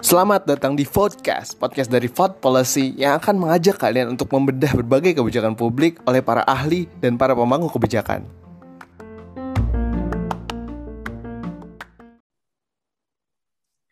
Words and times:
Selamat 0.00 0.48
datang 0.48 0.72
di 0.72 0.88
Vodcast, 0.88 1.60
podcast 1.60 1.92
dari 1.92 2.08
Vod 2.08 2.40
Policy 2.40 2.96
yang 2.96 3.20
akan 3.20 3.36
mengajak 3.36 3.76
kalian 3.76 4.16
untuk 4.16 4.32
membedah 4.32 4.72
berbagai 4.80 5.20
kebijakan 5.20 5.52
publik 5.52 6.00
oleh 6.08 6.24
para 6.24 6.40
ahli 6.48 6.88
dan 7.04 7.20
para 7.20 7.36
pemangku 7.36 7.68
kebijakan. 7.68 8.24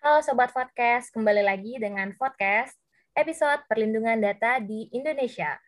Halo 0.00 0.24
Sobat 0.24 0.56
Podcast, 0.56 1.12
kembali 1.12 1.44
lagi 1.44 1.76
dengan 1.76 2.16
Podcast 2.16 2.80
episode 3.12 3.68
Perlindungan 3.68 4.16
Data 4.16 4.56
di 4.64 4.88
Indonesia. 4.96 5.60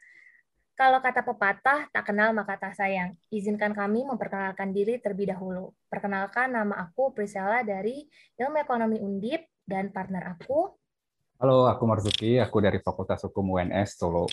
Kalau 0.82 0.98
kata 0.98 1.22
pepatah, 1.22 1.86
tak 1.94 2.10
kenal 2.10 2.34
maka 2.34 2.58
tak 2.58 2.74
sayang. 2.74 3.14
Izinkan 3.30 3.70
kami 3.70 4.02
memperkenalkan 4.02 4.74
diri 4.74 4.98
terlebih 4.98 5.30
dahulu. 5.30 5.70
Perkenalkan 5.86 6.58
nama 6.58 6.74
aku 6.82 7.14
Priscilla 7.14 7.62
dari 7.62 8.02
Ilmu 8.34 8.58
Ekonomi 8.58 8.98
Undip 8.98 9.46
dan 9.62 9.94
partner 9.94 10.34
aku. 10.34 10.74
Halo, 11.38 11.70
aku 11.70 11.86
Marzuki, 11.86 12.42
aku 12.42 12.58
dari 12.58 12.82
Fakultas 12.82 13.22
Hukum 13.22 13.54
UNS 13.54 13.94
Solo. 13.94 14.26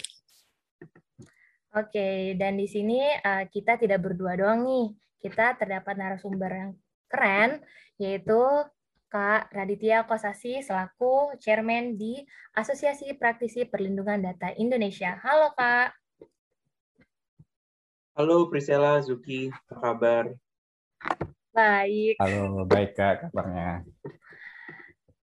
Oke, 1.77 2.34
dan 2.34 2.57
di 2.57 2.66
sini 2.66 2.98
uh, 2.98 3.45
kita 3.45 3.77
tidak 3.77 4.02
berdua 4.09 4.34
doang 4.34 4.66
nih. 4.66 4.98
Kita 5.21 5.54
terdapat 5.54 6.02
narasumber 6.02 6.49
yang 6.49 6.71
keren, 7.05 7.62
yaitu 8.02 8.41
Kak 9.05 9.54
Raditya 9.54 10.02
Kosasi 10.09 10.66
selaku 10.66 11.29
Chairman 11.38 11.93
di 11.93 12.26
Asosiasi 12.57 13.13
Praktisi 13.13 13.70
Perlindungan 13.70 14.18
Data 14.18 14.49
Indonesia. 14.57 15.13
Halo 15.21 15.54
Kak. 15.54 15.98
Halo 18.20 18.52
Priscilla, 18.52 19.00
Zuki, 19.00 19.48
apa 19.48 19.76
kabar? 19.80 20.23
Baik. 21.55 22.20
Halo, 22.20 22.68
baik 22.68 22.91
Kak 22.91 23.32
kabarnya. 23.32 23.88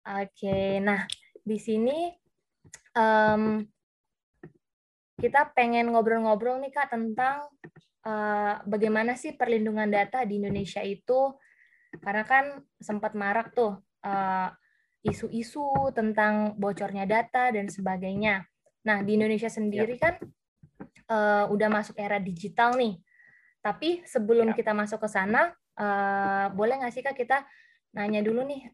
Oke, 0.05 0.77
nah 0.77 1.01
di 1.41 1.57
sini 1.57 2.13
um, 2.93 3.65
kita 5.17 5.49
pengen 5.57 5.89
ngobrol-ngobrol 5.89 6.61
nih 6.61 6.69
kak 6.69 6.93
tentang 6.93 7.49
uh, 8.05 8.61
bagaimana 8.61 9.17
sih 9.17 9.33
perlindungan 9.33 9.89
data 9.89 10.21
di 10.21 10.37
Indonesia 10.37 10.85
itu, 10.85 11.33
karena 11.97 12.21
kan 12.29 12.61
sempat 12.77 13.17
marak 13.17 13.57
tuh 13.57 13.73
uh, 14.05 14.53
isu-isu 15.01 15.65
tentang 15.97 16.61
bocornya 16.61 17.09
data 17.09 17.49
dan 17.49 17.73
sebagainya. 17.73 18.45
Nah 18.85 19.01
di 19.01 19.17
Indonesia 19.17 19.49
sendiri 19.49 19.97
ya. 19.97 20.13
kan 20.13 20.15
uh, 21.09 21.45
udah 21.49 21.69
masuk 21.69 21.97
era 21.99 22.17
digital 22.21 22.75
nih, 22.77 22.99
tapi 23.63 24.01
sebelum 24.07 24.51
ya. 24.51 24.55
kita 24.55 24.71
masuk 24.75 25.01
ke 25.03 25.09
sana, 25.09 25.51
uh, 25.79 26.51
boleh 26.53 26.79
nggak 26.81 26.93
sih 26.93 27.03
kak 27.03 27.17
kita 27.17 27.45
nanya 27.93 28.25
dulu 28.25 28.41
nih 28.41 28.65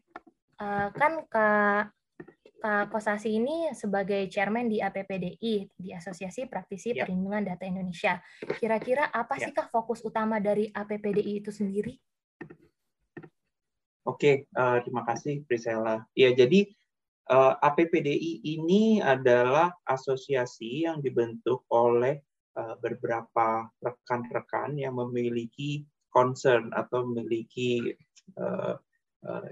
uh, 0.60 0.88
kan 0.92 1.24
Kak 1.26 1.96
Kak 2.60 2.92
Kosasi 2.92 3.40
ini 3.40 3.72
sebagai 3.72 4.28
chairman 4.28 4.68
di 4.68 4.84
APPDI, 4.84 5.80
di 5.80 5.88
Asosiasi 5.96 6.44
Praktisi 6.44 6.92
ya. 6.92 7.08
Perlindungan 7.08 7.40
Data 7.40 7.64
Indonesia. 7.64 8.20
Kira-kira 8.60 9.08
apa 9.08 9.40
ya. 9.40 9.48
sih 9.48 9.52
Kak 9.56 9.72
fokus 9.72 10.04
utama 10.04 10.36
dari 10.44 10.68
APPDI 10.68 11.40
itu 11.40 11.48
sendiri? 11.48 11.96
Oke, 14.04 14.44
uh, 14.52 14.76
terima 14.84 15.08
kasih 15.08 15.40
Priscilla. 15.48 16.04
Ya, 16.12 16.36
jadi 16.36 16.68
APPDI 17.30 18.42
ini 18.42 18.98
adalah 18.98 19.70
asosiasi 19.86 20.82
yang 20.82 20.98
dibentuk 20.98 21.62
oleh 21.70 22.18
uh, 22.58 22.74
beberapa 22.82 23.70
rekan-rekan 23.78 24.74
yang 24.74 24.98
memiliki 24.98 25.86
concern 26.10 26.74
atau 26.74 27.06
memiliki 27.06 27.94
uh, 28.34 28.74
uh, 29.22 29.46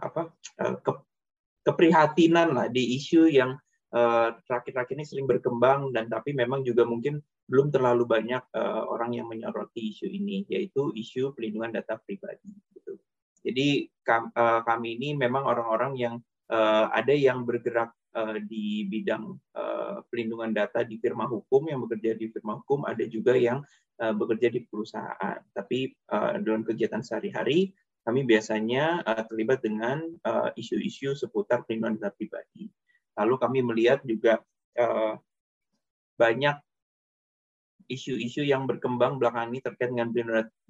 apa 0.00 0.32
eh, 0.56 0.76
ke, 0.80 0.92
keprihatinan 1.68 2.56
lah 2.56 2.66
di 2.72 2.96
isu 2.96 3.28
yang 3.28 3.54
eh, 3.92 4.28
terakhir-terakhir 4.48 4.96
ini 4.96 5.04
sering 5.04 5.28
berkembang 5.28 5.92
dan 5.92 6.08
tapi 6.08 6.32
memang 6.32 6.64
juga 6.64 6.88
mungkin 6.88 7.20
belum 7.48 7.72
terlalu 7.72 8.04
banyak 8.04 8.44
uh, 8.52 8.84
orang 8.92 9.16
yang 9.16 9.24
menyoroti 9.24 9.96
isu 9.96 10.04
ini 10.04 10.44
yaitu 10.52 10.92
isu 10.92 11.32
pelindungan 11.32 11.80
data 11.80 11.96
pribadi. 11.96 12.52
Gitu. 12.76 13.00
Jadi 13.40 13.88
kam, 14.04 14.28
uh, 14.36 14.60
kami 14.68 15.00
ini 15.00 15.16
memang 15.16 15.48
orang-orang 15.48 15.96
yang 15.96 16.14
uh, 16.20 16.27
ada 16.48 17.12
yang 17.12 17.44
bergerak 17.44 17.92
uh, 18.16 18.40
di 18.40 18.88
bidang 18.88 19.36
uh, 19.52 20.00
pelindungan 20.08 20.56
data 20.56 20.80
di 20.80 20.96
firma 20.96 21.28
hukum 21.28 21.68
yang 21.68 21.84
bekerja 21.84 22.16
di 22.16 22.32
firma 22.32 22.56
hukum, 22.58 22.88
ada 22.88 23.04
juga 23.04 23.36
yang 23.36 23.60
bekerja 23.98 24.54
di 24.54 24.62
perusahaan. 24.62 25.42
Tapi 25.50 25.90
dalam 26.38 26.62
kegiatan 26.62 27.02
sehari-hari 27.02 27.74
kami 28.06 28.22
biasanya 28.22 29.02
terlibat 29.26 29.58
dengan 29.58 29.98
eh, 30.06 30.50
isu-isu 30.54 31.18
seputar 31.18 31.66
perlindungan 31.66 31.98
data 31.98 32.14
pribadi. 32.14 32.70
Lalu 33.18 33.34
kami 33.42 33.58
melihat 33.66 33.98
juga 34.06 34.38
banyak 36.14 36.56
isu-isu 37.90 38.46
yang 38.46 38.70
berkembang 38.70 39.18
belakangan 39.18 39.50
ini 39.50 39.60
terkait 39.66 39.90
dengan 39.90 40.14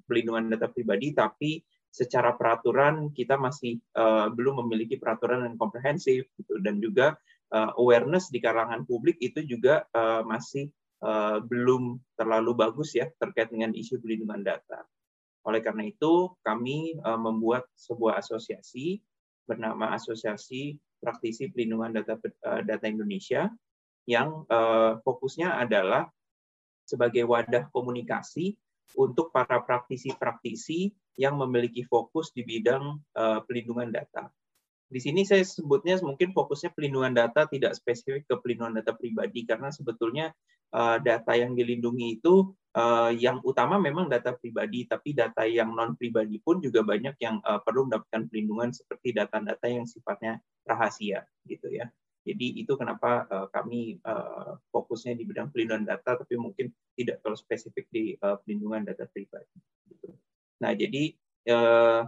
perlindungan 0.09 0.49
data 0.49 0.65
pribadi, 0.73 1.13
tapi 1.13 1.61
secara 1.89 2.37
peraturan 2.37 3.09
kita 3.11 3.35
masih 3.35 3.81
uh, 3.97 4.29
belum 4.29 4.65
memiliki 4.65 5.01
peraturan 5.01 5.45
yang 5.45 5.57
komprehensif, 5.57 6.29
gitu. 6.37 6.61
dan 6.61 6.77
juga 6.77 7.17
uh, 7.53 7.73
awareness 7.81 8.29
di 8.29 8.37
kalangan 8.39 8.85
publik 8.85 9.17
itu 9.19 9.41
juga 9.45 9.85
uh, 9.97 10.21
masih 10.21 10.69
uh, 11.01 11.41
belum 11.41 11.97
terlalu 12.13 12.51
bagus 12.53 12.93
ya 12.93 13.09
terkait 13.17 13.49
dengan 13.49 13.73
isu 13.73 13.97
perlindungan 13.99 14.45
data. 14.45 14.85
Oleh 15.47 15.63
karena 15.65 15.87
itu, 15.87 16.35
kami 16.45 16.99
uh, 17.01 17.17
membuat 17.17 17.65
sebuah 17.73 18.21
asosiasi 18.21 19.01
bernama 19.49 19.97
Asosiasi 19.97 20.77
Praktisi 21.01 21.49
Pelindungan 21.49 21.95
Data 21.95 22.19
uh, 22.21 22.61
Data 22.61 22.85
Indonesia 22.85 23.49
yang 24.05 24.45
uh, 24.45 25.01
fokusnya 25.01 25.57
adalah 25.57 26.05
sebagai 26.85 27.25
wadah 27.25 27.69
komunikasi 27.73 28.57
untuk 28.97 29.29
para 29.29 29.61
praktisi-praktisi 29.61 30.89
yang 31.19 31.35
memiliki 31.35 31.83
fokus 31.83 32.31
di 32.31 32.47
bidang 32.47 32.95
uh, 33.19 33.43
pelindungan 33.43 33.91
data. 33.91 34.31
Di 34.89 34.97
sini 35.03 35.27
saya 35.27 35.43
sebutnya 35.43 35.99
mungkin 36.01 36.31
fokusnya 36.33 36.73
pelindungan 36.73 37.13
data 37.13 37.45
tidak 37.45 37.75
spesifik 37.77 38.25
ke 38.25 38.35
pelindungan 38.39 38.81
data 38.81 38.95
pribadi 38.95 39.45
karena 39.45 39.69
sebetulnya 39.69 40.31
uh, 40.73 40.97
data 40.97 41.35
yang 41.37 41.53
dilindungi 41.53 42.17
itu 42.17 42.55
uh, 42.73 43.11
yang 43.13 43.43
utama 43.45 43.77
memang 43.77 44.09
data 44.09 44.33
pribadi, 44.33 44.85
tapi 44.89 45.13
data 45.13 45.45
yang 45.45 45.73
non 45.73 45.93
pribadi 45.93 46.41
pun 46.41 46.61
juga 46.61 46.81
banyak 46.81 47.19
yang 47.21 47.37
uh, 47.45 47.61
perlu 47.61 47.85
mendapatkan 47.89 48.29
perlindungan 48.29 48.73
seperti 48.73 49.13
data-data 49.13 49.65
yang 49.69 49.85
sifatnya 49.85 50.41
rahasia, 50.65 51.25
gitu 51.45 51.69
ya. 51.69 51.89
Jadi 52.25 52.61
itu 52.61 52.73
kenapa 52.77 53.25
uh, 53.31 53.47
kami 53.49 53.97
uh, 54.05 54.59
fokusnya 54.69 55.17
di 55.17 55.23
bidang 55.25 55.49
pelindungan 55.49 55.87
data, 55.87 56.19
tapi 56.19 56.37
mungkin 56.37 56.69
tidak 56.93 57.21
terlalu 57.25 57.39
spesifik 57.41 57.85
di 57.89 58.13
uh, 58.21 58.37
pelindungan 58.43 58.85
data 58.85 59.09
pribadi. 59.09 59.57
Gitu. 59.89 60.13
Nah, 60.59 60.75
jadi 60.75 61.15
uh, 61.49 62.03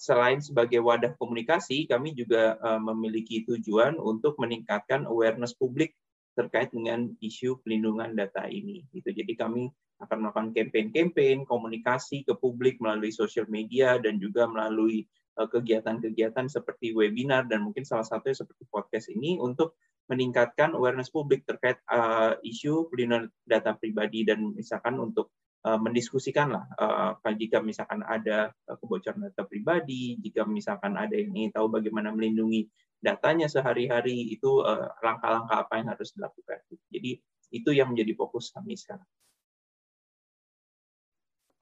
selain 0.00 0.40
sebagai 0.42 0.82
wadah 0.82 1.14
komunikasi, 1.16 1.86
kami 1.86 2.16
juga 2.16 2.58
uh, 2.60 2.80
memiliki 2.80 3.44
tujuan 3.46 3.96
untuk 4.00 4.36
meningkatkan 4.40 5.06
awareness 5.08 5.54
publik 5.54 5.94
terkait 6.34 6.74
dengan 6.74 7.14
isu 7.22 7.62
pelindungan 7.62 8.12
data 8.18 8.44
ini. 8.50 8.82
Gitu. 8.90 9.14
Jadi 9.14 9.32
kami 9.38 9.70
akan 10.02 10.26
melakukan 10.26 10.50
campaign-campaign, 10.50 11.46
komunikasi 11.46 12.26
ke 12.26 12.34
publik 12.34 12.82
melalui 12.82 13.14
sosial 13.14 13.46
media 13.46 13.96
dan 14.02 14.18
juga 14.18 14.50
melalui 14.50 15.06
eh, 15.38 15.48
kegiatan-kegiatan 15.48 16.50
seperti 16.50 16.90
webinar 16.90 17.46
dan 17.46 17.62
mungkin 17.62 17.86
salah 17.86 18.02
satunya 18.02 18.34
seperti 18.34 18.66
podcast 18.66 19.06
ini 19.14 19.38
untuk 19.38 19.78
meningkatkan 20.10 20.74
awareness 20.74 21.08
publik 21.08 21.48
terkait 21.48 21.80
uh, 21.88 22.36
isu 22.44 22.92
pelindungan 22.92 23.32
data 23.48 23.72
pribadi 23.72 24.20
dan 24.26 24.52
misalkan 24.52 25.00
untuk 25.00 25.32
Eh, 25.32 25.43
mendiskusikan 25.64 26.52
lah 26.52 26.64
uh, 26.76 27.32
jika 27.32 27.64
misalkan 27.64 28.04
ada 28.04 28.52
eh, 28.52 28.76
kebocoran 28.76 29.32
data 29.32 29.48
pribadi, 29.48 30.20
jika 30.20 30.44
misalkan 30.44 30.92
ada 31.00 31.16
yang 31.16 31.32
ingin 31.32 31.56
tahu 31.56 31.72
bagaimana 31.72 32.12
melindungi 32.12 32.68
datanya 33.00 33.48
sehari-hari 33.48 34.32
itu 34.32 34.64
langkah-langkah 35.04 35.68
apa 35.68 35.76
yang 35.76 35.92
harus 35.92 36.16
dilakukan. 36.16 36.56
Jadi 36.88 37.20
itu 37.52 37.70
yang 37.76 37.92
menjadi 37.92 38.16
fokus 38.16 38.48
kami 38.48 38.80
sekarang. 38.80 39.04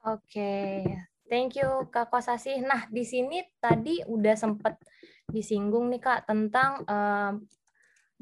Oke, 0.07 0.87
thank 1.27 1.59
you 1.59 1.87
Kak 1.91 2.15
Kosasi. 2.15 2.63
Nah 2.63 2.87
di 2.87 3.03
sini 3.03 3.43
tadi 3.59 4.07
udah 4.07 4.39
sempat 4.39 4.79
disinggung 5.27 5.91
nih 5.91 6.03
Kak 6.03 6.31
tentang 6.31 6.87
uh, 6.87 7.35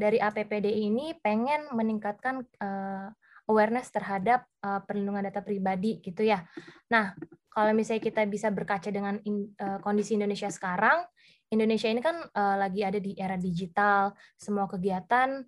dari 0.00 0.16
APPD 0.16 0.64
ini 0.64 1.12
pengen 1.20 1.72
meningkatkan 1.76 2.40
uh, 2.60 3.12
awareness 3.50 3.90
terhadap 3.90 4.46
uh, 4.62 4.80
perlindungan 4.86 5.26
data 5.26 5.42
pribadi 5.42 5.98
gitu 5.98 6.22
ya. 6.22 6.46
Nah, 6.94 7.18
kalau 7.50 7.74
misalnya 7.74 8.06
kita 8.06 8.22
bisa 8.30 8.48
berkaca 8.54 8.88
dengan 8.94 9.18
in, 9.26 9.50
uh, 9.58 9.82
kondisi 9.82 10.14
Indonesia 10.14 10.46
sekarang, 10.46 11.02
Indonesia 11.50 11.90
ini 11.90 11.98
kan 11.98 12.14
uh, 12.30 12.56
lagi 12.56 12.86
ada 12.86 13.02
di 13.02 13.18
era 13.18 13.34
digital, 13.34 14.14
semua 14.38 14.70
kegiatan 14.70 15.42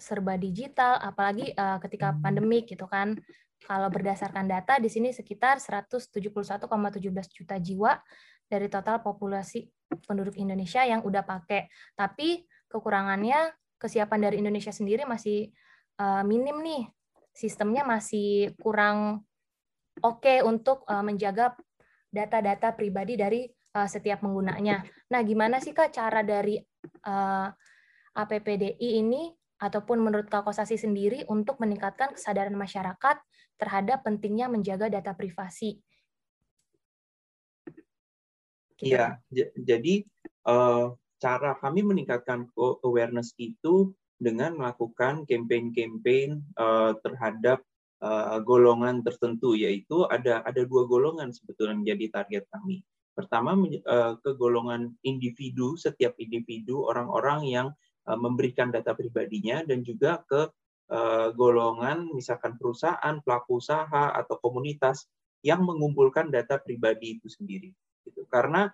serba 0.00 0.40
digital, 0.40 0.96
apalagi 1.04 1.52
uh, 1.52 1.76
ketika 1.84 2.16
pandemik 2.16 2.72
gitu 2.72 2.88
kan. 2.88 3.14
kalau 3.62 3.86
berdasarkan 3.94 4.50
data 4.50 4.82
di 4.82 4.90
sini 4.90 5.14
sekitar 5.14 5.62
171,17 5.62 6.26
juta 7.30 7.62
jiwa 7.62 7.94
dari 8.50 8.66
total 8.66 8.98
populasi 9.06 9.70
penduduk 10.02 10.34
Indonesia 10.34 10.82
yang 10.82 11.06
udah 11.06 11.22
pakai. 11.22 11.70
Tapi 11.94 12.42
kekurangannya 12.66 13.54
kesiapan 13.78 14.18
dari 14.18 14.42
Indonesia 14.42 14.74
sendiri 14.74 15.06
masih 15.06 15.54
minim 16.26 16.58
nih. 16.58 16.90
Sistemnya 17.32 17.82
masih 17.82 18.52
kurang 18.60 19.24
oke 20.00 20.20
okay 20.20 20.38
untuk 20.44 20.84
uh, 20.88 21.00
menjaga 21.00 21.56
data-data 22.12 22.76
pribadi 22.76 23.16
dari 23.16 23.48
uh, 23.76 23.88
setiap 23.88 24.20
penggunanya. 24.20 24.84
Nah, 25.08 25.20
gimana 25.24 25.58
sih 25.58 25.72
Kak 25.72 25.92
cara 25.96 26.20
dari 26.20 26.60
uh, 27.08 27.48
APPDI 28.12 29.00
ini 29.00 29.32
ataupun 29.62 30.02
menurut 30.02 30.28
Kak 30.28 30.44
Kosasi 30.44 30.76
sendiri 30.76 31.24
untuk 31.30 31.56
meningkatkan 31.62 32.12
kesadaran 32.12 32.52
masyarakat 32.52 33.16
terhadap 33.56 34.04
pentingnya 34.04 34.50
menjaga 34.50 34.92
data 34.92 35.16
privasi. 35.16 35.80
Iya, 38.82 39.22
jadi 39.54 40.02
uh, 40.42 40.98
cara 41.22 41.54
kami 41.62 41.86
meningkatkan 41.86 42.50
awareness 42.82 43.30
itu 43.38 43.94
dengan 44.22 44.54
melakukan 44.54 45.26
campaign-campaign 45.26 46.54
uh, 46.54 46.94
terhadap 47.02 47.60
uh, 47.98 48.38
golongan 48.46 49.02
tertentu, 49.02 49.58
yaitu 49.58 50.06
ada 50.06 50.46
ada 50.46 50.62
dua 50.62 50.86
golongan 50.86 51.34
sebetulnya 51.34 51.74
menjadi 51.74 52.22
target 52.22 52.44
kami. 52.54 52.86
Pertama 53.12 53.58
uh, 53.58 54.14
ke 54.22 54.30
golongan 54.38 54.94
individu, 55.02 55.74
setiap 55.74 56.14
individu 56.22 56.86
orang-orang 56.86 57.44
yang 57.50 57.68
uh, 58.06 58.16
memberikan 58.16 58.70
data 58.70 58.94
pribadinya, 58.94 59.66
dan 59.66 59.82
juga 59.82 60.22
ke 60.24 60.48
uh, 60.94 61.28
golongan 61.34 62.08
misalkan 62.14 62.54
perusahaan, 62.56 63.18
pelaku 63.20 63.58
usaha 63.58 64.14
atau 64.14 64.38
komunitas 64.38 65.10
yang 65.42 65.66
mengumpulkan 65.66 66.30
data 66.30 66.62
pribadi 66.62 67.18
itu 67.18 67.26
sendiri 67.26 67.74
gitu. 68.06 68.22
Karena 68.30 68.70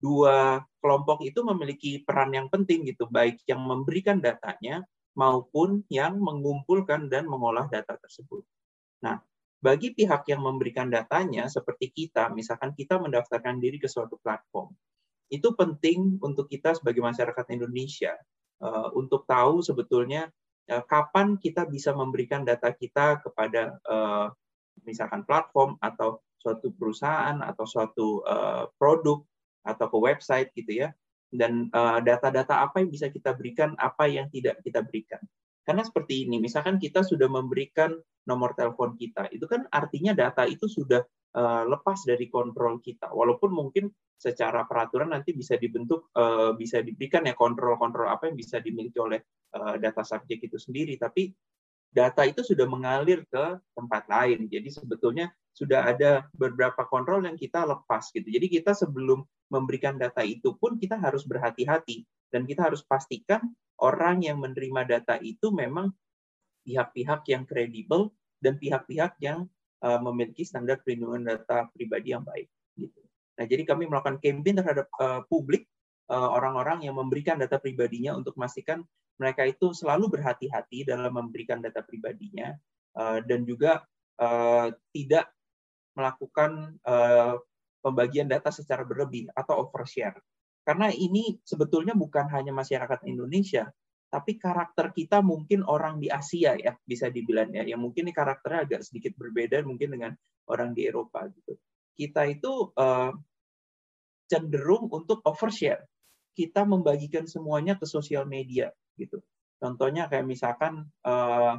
dua 0.00 0.64
kelompok 0.80 1.20
itu 1.22 1.44
memiliki 1.44 2.00
peran 2.02 2.32
yang 2.32 2.48
penting 2.48 2.88
gitu, 2.88 3.04
baik 3.06 3.44
yang 3.44 3.60
memberikan 3.60 4.18
datanya 4.18 4.82
maupun 5.12 5.84
yang 5.92 6.16
mengumpulkan 6.16 7.12
dan 7.12 7.28
mengolah 7.28 7.68
data 7.68 8.00
tersebut. 8.00 8.40
Nah, 9.04 9.20
bagi 9.60 9.92
pihak 9.92 10.24
yang 10.32 10.40
memberikan 10.40 10.88
datanya 10.88 11.44
seperti 11.52 11.92
kita, 11.92 12.32
misalkan 12.32 12.72
kita 12.72 12.96
mendaftarkan 12.96 13.60
diri 13.60 13.76
ke 13.76 13.84
suatu 13.92 14.16
platform, 14.24 14.72
itu 15.28 15.52
penting 15.52 16.16
untuk 16.24 16.48
kita 16.48 16.74
sebagai 16.74 17.04
masyarakat 17.04 17.46
Indonesia 17.52 18.16
uh, 18.64 18.88
untuk 18.96 19.28
tahu 19.28 19.60
sebetulnya 19.62 20.32
uh, 20.72 20.82
kapan 20.88 21.36
kita 21.36 21.68
bisa 21.68 21.94
memberikan 21.94 22.42
data 22.42 22.72
kita 22.74 23.20
kepada 23.22 23.78
uh, 23.86 24.32
misalkan 24.82 25.22
platform 25.28 25.76
atau 25.78 26.18
suatu 26.40 26.72
perusahaan 26.72 27.36
atau 27.44 27.68
suatu 27.68 28.24
produk 28.80 29.20
atau 29.64 29.86
ke 29.88 29.98
website 29.98 30.50
gitu 30.56 30.86
ya. 30.86 30.88
Dan 31.30 31.70
data-data 32.02 32.58
uh, 32.58 32.62
apa 32.66 32.82
yang 32.82 32.90
bisa 32.90 33.06
kita 33.06 33.30
berikan 33.38 33.78
apa 33.78 34.10
yang 34.10 34.26
tidak 34.34 34.58
kita 34.66 34.82
berikan. 34.82 35.22
Karena 35.62 35.86
seperti 35.86 36.26
ini 36.26 36.42
misalkan 36.42 36.82
kita 36.82 37.06
sudah 37.06 37.30
memberikan 37.30 37.94
nomor 38.26 38.58
telepon 38.58 38.98
kita 38.98 39.30
itu 39.30 39.46
kan 39.46 39.64
artinya 39.70 40.10
data 40.10 40.42
itu 40.42 40.66
sudah 40.66 41.06
uh, 41.38 41.62
lepas 41.70 42.02
dari 42.02 42.26
kontrol 42.26 42.82
kita. 42.82 43.14
Walaupun 43.14 43.54
mungkin 43.54 43.94
secara 44.18 44.66
peraturan 44.66 45.14
nanti 45.14 45.30
bisa 45.30 45.54
dibentuk 45.54 46.10
uh, 46.18 46.52
bisa 46.58 46.82
diberikan 46.82 47.24
ya 47.24 47.38
kontrol-kontrol 47.38 48.10
apa 48.10 48.26
yang 48.28 48.36
bisa 48.36 48.58
dimiliki 48.58 48.98
oleh 48.98 49.22
data 49.50 50.06
subjek 50.06 50.46
itu 50.46 50.58
sendiri. 50.58 50.94
Tapi 50.94 51.30
data 51.90 52.22
itu 52.22 52.42
sudah 52.46 52.66
mengalir 52.70 53.26
ke 53.26 53.58
tempat 53.74 54.06
lain. 54.06 54.46
Jadi 54.46 54.70
sebetulnya 54.70 55.26
sudah 55.54 55.92
ada 55.92 56.24
beberapa 56.32 56.86
kontrol 56.88 57.26
yang 57.26 57.36
kita 57.36 57.66
lepas 57.66 58.08
gitu. 58.14 58.26
Jadi 58.26 58.46
kita 58.48 58.72
sebelum 58.72 59.26
memberikan 59.50 59.98
data 59.98 60.22
itu 60.22 60.54
pun 60.56 60.78
kita 60.78 60.96
harus 60.96 61.26
berhati-hati 61.26 62.06
dan 62.30 62.46
kita 62.46 62.70
harus 62.70 62.86
pastikan 62.86 63.42
orang 63.82 64.22
yang 64.22 64.38
menerima 64.38 64.86
data 64.86 65.18
itu 65.18 65.50
memang 65.50 65.90
pihak-pihak 66.62 67.26
yang 67.26 67.42
kredibel 67.48 68.14
dan 68.38 68.56
pihak-pihak 68.56 69.18
yang 69.18 69.50
uh, 69.82 69.98
memiliki 70.00 70.46
standar 70.46 70.78
perlindungan 70.80 71.26
data 71.26 71.66
pribadi 71.74 72.14
yang 72.14 72.22
baik 72.22 72.46
gitu. 72.78 73.00
Nah, 73.40 73.44
jadi 73.48 73.64
kami 73.64 73.88
melakukan 73.88 74.20
campaign 74.20 74.60
terhadap 74.60 74.86
uh, 75.00 75.24
publik 75.24 75.64
eh, 76.12 76.28
orang-orang 76.36 76.84
yang 76.84 77.00
memberikan 77.00 77.40
data 77.40 77.56
pribadinya 77.56 78.12
untuk 78.12 78.36
memastikan 78.36 78.84
mereka 79.16 79.48
itu 79.48 79.72
selalu 79.72 80.12
berhati-hati 80.12 80.84
dalam 80.84 81.12
memberikan 81.12 81.60
data 81.60 81.84
pribadinya 81.84 82.56
dan 83.00 83.44
juga 83.44 83.84
tidak 84.92 85.30
melakukan 85.94 86.76
uh, 86.86 87.38
pembagian 87.80 88.28
data 88.28 88.52
secara 88.52 88.84
berlebih 88.84 89.28
atau 89.32 89.66
overshare. 89.66 90.16
Karena 90.62 90.92
ini 90.92 91.40
sebetulnya 91.40 91.96
bukan 91.96 92.28
hanya 92.30 92.52
masyarakat 92.52 93.08
Indonesia, 93.08 93.72
tapi 94.10 94.36
karakter 94.36 94.92
kita 94.92 95.24
mungkin 95.24 95.64
orang 95.64 96.02
di 96.02 96.12
Asia 96.12 96.58
ya 96.58 96.76
bisa 96.84 97.08
dibilang 97.08 97.50
ya, 97.54 97.64
yang 97.64 97.80
mungkin 97.80 98.10
karakternya 98.12 98.68
agak 98.68 98.80
sedikit 98.84 99.16
berbeda 99.16 99.64
mungkin 99.64 99.96
dengan 99.96 100.12
orang 100.50 100.76
di 100.76 100.84
Eropa 100.86 101.30
gitu. 101.30 101.56
Kita 101.96 102.26
itu 102.28 102.74
uh, 102.76 103.12
cenderung 104.28 104.90
untuk 104.92 105.24
overshare. 105.24 105.86
Kita 106.36 106.62
membagikan 106.62 107.26
semuanya 107.26 107.74
ke 107.78 107.86
sosial 107.88 108.26
media 108.26 108.70
gitu. 108.94 109.18
Contohnya 109.58 110.06
kayak 110.06 110.26
misalkan 110.26 110.86
uh, 111.06 111.54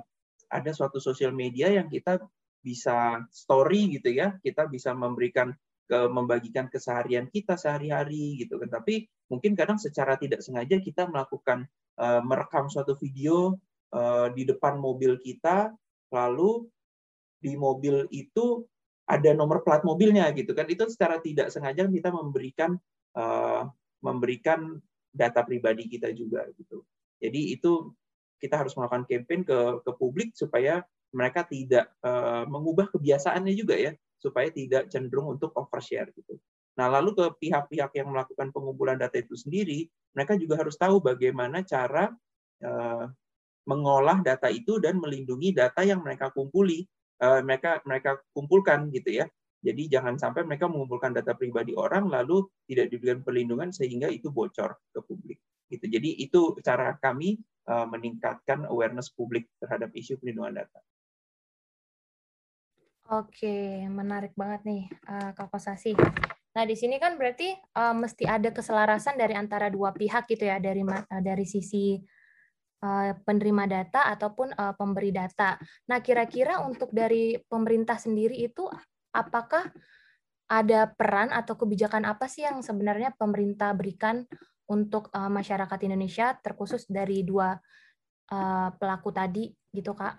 ada 0.52 0.72
suatu 0.76 1.00
sosial 1.00 1.32
media 1.32 1.72
yang 1.72 1.88
kita 1.88 2.20
bisa 2.62 3.26
story 3.34 3.98
gitu 3.98 4.14
ya, 4.14 4.38
kita 4.42 4.70
bisa 4.70 4.94
memberikan 4.94 5.54
ke 5.92 6.08
membagikan 6.08 6.72
keseharian 6.72 7.28
kita 7.28 7.60
sehari-hari 7.60 8.40
gitu 8.40 8.56
kan. 8.62 8.72
Tapi 8.72 9.10
mungkin 9.28 9.60
kadang 9.60 9.76
secara 9.76 10.16
tidak 10.16 10.40
sengaja 10.40 10.80
kita 10.80 11.04
melakukan 11.10 11.68
uh, 12.00 12.24
merekam 12.24 12.72
suatu 12.72 12.96
video 12.96 13.60
uh, 13.92 14.32
di 14.32 14.48
depan 14.48 14.80
mobil 14.80 15.20
kita, 15.20 15.76
lalu 16.16 16.70
di 17.44 17.60
mobil 17.60 18.08
itu 18.14 18.64
ada 19.04 19.36
nomor 19.36 19.68
plat 19.68 19.84
mobilnya 19.84 20.32
gitu 20.32 20.56
kan. 20.56 20.70
Itu 20.72 20.88
secara 20.88 21.20
tidak 21.20 21.52
sengaja 21.52 21.84
kita 21.92 22.08
memberikan 22.14 22.80
uh, 23.20 23.68
memberikan 24.00 24.80
data 25.12 25.44
pribadi 25.44 25.92
kita 25.92 26.16
juga 26.16 26.48
gitu. 26.56 26.88
Jadi 27.20 27.52
itu 27.52 27.92
kita 28.40 28.64
harus 28.64 28.74
melakukan 28.80 29.06
campaign 29.06 29.44
ke 29.44 29.60
ke 29.84 29.92
publik 30.00 30.32
supaya 30.34 30.82
mereka 31.12 31.44
tidak 31.44 31.92
uh, 32.04 32.48
mengubah 32.48 32.88
kebiasaannya 32.92 33.54
juga 33.56 33.76
ya 33.76 33.92
supaya 34.22 34.48
tidak 34.54 34.88
cenderung 34.88 35.36
untuk 35.36 35.52
overshare 35.58 36.14
gitu. 36.16 36.38
Nah, 36.80 36.88
lalu 36.88 37.18
ke 37.18 37.26
pihak-pihak 37.42 37.92
yang 38.00 38.16
melakukan 38.16 38.54
pengumpulan 38.56 38.96
data 38.96 39.20
itu 39.20 39.36
sendiri, 39.36 39.90
mereka 40.16 40.40
juga 40.40 40.62
harus 40.62 40.80
tahu 40.80 41.04
bagaimana 41.04 41.68
cara 41.68 42.08
uh, 42.64 43.06
mengolah 43.68 44.24
data 44.24 44.48
itu 44.48 44.80
dan 44.80 44.98
melindungi 44.98 45.52
data 45.52 45.84
yang 45.84 46.00
mereka 46.00 46.32
kumpuli, 46.32 46.88
uh, 47.20 47.44
mereka 47.44 47.84
mereka 47.84 48.24
kumpulkan 48.32 48.88
gitu 48.94 49.20
ya. 49.20 49.26
Jadi 49.62 49.94
jangan 49.94 50.18
sampai 50.18 50.42
mereka 50.48 50.66
mengumpulkan 50.66 51.14
data 51.14 51.38
pribadi 51.38 51.78
orang 51.78 52.10
lalu 52.10 52.50
tidak 52.66 52.90
diberikan 52.90 53.22
perlindungan 53.22 53.70
sehingga 53.70 54.10
itu 54.10 54.34
bocor 54.34 54.74
ke 54.90 55.00
publik. 55.06 55.38
Gitu. 55.70 55.86
Jadi 55.86 56.18
itu 56.18 56.58
cara 56.66 56.98
kami 56.98 57.38
meningkatkan 57.72 58.66
awareness 58.66 59.14
publik 59.14 59.46
terhadap 59.62 59.94
isu 59.94 60.18
perlindungan 60.18 60.66
data. 60.66 60.82
Oke, 63.12 63.84
menarik 63.92 64.32
banget 64.40 64.64
nih, 64.64 64.84
uh, 65.12 65.36
Kak. 65.36 65.52
Nah, 66.56 66.64
di 66.64 66.80
sini 66.80 66.96
kan 66.96 67.20
berarti 67.20 67.52
uh, 67.76 67.92
mesti 67.92 68.24
ada 68.24 68.56
keselarasan 68.56 69.20
dari 69.20 69.36
antara 69.36 69.68
dua 69.68 69.92
pihak 69.92 70.32
gitu 70.32 70.48
ya, 70.48 70.64
dari 70.64 70.80
uh, 70.80 71.20
dari 71.20 71.44
sisi 71.44 72.00
uh, 72.80 73.12
penerima 73.20 73.68
data 73.68 74.08
ataupun 74.16 74.56
uh, 74.56 74.72
pemberi 74.80 75.12
data. 75.12 75.60
Nah, 75.92 76.00
kira-kira 76.00 76.64
untuk 76.64 76.96
dari 76.96 77.36
pemerintah 77.52 78.00
sendiri 78.00 78.48
itu 78.48 78.72
apakah 79.12 79.68
ada 80.48 80.88
peran 80.96 81.36
atau 81.36 81.60
kebijakan 81.60 82.08
apa 82.08 82.32
sih 82.32 82.48
yang 82.48 82.64
sebenarnya 82.64 83.12
pemerintah 83.20 83.76
berikan 83.76 84.24
untuk 84.72 85.12
uh, 85.12 85.28
masyarakat 85.28 85.80
Indonesia 85.84 86.32
terkhusus 86.40 86.88
dari 86.88 87.28
dua 87.28 87.60
uh, 88.32 88.70
pelaku 88.80 89.12
tadi 89.12 89.52
gitu, 89.76 89.92
Kak? 89.92 90.16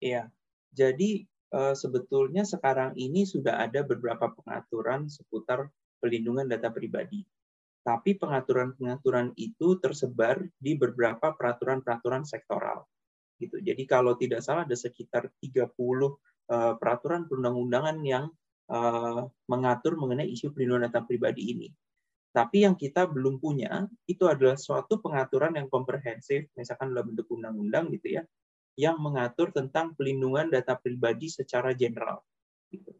Iya, 0.00 0.28
jadi 0.74 1.22
eh, 1.54 1.74
sebetulnya 1.78 2.42
sekarang 2.42 2.98
ini 2.98 3.22
sudah 3.22 3.62
ada 3.62 3.86
beberapa 3.86 4.34
pengaturan 4.34 5.06
seputar 5.06 5.70
pelindungan 6.02 6.50
data 6.50 6.68
pribadi. 6.74 7.22
Tapi 7.84 8.16
pengaturan-pengaturan 8.16 9.36
itu 9.36 9.76
tersebar 9.78 10.40
di 10.56 10.74
beberapa 10.74 11.36
peraturan-peraturan 11.36 12.24
sektoral. 12.24 12.82
Gitu. 13.38 13.60
Jadi 13.60 13.84
kalau 13.84 14.16
tidak 14.16 14.40
salah 14.40 14.64
ada 14.64 14.74
sekitar 14.74 15.30
30 15.38 15.70
eh, 15.70 16.74
peraturan 16.76 17.30
perundang-undangan 17.30 17.96
yang 18.02 18.26
eh, 18.68 19.22
mengatur 19.46 19.94
mengenai 19.94 20.26
isu 20.26 20.50
perlindungan 20.50 20.90
data 20.90 21.06
pribadi 21.06 21.54
ini. 21.54 21.68
Tapi 22.34 22.66
yang 22.66 22.74
kita 22.74 23.06
belum 23.06 23.38
punya 23.38 23.86
itu 24.10 24.26
adalah 24.26 24.58
suatu 24.58 24.98
pengaturan 24.98 25.54
yang 25.54 25.70
komprehensif, 25.70 26.50
misalkan 26.58 26.90
dalam 26.90 27.14
bentuk 27.14 27.30
undang-undang 27.30 27.94
gitu 27.94 28.18
ya, 28.18 28.26
yang 28.74 28.98
mengatur 28.98 29.54
tentang 29.54 29.94
pelindungan 29.94 30.50
data 30.50 30.74
pribadi 30.74 31.30
secara 31.30 31.70
general. 31.74 32.22
Gitu. 32.70 32.90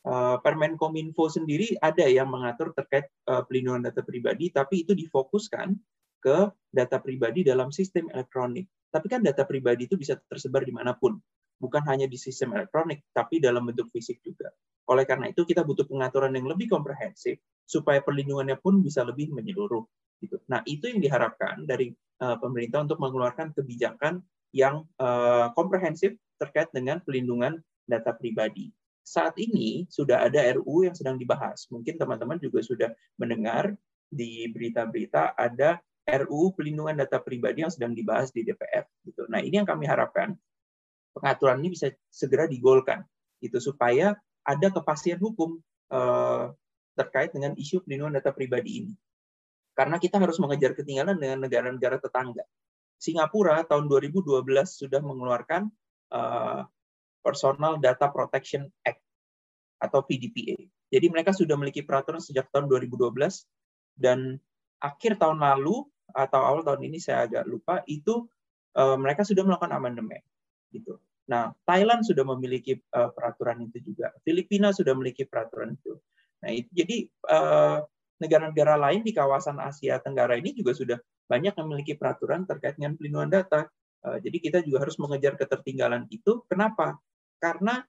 Eh, 0.00 0.36
Permen 0.40 0.80
Kominfo 0.80 1.28
sendiri 1.28 1.76
ada 1.76 2.08
yang 2.08 2.32
mengatur 2.32 2.72
terkait 2.72 3.08
eh, 3.08 3.42
pelindungan 3.44 3.92
data 3.92 4.00
pribadi, 4.00 4.48
tapi 4.48 4.88
itu 4.88 4.96
difokuskan 4.96 5.76
ke 6.20 6.52
data 6.72 6.96
pribadi 7.00 7.44
dalam 7.44 7.68
sistem 7.68 8.08
elektronik. 8.12 8.68
Tapi 8.88 9.06
kan 9.08 9.20
data 9.20 9.44
pribadi 9.44 9.88
itu 9.88 10.00
bisa 10.00 10.16
tersebar 10.28 10.64
di 10.64 10.72
mana 10.72 10.96
pun, 10.96 11.20
bukan 11.60 11.84
hanya 11.88 12.08
di 12.08 12.16
sistem 12.16 12.56
elektronik, 12.56 13.04
tapi 13.12 13.40
dalam 13.40 13.68
bentuk 13.68 13.92
fisik 13.92 14.20
juga. 14.24 14.48
Oleh 14.88 15.04
karena 15.04 15.30
itu 15.30 15.44
kita 15.44 15.62
butuh 15.62 15.86
pengaturan 15.86 16.32
yang 16.32 16.48
lebih 16.48 16.66
komprehensif 16.72 17.38
supaya 17.62 18.02
perlindungannya 18.02 18.58
pun 18.58 18.82
bisa 18.82 19.06
lebih 19.06 19.30
menyeluruh. 19.30 19.84
Gitu. 20.18 20.42
Nah 20.50 20.64
itu 20.66 20.90
yang 20.90 20.98
diharapkan 20.98 21.62
dari 21.62 21.94
uh, 22.20 22.36
pemerintah 22.42 22.82
untuk 22.82 22.98
mengeluarkan 22.98 23.54
kebijakan 23.54 24.18
yang 24.50 24.86
uh, 24.98 25.50
komprehensif 25.54 26.14
terkait 26.40 26.70
dengan 26.74 26.98
pelindungan 27.02 27.58
data 27.86 28.14
pribadi. 28.14 28.70
Saat 29.02 29.38
ini 29.38 29.86
sudah 29.90 30.26
ada 30.26 30.38
RU 30.58 30.86
yang 30.86 30.94
sedang 30.94 31.18
dibahas. 31.18 31.66
Mungkin 31.70 31.98
teman-teman 31.98 32.38
juga 32.38 32.62
sudah 32.62 32.90
mendengar 33.18 33.74
di 34.10 34.46
berita-berita 34.50 35.38
ada 35.38 35.78
RU 36.06 36.54
pelindungan 36.58 36.98
data 36.98 37.22
pribadi 37.22 37.62
yang 37.62 37.72
sedang 37.72 37.94
dibahas 37.94 38.34
di 38.34 38.42
DPR. 38.42 38.86
Gitu. 39.06 39.26
Nah 39.30 39.38
ini 39.38 39.62
yang 39.62 39.68
kami 39.68 39.86
harapkan 39.86 40.34
pengaturan 41.14 41.58
ini 41.62 41.74
bisa 41.74 41.90
segera 42.10 42.46
digolkan, 42.46 43.02
itu 43.42 43.58
supaya 43.58 44.14
ada 44.46 44.68
kepastian 44.70 45.18
hukum 45.18 45.58
eh, 45.90 46.44
terkait 46.94 47.34
dengan 47.34 47.54
isu 47.54 47.82
pelindungan 47.86 48.18
data 48.18 48.30
pribadi 48.34 48.84
ini. 48.84 48.94
Karena 49.74 49.96
kita 49.96 50.18
harus 50.18 50.36
mengejar 50.42 50.74
ketinggalan 50.76 51.16
dengan 51.16 51.46
negara-negara 51.46 52.02
tetangga. 52.02 52.44
Singapura 53.00 53.64
tahun 53.64 53.88
2012 53.88 54.44
sudah 54.68 55.00
mengeluarkan 55.00 55.72
eh, 56.12 56.60
Personal 57.24 57.80
Data 57.80 58.12
Protection 58.12 58.68
Act 58.84 59.00
atau 59.80 60.04
PDPA. 60.04 60.60
Jadi 60.92 61.06
mereka 61.08 61.32
sudah 61.32 61.56
memiliki 61.56 61.80
peraturan 61.80 62.20
sejak 62.20 62.52
tahun 62.52 62.68
2012 62.68 63.16
dan 63.96 64.36
akhir 64.80 65.16
tahun 65.16 65.40
lalu 65.40 65.88
atau 66.12 66.40
awal 66.44 66.60
tahun 66.60 66.84
ini 66.92 67.00
saya 67.00 67.24
agak 67.24 67.48
lupa 67.48 67.80
itu 67.88 68.28
eh, 68.76 68.96
mereka 69.00 69.24
sudah 69.24 69.48
melakukan 69.48 69.72
amandemen 69.72 70.20
gitu. 70.68 71.00
Nah, 71.30 71.54
Thailand 71.62 72.02
sudah 72.02 72.26
memiliki 72.26 72.74
uh, 72.90 73.14
peraturan 73.14 73.62
itu 73.62 73.78
juga. 73.86 74.10
Filipina 74.26 74.74
sudah 74.74 74.98
memiliki 74.98 75.22
peraturan 75.22 75.78
itu. 75.78 75.94
Nah, 76.42 76.50
itu, 76.50 76.66
jadi 76.74 76.96
eh, 77.06 77.78
negara-negara 78.20 78.76
lain 78.76 79.00
di 79.02 79.16
kawasan 79.16 79.58
Asia 79.58 79.98
Tenggara 79.98 80.36
ini 80.36 80.52
juga 80.52 80.76
sudah 80.76 80.98
banyak 81.26 81.56
memiliki 81.64 81.96
peraturan 81.96 82.44
terkait 82.44 82.76
dengan 82.76 82.94
pelindungan 82.94 83.30
data. 83.32 83.66
Uh, 84.00 84.16
jadi 84.20 84.36
kita 84.40 84.58
juga 84.64 84.88
harus 84.88 84.96
mengejar 85.00 85.36
ketertinggalan 85.36 86.04
itu. 86.12 86.44
Kenapa? 86.48 87.00
Karena 87.40 87.80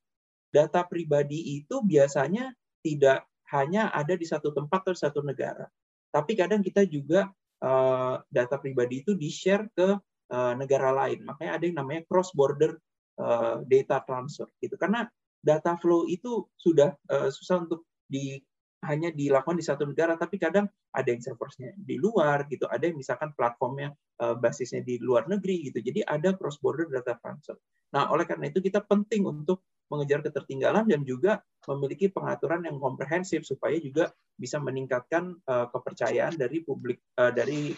data 0.51 0.83
pribadi 0.87 1.61
itu 1.61 1.83
biasanya 1.83 2.51
tidak 2.83 3.27
hanya 3.51 3.91
ada 3.91 4.15
di 4.15 4.23
satu 4.23 4.55
tempat 4.55 4.87
atau 4.87 4.95
satu 4.95 5.19
negara, 5.23 5.67
tapi 6.07 6.39
kadang 6.39 6.63
kita 6.63 6.87
juga 6.87 7.27
uh, 7.59 8.15
data 8.31 8.55
pribadi 8.55 9.03
itu 9.03 9.11
di-share 9.11 9.67
ke 9.75 9.99
uh, 10.31 10.53
negara 10.55 10.95
lain. 10.95 11.27
Makanya 11.27 11.59
ada 11.59 11.63
yang 11.67 11.77
namanya 11.83 12.07
cross 12.07 12.31
border 12.31 12.79
Eh, 13.21 13.57
data 13.69 14.01
transfer 14.01 14.49
gitu 14.57 14.79
karena 14.81 15.05
data 15.45 15.77
flow 15.77 16.09
itu 16.09 16.47
sudah 16.57 16.95
susah 17.29 17.65
untuk 17.65 17.85
di 18.09 18.41
hanya 18.85 19.13
dilakukan 19.13 19.57
di 19.57 19.65
satu 19.65 19.85
negara 19.85 20.17
tapi 20.17 20.41
kadang 20.41 20.65
ada 20.93 21.09
yang 21.09 21.21
serversnya 21.21 21.73
di 21.77 22.01
luar 22.01 22.49
gitu 22.49 22.65
ada 22.67 22.89
yang 22.89 22.97
misalkan 22.97 23.31
platformnya 23.37 23.93
uh, 24.21 24.33
basisnya 24.37 24.81
di 24.81 24.97
luar 24.97 25.29
negeri 25.29 25.69
gitu 25.69 25.79
jadi 25.81 26.05
ada 26.05 26.33
cross 26.33 26.57
border 26.57 26.89
data 26.89 27.17
transfer 27.21 27.57
nah 27.93 28.09
oleh 28.09 28.25
karena 28.25 28.49
itu 28.49 28.63
kita 28.63 28.81
penting 28.85 29.27
untuk 29.27 29.61
mengejar 29.91 30.23
ketertinggalan 30.23 30.87
dan 30.87 31.03
juga 31.03 31.43
memiliki 31.67 32.07
pengaturan 32.07 32.63
yang 32.63 32.79
komprehensif 32.79 33.43
supaya 33.43 33.75
juga 33.75 34.07
bisa 34.39 34.55
meningkatkan 34.57 35.35
uh, 35.45 35.67
kepercayaan 35.67 36.39
dari 36.39 36.63
publik 36.63 37.03
uh, 37.19 37.29
dari 37.29 37.75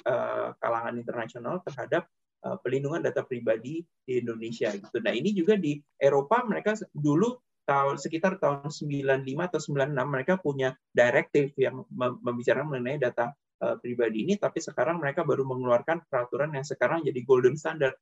kalangan 0.62 0.94
internasional 0.94 1.60
terhadap 1.66 2.06
Eh, 2.44 2.60
pelindungan 2.60 3.00
data 3.00 3.24
pribadi 3.24 3.80
di 4.04 4.20
Indonesia 4.20 4.68
gitu. 4.76 5.00
Nah, 5.00 5.16
ini 5.16 5.32
juga 5.32 5.56
di 5.56 5.80
Eropa 5.96 6.44
mereka 6.44 6.76
dulu 6.92 7.40
tahun 7.64 7.96
sekitar 7.96 8.40
tahun 8.44 8.70
95 8.70 9.24
atau 9.40 9.60
96 9.60 9.96
mereka 10.08 10.34
punya 10.40 10.76
direktif 10.92 11.56
yang 11.56 11.88
membicarakan 12.22 12.68
mengenai 12.68 13.00
data 13.00 13.32
uh, 13.64 13.80
pribadi 13.80 14.28
ini 14.28 14.36
tapi 14.36 14.60
sekarang 14.60 15.00
mereka 15.00 15.24
baru 15.24 15.48
mengeluarkan 15.48 16.04
peraturan 16.12 16.52
yang 16.56 16.68
sekarang 16.68 17.02
jadi 17.08 17.20
golden 17.24 17.56
standard 17.56 17.96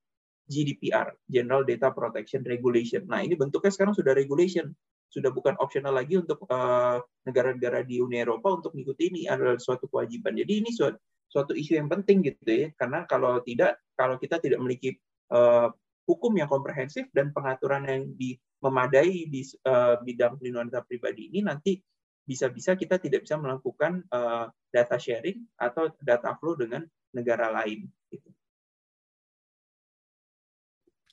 GDPR 0.50 1.16
General 1.32 1.64
Data 1.64 1.96
Protection 1.96 2.44
Regulation. 2.44 3.08
Nah, 3.08 3.24
ini 3.24 3.40
bentuknya 3.40 3.72
sekarang 3.72 3.96
sudah 3.96 4.12
regulation, 4.12 4.74
sudah 5.08 5.32
bukan 5.32 5.56
optional 5.64 5.96
lagi 5.96 6.20
untuk 6.20 6.44
eh, 6.50 6.98
negara-negara 7.24 7.88
di 7.88 8.04
Uni 8.04 8.20
Eropa 8.20 8.52
untuk 8.52 8.76
mengikuti 8.76 9.08
ini 9.08 9.22
adalah 9.32 9.56
suatu 9.56 9.88
kewajiban. 9.88 10.36
Jadi 10.36 10.54
ini 10.60 10.70
suatu 10.76 11.00
suatu 11.32 11.56
isu 11.56 11.80
yang 11.80 11.88
penting 11.88 12.28
gitu 12.28 12.44
ya 12.44 12.68
karena 12.76 13.08
kalau 13.08 13.40
tidak 13.48 13.80
kalau 13.96 14.20
kita 14.20 14.44
tidak 14.44 14.60
memiliki 14.60 15.00
uh, 15.32 15.72
hukum 16.12 16.36
yang 16.36 16.52
komprehensif 16.52 17.08
dan 17.16 17.32
pengaturan 17.32 17.88
yang 17.88 18.04
di, 18.20 18.36
memadai 18.60 19.32
di 19.32 19.48
uh, 19.64 19.96
bidang 20.04 20.36
pelindungan 20.36 20.68
data 20.68 20.84
pribadi 20.84 21.32
ini 21.32 21.40
nanti 21.48 21.80
bisa-bisa 22.28 22.76
kita 22.76 23.00
tidak 23.00 23.24
bisa 23.24 23.40
melakukan 23.40 24.04
uh, 24.12 24.52
data 24.68 25.00
sharing 25.00 25.48
atau 25.56 25.88
data 26.04 26.36
flow 26.36 26.60
dengan 26.60 26.84
negara 27.16 27.48
lain 27.48 27.88
gitu. 28.12 28.30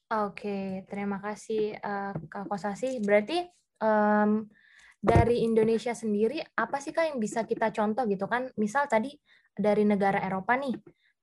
Oke, 0.09 0.89
terima 0.89 1.21
kasih 1.21 1.77
uh, 1.85 2.17
Kak 2.33 2.49
Kosasi. 2.49 2.97
Berarti 3.05 3.45
um, 3.85 4.49
dari 4.97 5.45
Indonesia 5.45 5.93
sendiri 5.93 6.41
apa 6.57 6.81
sih 6.81 6.97
Kak 6.97 7.13
yang 7.13 7.21
bisa 7.21 7.45
kita 7.45 7.69
contoh 7.71 8.09
gitu 8.09 8.25
kan? 8.25 8.49
Misal 8.57 8.89
tadi 8.89 9.13
dari 9.53 9.85
negara 9.85 10.25
Eropa 10.25 10.57
nih, 10.57 10.73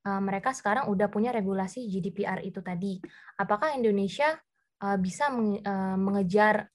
mereka 0.06 0.54
sekarang 0.54 0.86
udah 0.86 1.10
punya 1.10 1.34
regulasi 1.34 1.90
GDPR 1.90 2.46
itu 2.46 2.62
tadi. 2.62 3.02
Apakah 3.42 3.74
Indonesia 3.74 4.38
uh, 4.86 4.98
bisa 5.02 5.34
uh, 5.34 5.98
mengejar 5.98 6.70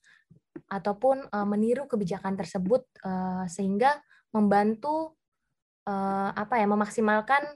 ataupun 0.67 1.31
meniru 1.47 1.87
kebijakan 1.87 2.35
tersebut 2.35 2.83
sehingga 3.47 4.03
membantu 4.35 5.15
apa 6.35 6.59
ya 6.59 6.67
memaksimalkan 6.67 7.55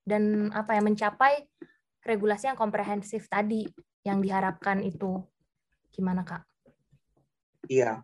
dan 0.00 0.48
apa 0.56 0.76
ya 0.76 0.80
mencapai 0.80 1.44
regulasi 2.02 2.48
yang 2.48 2.56
komprehensif 2.56 3.28
tadi 3.28 3.68
yang 4.02 4.24
diharapkan 4.24 4.80
itu 4.80 5.22
gimana 5.92 6.24
kak? 6.24 6.42
Iya, 7.68 8.02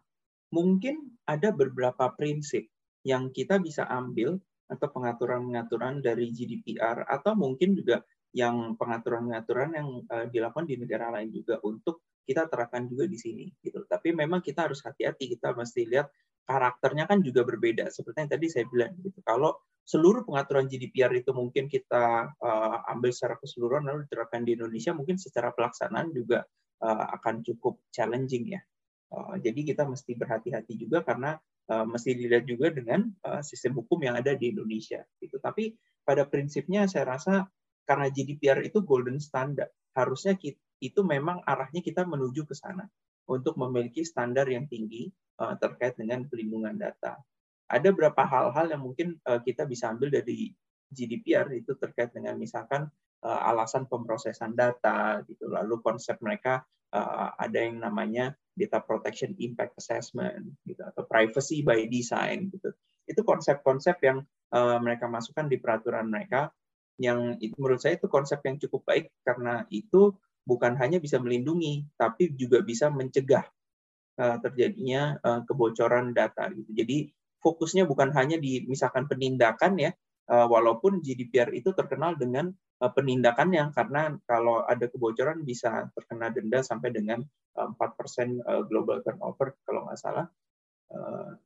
mungkin 0.54 1.18
ada 1.26 1.50
beberapa 1.50 2.12
prinsip 2.14 2.68
yang 3.02 3.32
kita 3.34 3.58
bisa 3.58 3.88
ambil 3.88 4.38
atau 4.68 4.86
pengaturan-pengaturan 4.92 6.04
dari 6.04 6.28
GDPR 6.28 7.08
atau 7.08 7.32
mungkin 7.32 7.72
juga 7.72 8.04
yang 8.36 8.76
pengaturan-pengaturan 8.76 9.68
yang 9.72 9.88
uh, 10.04 10.26
dilakukan 10.28 10.68
di 10.68 10.76
negara 10.76 11.08
lain 11.08 11.32
juga 11.32 11.56
untuk 11.64 12.04
kita 12.28 12.44
terapkan 12.44 12.84
juga 12.84 13.08
di 13.08 13.16
sini 13.16 13.48
gitu. 13.64 13.88
Tapi 13.88 14.12
memang 14.12 14.44
kita 14.44 14.68
harus 14.68 14.84
hati-hati, 14.84 15.32
kita 15.32 15.56
mesti 15.56 15.88
lihat 15.88 16.12
karakternya 16.44 17.08
kan 17.08 17.24
juga 17.24 17.44
berbeda. 17.48 17.88
Seperti 17.88 18.28
yang 18.28 18.30
tadi 18.36 18.46
saya 18.52 18.64
bilang 18.68 18.92
gitu. 19.00 19.24
Kalau 19.24 19.56
seluruh 19.88 20.28
pengaturan 20.28 20.68
GDPR 20.68 21.16
itu 21.16 21.32
mungkin 21.32 21.72
kita 21.72 22.36
uh, 22.36 22.92
ambil 22.92 23.08
secara 23.08 23.40
keseluruhan 23.40 23.88
lalu 23.88 24.04
diterapkan 24.04 24.44
di 24.44 24.52
Indonesia, 24.60 24.92
mungkin 24.92 25.16
secara 25.16 25.48
pelaksanaan 25.56 26.12
juga 26.12 26.44
uh, 26.84 27.06
akan 27.16 27.40
cukup 27.40 27.80
challenging 27.88 28.52
ya. 28.52 28.60
Uh, 29.08 29.40
jadi 29.40 29.72
kita 29.72 29.88
mesti 29.88 30.12
berhati-hati 30.12 30.76
juga 30.76 31.00
karena 31.00 31.40
uh, 31.68 31.86
mesti 31.86 32.16
dilihat 32.16 32.44
juga 32.48 32.72
dengan 32.72 33.06
uh, 33.24 33.44
sistem 33.44 33.78
hukum 33.78 34.00
yang 34.02 34.16
ada 34.16 34.34
di 34.34 34.50
Indonesia. 34.52 35.04
Gitu. 35.20 35.36
Tapi 35.38 35.76
pada 36.02 36.24
prinsipnya 36.24 36.88
saya 36.88 37.16
rasa 37.16 37.44
karena 37.88 38.08
GDPR 38.12 38.64
itu 38.64 38.84
golden 38.84 39.16
standard, 39.20 39.72
harusnya 39.96 40.36
kita, 40.36 40.60
itu 40.80 41.00
memang 41.04 41.40
arahnya 41.44 41.80
kita 41.80 42.04
menuju 42.04 42.44
ke 42.44 42.54
sana 42.56 42.84
untuk 43.28 43.56
memiliki 43.56 44.04
standar 44.04 44.48
yang 44.48 44.68
tinggi 44.68 45.08
uh, 45.40 45.56
terkait 45.56 45.96
dengan 45.96 46.24
pelindungan 46.28 46.76
data. 46.76 47.16
Ada 47.68 47.92
beberapa 47.92 48.24
hal-hal 48.24 48.72
yang 48.72 48.82
mungkin 48.84 49.20
uh, 49.28 49.44
kita 49.44 49.68
bisa 49.68 49.92
ambil 49.92 50.08
dari 50.08 50.52
GDPR 50.88 51.52
itu 51.52 51.76
terkait 51.76 52.16
dengan 52.16 52.40
misalkan 52.40 52.88
alasan 53.18 53.90
pemrosesan 53.90 54.54
data, 54.54 55.18
gitu. 55.26 55.50
Lalu 55.50 55.82
konsep 55.82 56.22
mereka 56.22 56.62
uh, 56.92 57.34
ada 57.36 57.58
yang 57.58 57.80
namanya 57.82 58.36
data 58.58 58.82
protection 58.82 59.38
impact 59.38 59.78
assessment 59.78 60.58
gitu 60.66 60.82
atau 60.82 61.06
privacy 61.06 61.62
by 61.62 61.86
design 61.86 62.50
gitu. 62.50 62.74
Itu 63.08 63.22
konsep-konsep 63.24 64.02
yang 64.04 64.26
uh, 64.52 64.78
mereka 64.82 65.06
masukkan 65.06 65.46
di 65.46 65.56
peraturan 65.62 66.10
mereka 66.10 66.50
yang 66.98 67.38
itu, 67.38 67.54
menurut 67.56 67.78
saya 67.78 67.94
itu 67.94 68.10
konsep 68.10 68.42
yang 68.42 68.58
cukup 68.58 68.82
baik 68.82 69.14
karena 69.22 69.62
itu 69.70 70.18
bukan 70.42 70.74
hanya 70.80 70.98
bisa 70.98 71.22
melindungi 71.22 71.86
tapi 71.94 72.34
juga 72.34 72.58
bisa 72.64 72.90
mencegah 72.90 73.46
uh, 74.18 74.36
terjadinya 74.42 75.14
uh, 75.22 75.40
kebocoran 75.46 76.10
data 76.10 76.50
gitu. 76.50 76.74
Jadi 76.74 77.14
fokusnya 77.38 77.86
bukan 77.86 78.10
hanya 78.18 78.36
di 78.42 78.66
misalkan 78.66 79.06
penindakan 79.06 79.78
ya 79.78 79.90
uh, 80.26 80.46
walaupun 80.50 80.98
GDPR 80.98 81.54
itu 81.54 81.70
terkenal 81.70 82.18
dengan 82.18 82.50
penindakannya 82.78 83.74
karena 83.74 84.14
kalau 84.22 84.62
ada 84.62 84.86
kebocoran 84.86 85.42
bisa 85.42 85.90
terkena 85.98 86.30
denda 86.30 86.62
sampai 86.62 86.94
dengan 86.94 87.22
empat 87.58 87.98
persen 87.98 88.38
global 88.70 89.02
turnover 89.02 89.58
kalau 89.66 89.90
nggak 89.90 89.98
salah 89.98 90.30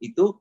itu 0.04 0.36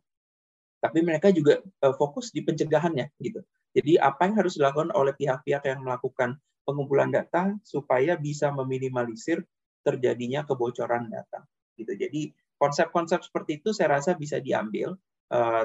tapi 0.83 0.99
mereka 0.99 1.31
juga 1.31 1.63
fokus 1.95 2.35
di 2.35 2.43
pencegahannya 2.43 3.07
gitu 3.23 3.39
jadi 3.71 4.03
apa 4.03 4.27
yang 4.27 4.35
harus 4.43 4.59
dilakukan 4.59 4.91
oleh 4.91 5.15
pihak-pihak 5.15 5.63
yang 5.63 5.87
melakukan 5.87 6.35
pengumpulan 6.67 7.09
data 7.09 7.55
supaya 7.63 8.19
bisa 8.19 8.51
meminimalisir 8.51 9.41
terjadinya 9.81 10.45
kebocoran 10.45 11.09
data. 11.09 11.47
Gitu. 11.79 11.95
Jadi 11.97 12.21
konsep-konsep 12.59 13.25
seperti 13.25 13.63
itu 13.63 13.73
saya 13.73 13.97
rasa 13.97 14.13
bisa 14.13 14.37
diambil, 14.43 14.93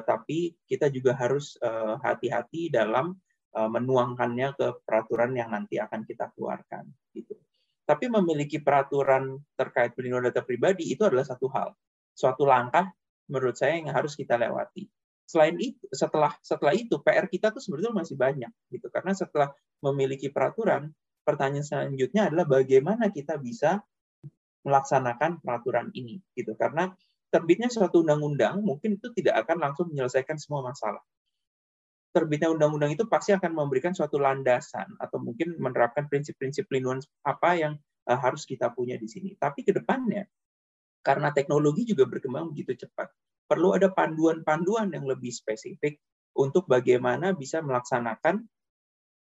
tapi 0.06 0.54
kita 0.71 0.88
juga 0.88 1.18
harus 1.18 1.59
hati-hati 2.00 2.71
dalam 2.71 3.18
menuangkannya 3.56 4.52
ke 4.52 4.66
peraturan 4.84 5.32
yang 5.32 5.48
nanti 5.48 5.80
akan 5.80 6.04
kita 6.04 6.28
keluarkan. 6.36 6.84
Gitu. 7.16 7.32
Tapi 7.88 8.12
memiliki 8.12 8.60
peraturan 8.60 9.40
terkait 9.56 9.96
perlindungan 9.96 10.28
data 10.28 10.44
pribadi 10.44 10.92
itu 10.92 11.06
adalah 11.06 11.25
satu 11.25 11.48
hal, 11.48 11.72
suatu 12.12 12.44
langkah 12.44 12.92
menurut 13.32 13.56
saya 13.56 13.80
yang 13.80 13.88
harus 13.94 14.12
kita 14.12 14.36
lewati. 14.36 14.84
Selain 15.26 15.58
itu, 15.58 15.82
setelah 15.90 16.34
setelah 16.38 16.75
itu 16.75 17.02
PR 17.02 17.26
kita 17.26 17.50
tuh 17.50 17.58
sebetulnya 17.58 17.90
masih 17.98 18.14
banyak 18.14 18.50
gitu 18.70 18.86
karena 18.94 19.10
setelah 19.10 19.50
memiliki 19.82 20.30
peraturan, 20.30 20.94
pertanyaan 21.26 21.66
selanjutnya 21.66 22.30
adalah 22.30 22.46
bagaimana 22.46 23.10
kita 23.10 23.34
bisa 23.42 23.82
melaksanakan 24.62 25.42
peraturan 25.42 25.90
ini 25.94 26.18
gitu 26.34 26.54
karena 26.58 26.90
terbitnya 27.30 27.70
suatu 27.70 28.02
undang-undang 28.02 28.62
mungkin 28.62 28.98
itu 28.98 29.14
tidak 29.14 29.46
akan 29.46 29.62
langsung 29.62 29.90
menyelesaikan 29.90 30.38
semua 30.38 30.62
masalah 30.66 31.02
terbitnya 32.16 32.49
undang-undang 32.49 32.96
itu 32.96 33.04
pasti 33.04 33.37
akan 33.37 33.52
memberikan 33.52 33.92
suatu 33.92 34.16
landasan 34.16 34.96
atau 34.96 35.20
mungkin 35.20 35.61
menerapkan 35.61 36.08
prinsip-prinsip 36.08 36.64
pelindungan 36.64 37.04
apa 37.28 37.50
yang 37.61 37.73
uh, 38.08 38.16
harus 38.16 38.49
kita 38.49 38.73
punya 38.73 38.96
di 38.96 39.04
sini 39.04 39.37
tapi 39.37 39.61
ke 39.61 39.76
depannya 39.76 40.25
karena 41.04 41.28
teknologi 41.37 41.85
juga 41.85 42.08
berkembang 42.08 42.56
begitu 42.56 42.88
cepat 42.88 43.12
perlu 43.44 43.76
ada 43.76 43.92
panduan-panduan 43.92 44.90
yang 44.96 45.04
lebih 45.04 45.30
spesifik 45.30 46.00
untuk 46.37 46.68
bagaimana 46.68 47.32
bisa 47.32 47.64
melaksanakan 47.64 48.44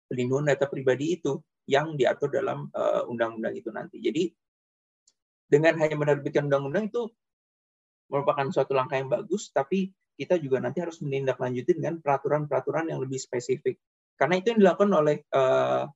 pelindungan 0.09 0.53
data 0.53 0.65
pribadi 0.69 1.17
itu 1.21 1.37
yang 1.69 1.95
diatur 1.95 2.31
dalam 2.33 2.67
eh, 2.73 3.03
undang-undang 3.07 3.55
itu 3.55 3.69
nanti. 3.71 4.01
Jadi 4.03 4.31
dengan 5.47 5.77
hanya 5.79 5.95
menerbitkan 5.95 6.49
undang-undang 6.49 6.89
itu 6.89 7.07
merupakan 8.09 8.49
suatu 8.51 8.73
langkah 8.73 8.99
yang 8.99 9.09
bagus, 9.09 9.53
tapi 9.53 9.93
kita 10.13 10.37
juga 10.37 10.61
nanti 10.61 10.79
harus 10.81 11.01
menindaklanjuti 11.01 11.81
dengan 11.81 11.97
peraturan-peraturan 11.97 12.93
yang 12.93 13.01
lebih 13.01 13.17
spesifik. 13.17 13.81
Karena 14.13 14.37
itu 14.37 14.53
yang 14.53 14.59
dilakukan 14.61 14.91
oleh 14.93 15.17
uh, 15.33 15.89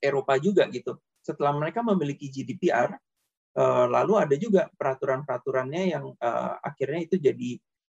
Eropa 0.00 0.40
juga 0.40 0.64
gitu. 0.72 0.96
Setelah 1.20 1.52
mereka 1.52 1.84
memiliki 1.84 2.32
GDPR, 2.32 2.96
uh, 3.60 3.86
lalu 3.86 4.12
ada 4.16 4.36
juga 4.40 4.72
peraturan-peraturannya 4.72 5.82
yang 5.92 6.04
uh, 6.16 6.56
akhirnya 6.64 7.00
itu 7.04 7.16
jadi 7.20 7.50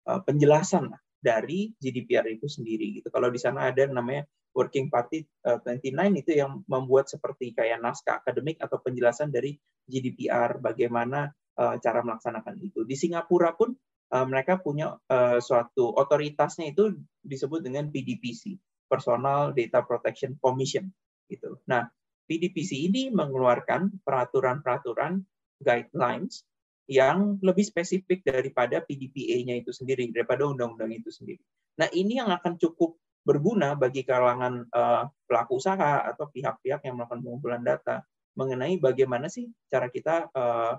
uh, 0.07 0.19
penjelasan 0.23 0.95
dari 1.19 1.71
GDPR 1.75 2.27
itu 2.31 2.47
sendiri 2.47 2.99
gitu. 2.99 3.11
Kalau 3.11 3.27
di 3.31 3.39
sana 3.39 3.71
ada 3.71 3.83
namanya 3.87 4.27
Working 4.53 4.91
Party 4.93 5.25
29 5.41 5.97
itu 6.13 6.37
yang 6.37 6.61
membuat 6.69 7.09
seperti 7.09 7.57
kayak 7.57 7.81
naskah 7.81 8.21
akademik 8.21 8.61
atau 8.61 8.77
penjelasan 8.85 9.33
dari 9.33 9.57
GDPR 9.89 10.61
bagaimana 10.61 11.33
cara 11.57 12.05
melaksanakan 12.05 12.61
itu. 12.61 12.85
Di 12.85 12.93
Singapura 12.93 13.57
pun 13.57 13.73
uh, 14.11 14.25
mereka 14.27 14.59
punya 14.59 14.99
uh, 15.07 15.39
suatu 15.39 15.95
otoritasnya 15.95 16.75
itu 16.75 16.97
disebut 17.23 17.63
dengan 17.63 17.87
PDPC, 17.87 18.59
Personal 18.91 19.55
Data 19.55 19.85
Protection 19.85 20.35
Commission 20.43 20.91
gitu. 21.31 21.61
Nah, 21.69 21.87
PDPC 22.27 22.91
ini 22.91 23.11
mengeluarkan 23.11 24.03
peraturan-peraturan 24.03 25.23
guidelines 25.63 26.43
yang 26.91 27.39
lebih 27.39 27.63
spesifik 27.63 28.27
daripada 28.27 28.83
PDPA-nya 28.83 29.63
itu 29.63 29.71
sendiri, 29.71 30.11
daripada 30.11 30.43
undang-undang 30.43 30.91
itu 30.91 31.07
sendiri. 31.07 31.39
Nah, 31.79 31.87
ini 31.95 32.19
yang 32.19 32.27
akan 32.27 32.59
cukup 32.59 32.99
berguna 33.23 33.79
bagi 33.79 34.03
kalangan 34.03 34.67
uh, 34.67 35.07
pelaku 35.23 35.57
usaha 35.63 36.03
atau 36.11 36.27
pihak-pihak 36.27 36.83
yang 36.83 36.99
melakukan 36.99 37.23
pengumpulan 37.23 37.63
data 37.63 38.03
mengenai 38.35 38.75
bagaimana 38.83 39.31
sih 39.31 39.47
cara 39.71 39.87
kita 39.87 40.27
uh, 40.35 40.75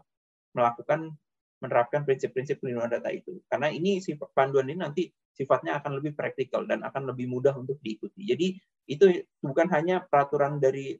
melakukan 0.53 1.17
menerapkan 1.64 2.05
prinsip-prinsip 2.05 2.61
pelindungan 2.61 3.00
data 3.00 3.09
itu. 3.09 3.40
Karena 3.48 3.72
ini 3.72 3.98
sifat 4.05 4.31
panduan 4.37 4.68
ini 4.68 4.85
nanti 4.85 5.09
sifatnya 5.33 5.81
akan 5.81 5.98
lebih 5.98 6.12
praktikal 6.12 6.68
dan 6.68 6.85
akan 6.85 7.11
lebih 7.11 7.27
mudah 7.27 7.57
untuk 7.57 7.81
diikuti. 7.81 8.29
Jadi 8.29 8.55
itu 8.87 9.24
bukan 9.40 9.66
hanya 9.72 10.05
peraturan 10.05 10.61
dari 10.61 10.94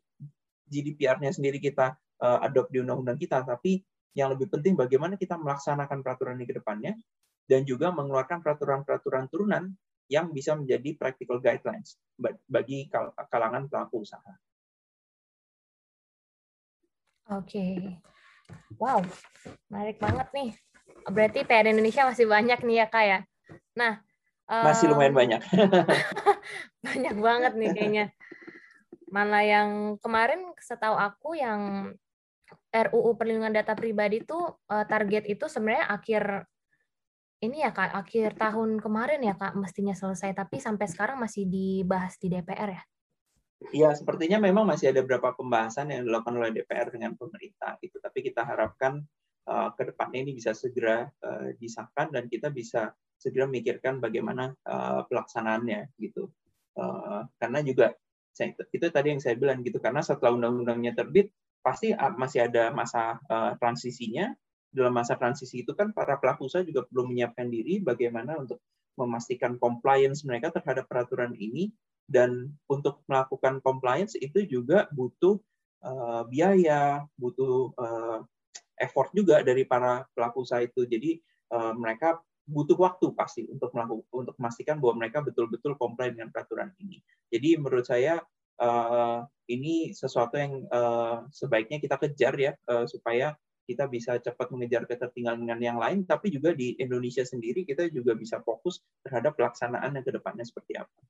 GDPR-nya 0.65 1.31
sendiri 1.31 1.61
kita 1.61 1.95
uh, 2.25 2.39
adopt 2.43 2.73
di 2.73 2.81
undang-undang 2.81 3.21
kita, 3.21 3.45
tapi 3.45 3.85
yang 4.17 4.33
lebih 4.33 4.49
penting 4.49 4.75
bagaimana 4.75 5.21
kita 5.21 5.37
melaksanakan 5.37 6.01
peraturan 6.01 6.41
ini 6.41 6.47
ke 6.49 6.57
depannya 6.57 6.97
dan 7.45 7.69
juga 7.69 7.93
mengeluarkan 7.93 8.41
peraturan-peraturan 8.41 9.29
turunan 9.29 9.69
yang 10.09 10.33
bisa 10.33 10.57
menjadi 10.57 10.97
practical 10.97 11.41
guidelines 11.41 11.97
bagi 12.49 12.89
kalangan 13.29 13.69
pelaku 13.69 14.05
usaha. 14.05 14.33
Oke. 17.33 17.81
Wow, 18.77 19.01
menarik 19.71 19.99
banget 20.03 20.29
nih. 20.35 20.51
Berarti 21.09 21.41
PR 21.45 21.69
Indonesia 21.71 22.09
masih 22.09 22.27
banyak 22.29 22.61
nih 22.65 22.77
ya, 22.85 22.87
Kak 22.89 23.05
ya. 23.05 23.19
Nah, 23.77 24.03
masih 24.49 24.93
lumayan 24.93 25.17
banyak. 25.17 25.41
banyak 26.87 27.17
banget 27.17 27.53
nih 27.57 27.71
kayaknya. 27.73 28.07
Mana 29.09 29.41
yang 29.47 29.97
kemarin 30.03 30.53
setahu 30.61 30.97
aku 30.99 31.39
yang 31.39 31.93
RUU 32.75 33.15
perlindungan 33.17 33.55
data 33.55 33.73
pribadi 33.73 34.21
itu 34.21 34.39
eh, 34.69 34.85
target 34.85 35.25
itu 35.31 35.47
sebenarnya 35.47 35.87
akhir 35.89 36.23
ini 37.45 37.61
ya 37.61 37.71
Kak, 37.77 37.93
akhir 37.93 38.41
tahun 38.41 38.81
kemarin 38.81 39.21
ya 39.21 39.37
Kak 39.37 39.53
mestinya 39.61 39.93
selesai, 39.93 40.33
tapi 40.33 40.61
sampai 40.65 40.89
sekarang 40.89 41.21
masih 41.21 41.45
dibahas 41.45 42.17
di 42.17 42.33
DPR 42.33 42.71
ya? 42.73 42.83
Ya, 43.73 43.95
sepertinya 43.97 44.43
memang 44.43 44.69
masih 44.69 44.93
ada 44.93 45.01
beberapa 45.01 45.33
pembahasan 45.33 45.89
yang 45.89 46.05
dilakukan 46.05 46.37
oleh 46.37 46.51
DPR 46.53 46.93
dengan 46.93 47.17
pemerintah 47.17 47.79
gitu. 47.81 47.97
Tapi 48.03 48.21
kita 48.21 48.45
harapkan 48.45 49.01
uh, 49.49 49.73
ke 49.73 49.95
depannya 49.95 50.21
ini 50.27 50.37
bisa 50.37 50.53
segera 50.53 51.09
uh, 51.25 51.49
disahkan 51.57 52.13
dan 52.13 52.29
kita 52.29 52.53
bisa 52.53 52.93
segera 53.17 53.49
memikirkan 53.49 54.03
bagaimana 54.03 54.53
uh, 54.69 55.07
pelaksanaannya 55.09 55.97
gitu. 55.97 56.29
Uh, 56.75 57.25
karena 57.39 57.63
juga 57.63 57.95
saya, 58.35 58.51
itu 58.75 58.87
tadi 58.91 59.15
yang 59.15 59.23
saya 59.23 59.39
bilang 59.39 59.63
gitu 59.63 59.79
karena 59.79 60.03
setelah 60.03 60.35
undang-undangnya 60.35 60.99
terbit 60.99 61.31
pasti 61.63 61.95
masih 61.95 62.51
ada 62.51 62.75
masa 62.75 63.23
uh, 63.31 63.55
transisinya. 63.57 64.35
Dalam 64.75 64.91
masa 64.91 65.15
transisi 65.15 65.63
itu 65.63 65.71
kan 65.79 65.95
para 65.95 66.19
pelaku 66.19 66.51
usaha 66.51 66.67
juga 66.67 66.83
perlu 66.83 67.07
menyiapkan 67.07 67.47
diri 67.47 67.79
bagaimana 67.79 68.35
untuk 68.43 68.59
memastikan 68.99 69.55
compliance 69.55 70.27
mereka 70.27 70.51
terhadap 70.51 70.91
peraturan 70.91 71.31
ini 71.39 71.71
dan 72.05 72.53
untuk 72.69 73.01
melakukan 73.09 73.61
compliance 73.65 74.15
itu 74.19 74.45
juga 74.45 74.87
butuh 74.93 75.41
uh, 75.85 76.23
biaya, 76.29 77.05
butuh 77.17 77.73
uh, 77.77 78.19
effort 78.81 79.11
juga 79.17 79.41
dari 79.41 79.65
para 79.65 80.05
pelaku 80.13 80.45
usaha 80.45 80.61
itu. 80.61 80.85
Jadi 80.85 81.21
uh, 81.55 81.73
mereka 81.77 82.21
butuh 82.45 82.77
waktu 82.77 83.17
pasti 83.17 83.49
untuk 83.49 83.73
melakukan 83.73 84.05
untuk 84.13 84.37
memastikan 84.37 84.77
bahwa 84.77 85.01
mereka 85.01 85.25
betul-betul 85.25 85.81
comply 85.81 86.13
dengan 86.13 86.29
peraturan 86.29 86.73
ini. 86.77 87.01
Jadi 87.33 87.57
menurut 87.57 87.89
saya 87.89 88.21
uh, 88.61 89.25
ini 89.49 89.97
sesuatu 89.97 90.37
yang 90.37 90.65
uh, 90.69 91.25
sebaiknya 91.33 91.81
kita 91.81 91.97
kejar 91.97 92.35
ya 92.37 92.53
uh, 92.69 92.85
supaya 92.85 93.33
kita 93.65 93.89
bisa 93.89 94.21
cepat 94.21 94.53
mengejar 94.53 94.85
ketertinggalan 94.85 95.41
dengan 95.41 95.61
yang 95.61 95.79
lain, 95.81 96.05
tapi 96.05 96.29
juga 96.29 96.53
di 96.53 96.77
Indonesia 96.77 97.25
sendiri 97.25 97.65
kita 97.65 97.89
juga 97.89 98.13
bisa 98.13 98.45
fokus 98.45 98.85
terhadap 99.01 99.41
pelaksanaan 99.41 99.97
yang 99.97 100.05
ke 100.05 100.13
depannya 100.13 100.45
seperti 100.45 100.77
apa. 100.77 101.01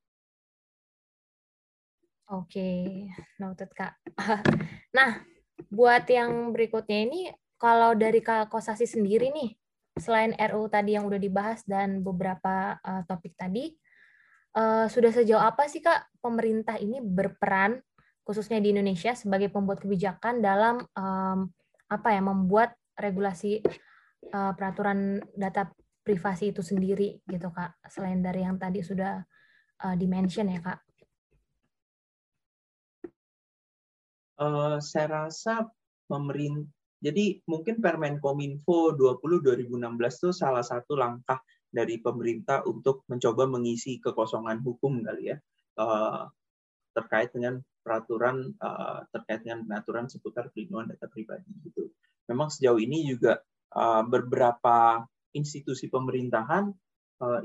Oke, 2.33 3.05
noted 3.37 3.71
Kak. 3.77 4.01
Nah, 4.95 5.19
buat 5.75 6.07
yang 6.07 6.55
berikutnya 6.55 7.03
ini, 7.03 7.35
kalau 7.59 7.99
dari 7.99 8.23
Kak 8.23 8.47
Kosasi 8.47 8.87
sendiri 8.87 9.35
nih, 9.35 9.59
selain 9.99 10.31
RU 10.39 10.71
tadi 10.71 10.95
yang 10.95 11.11
udah 11.11 11.19
dibahas 11.19 11.67
dan 11.67 11.99
beberapa 12.01 12.79
uh, 12.79 13.03
topik 13.11 13.35
tadi, 13.35 13.75
uh, 14.55 14.87
sudah 14.87 15.11
sejauh 15.11 15.43
apa 15.43 15.67
sih 15.67 15.83
Kak 15.83 16.23
pemerintah 16.23 16.79
ini 16.79 17.03
berperan, 17.03 17.83
khususnya 18.23 18.63
di 18.63 18.71
Indonesia, 18.71 19.19
sebagai 19.19 19.51
pembuat 19.51 19.83
kebijakan 19.83 20.39
dalam 20.39 20.87
um, 20.95 21.51
apa 21.91 22.09
ya 22.15 22.23
membuat 22.23 22.79
regulasi 22.95 23.61
uh, 24.31 24.55
peraturan 24.55 25.19
data 25.35 25.75
privasi 26.07 26.55
itu 26.55 26.63
sendiri 26.63 27.19
gitu 27.27 27.51
Kak, 27.51 27.83
selain 27.91 28.23
dari 28.23 28.47
yang 28.47 28.57
tadi 28.63 28.79
sudah 28.79 29.21
uh, 29.83 29.95
dimention 29.99 30.49
ya 30.49 30.63
Kak. 30.63 30.84
Uh, 34.41 34.77
saya 34.83 35.29
rasa 35.29 35.69
pemerintah 36.07 36.71
jadi 37.05 37.37
mungkin 37.45 37.85
Permen 37.85 38.17
Kominfo 38.17 38.97
20 38.97 39.45
2016 39.45 39.77
itu 40.25 40.31
salah 40.33 40.65
satu 40.65 40.97
langkah 40.97 41.37
dari 41.69 42.01
pemerintah 42.01 42.65
untuk 42.65 43.05
mencoba 43.13 43.45
mengisi 43.45 44.01
kekosongan 44.01 44.65
hukum 44.65 45.05
kali 45.05 45.35
ya 45.35 45.37
uh, 45.77 46.25
terkait 46.97 47.29
dengan 47.37 47.61
peraturan 47.85 48.57
uh, 48.57 49.05
terkait 49.13 49.45
dengan 49.45 49.69
pengaturan 49.69 50.09
seputar 50.09 50.49
perlindungan 50.49 50.97
data 50.97 51.05
pribadi 51.13 51.53
gitu. 51.69 51.93
Memang 52.33 52.49
sejauh 52.49 52.81
ini 52.81 53.05
juga 53.05 53.37
uh, 53.77 54.01
beberapa 54.09 55.05
institusi 55.37 55.93
pemerintahan 55.93 56.73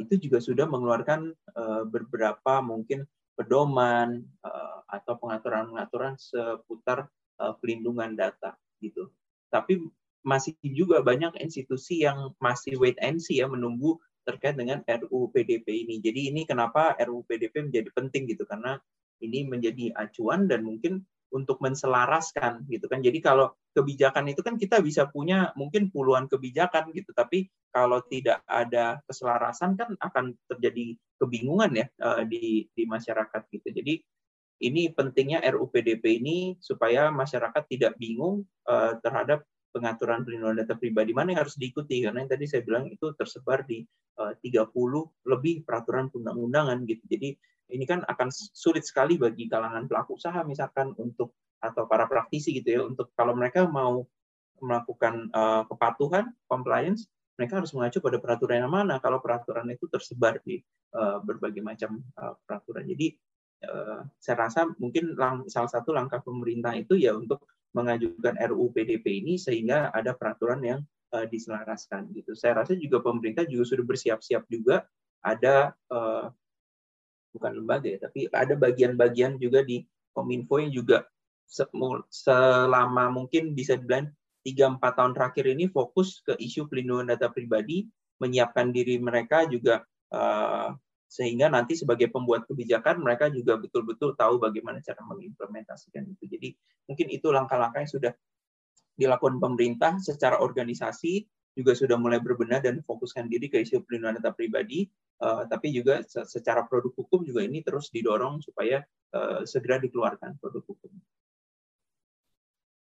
itu 0.02 0.20
juga 0.28 0.44
sudah 0.44 0.68
mengeluarkan 0.68 1.32
beberapa 1.88 2.60
mungkin 2.60 3.08
pedoman 3.40 4.20
uh, 4.44 4.84
atau 4.92 5.16
pengaturan-pengaturan 5.16 6.20
seputar 6.20 7.08
uh, 7.40 7.56
pelindungan 7.64 8.20
data 8.20 8.60
gitu. 8.84 9.08
Tapi 9.48 9.88
masih 10.28 10.60
juga 10.76 11.00
banyak 11.00 11.40
institusi 11.40 12.04
yang 12.04 12.36
masih 12.44 12.76
wait 12.76 13.00
and 13.00 13.24
see 13.24 13.40
ya 13.40 13.48
menunggu 13.48 13.96
terkait 14.28 14.60
dengan 14.60 14.84
RUU 14.84 15.32
PDP 15.32 15.88
ini. 15.88 16.04
Jadi 16.04 16.36
ini 16.36 16.44
kenapa 16.44 17.00
RUU 17.00 17.24
PDP 17.24 17.72
menjadi 17.72 17.88
penting 17.96 18.28
gitu 18.28 18.44
karena 18.44 18.76
ini 19.24 19.48
menjadi 19.48 19.96
acuan 19.96 20.52
dan 20.52 20.68
mungkin 20.68 21.08
untuk 21.30 21.62
menselaraskan 21.62 22.66
gitu 22.70 22.90
kan. 22.90 23.00
Jadi 23.06 23.22
kalau 23.22 23.54
kebijakan 23.78 24.34
itu 24.34 24.42
kan 24.42 24.58
kita 24.58 24.82
bisa 24.82 25.06
punya 25.10 25.54
mungkin 25.54 25.94
puluhan 25.94 26.26
kebijakan 26.26 26.90
gitu, 26.92 27.14
tapi 27.14 27.50
kalau 27.70 28.02
tidak 28.10 28.42
ada 28.50 28.98
keselarasan 29.06 29.78
kan 29.78 29.94
akan 30.02 30.34
terjadi 30.50 30.98
kebingungan 31.22 31.72
ya 31.78 31.88
eh, 31.90 32.24
di 32.26 32.44
di 32.74 32.84
masyarakat 32.90 33.42
gitu. 33.54 33.70
Jadi 33.70 33.94
ini 34.60 34.92
pentingnya 34.92 35.40
RUU 35.56 35.72
PDP 35.72 36.20
ini 36.20 36.38
supaya 36.60 37.14
masyarakat 37.14 37.64
tidak 37.70 37.96
bingung 37.96 38.44
eh, 38.68 38.98
terhadap 39.00 39.46
pengaturan 39.70 40.26
perlindungan 40.26 40.66
data 40.66 40.74
pribadi 40.74 41.14
mana 41.14 41.38
yang 41.38 41.46
harus 41.46 41.54
diikuti 41.54 42.02
karena 42.02 42.26
yang 42.26 42.32
tadi 42.34 42.46
saya 42.50 42.66
bilang 42.66 42.90
itu 42.90 43.14
tersebar 43.14 43.62
di 43.70 43.86
30 44.18 44.42
eh, 44.42 45.06
lebih 45.30 45.56
peraturan 45.64 46.12
undang-undangan 46.12 46.84
gitu. 46.90 47.04
Jadi 47.08 47.38
ini 47.70 47.86
kan 47.86 48.02
akan 48.06 48.30
sulit 48.34 48.86
sekali 48.86 49.16
bagi 49.16 49.46
kalangan 49.46 49.86
pelaku 49.86 50.18
usaha 50.18 50.42
misalkan 50.46 50.94
untuk 50.98 51.34
atau 51.60 51.86
para 51.86 52.08
praktisi 52.08 52.56
gitu 52.56 52.70
ya 52.72 52.82
untuk 52.88 53.12
kalau 53.14 53.36
mereka 53.36 53.68
mau 53.68 54.08
melakukan 54.60 55.32
uh, 55.32 55.64
kepatuhan 55.68 56.32
compliance 56.48 57.08
mereka 57.40 57.64
harus 57.64 57.72
mengacu 57.72 58.04
pada 58.04 58.20
peraturan 58.20 58.68
yang 58.68 58.74
mana. 58.76 59.00
Kalau 59.00 59.24
peraturan 59.24 59.72
itu 59.72 59.88
tersebar 59.88 60.44
di 60.44 60.60
uh, 60.92 61.24
berbagai 61.24 61.64
macam 61.64 62.04
uh, 62.20 62.36
peraturan. 62.44 62.84
Jadi 62.84 63.16
uh, 63.64 64.04
saya 64.20 64.36
rasa 64.44 64.68
mungkin 64.76 65.16
salah 65.48 65.72
satu 65.72 65.96
langkah 65.96 66.20
pemerintah 66.20 66.76
itu 66.76 67.00
ya 67.00 67.16
untuk 67.16 67.48
mengajukan 67.72 68.36
RUU 68.52 68.76
PDP 68.76 69.24
ini 69.24 69.40
sehingga 69.40 69.88
ada 69.96 70.12
peraturan 70.20 70.60
yang 70.68 70.80
uh, 71.16 71.24
diselaraskan 71.24 72.12
gitu. 72.12 72.36
Saya 72.36 72.60
rasa 72.60 72.76
juga 72.76 73.00
pemerintah 73.00 73.48
juga 73.48 73.72
sudah 73.72 73.88
bersiap-siap 73.88 74.44
juga. 74.52 74.84
Ada 75.24 75.72
uh, 75.88 76.28
bukan 77.34 77.52
lembaga 77.62 77.88
ya, 77.90 78.00
tapi 78.02 78.30
ada 78.30 78.54
bagian-bagian 78.58 79.38
juga 79.38 79.62
di 79.62 79.86
Kominfo 80.14 80.58
yang 80.58 80.74
juga 80.74 81.06
selama 82.10 83.10
mungkin 83.10 83.58
bisa 83.58 83.74
dibilang 83.78 84.14
3-4 84.46 84.82
tahun 84.82 85.14
terakhir 85.18 85.46
ini 85.50 85.66
fokus 85.70 86.22
ke 86.22 86.38
isu 86.38 86.70
pelindungan 86.70 87.14
data 87.14 87.30
pribadi, 87.34 87.90
menyiapkan 88.22 88.70
diri 88.70 89.02
mereka 89.02 89.50
juga 89.50 89.84
uh, 90.14 90.74
sehingga 91.10 91.50
nanti 91.50 91.74
sebagai 91.74 92.14
pembuat 92.14 92.46
kebijakan 92.46 93.02
mereka 93.02 93.34
juga 93.34 93.58
betul-betul 93.58 94.14
tahu 94.14 94.38
bagaimana 94.38 94.78
cara 94.86 95.02
mengimplementasikan 95.10 96.06
itu. 96.06 96.30
Jadi 96.30 96.54
mungkin 96.86 97.08
itu 97.10 97.34
langkah-langkah 97.34 97.82
yang 97.82 97.92
sudah 97.92 98.14
dilakukan 98.94 99.42
pemerintah 99.42 99.98
secara 99.98 100.38
organisasi 100.38 101.26
juga 101.58 101.74
sudah 101.74 101.98
mulai 101.98 102.22
berbenah 102.22 102.62
dan 102.62 102.86
fokuskan 102.86 103.26
diri 103.26 103.50
ke 103.50 103.66
isu 103.66 103.82
pelindungan 103.84 104.22
data 104.22 104.32
pribadi 104.38 104.86
uh, 105.20 105.44
tapi 105.46 105.76
juga 105.76 106.04
secara 106.08 106.66
produk 106.66 106.92
hukum 106.96 107.24
juga 107.28 107.44
ini 107.44 107.64
terus 107.64 107.92
didorong 107.92 108.44
supaya 108.44 108.84
uh, 109.16 109.44
segera 109.44 109.78
dikeluarkan 109.80 110.40
produk 110.40 110.64
hukum. 110.66 110.92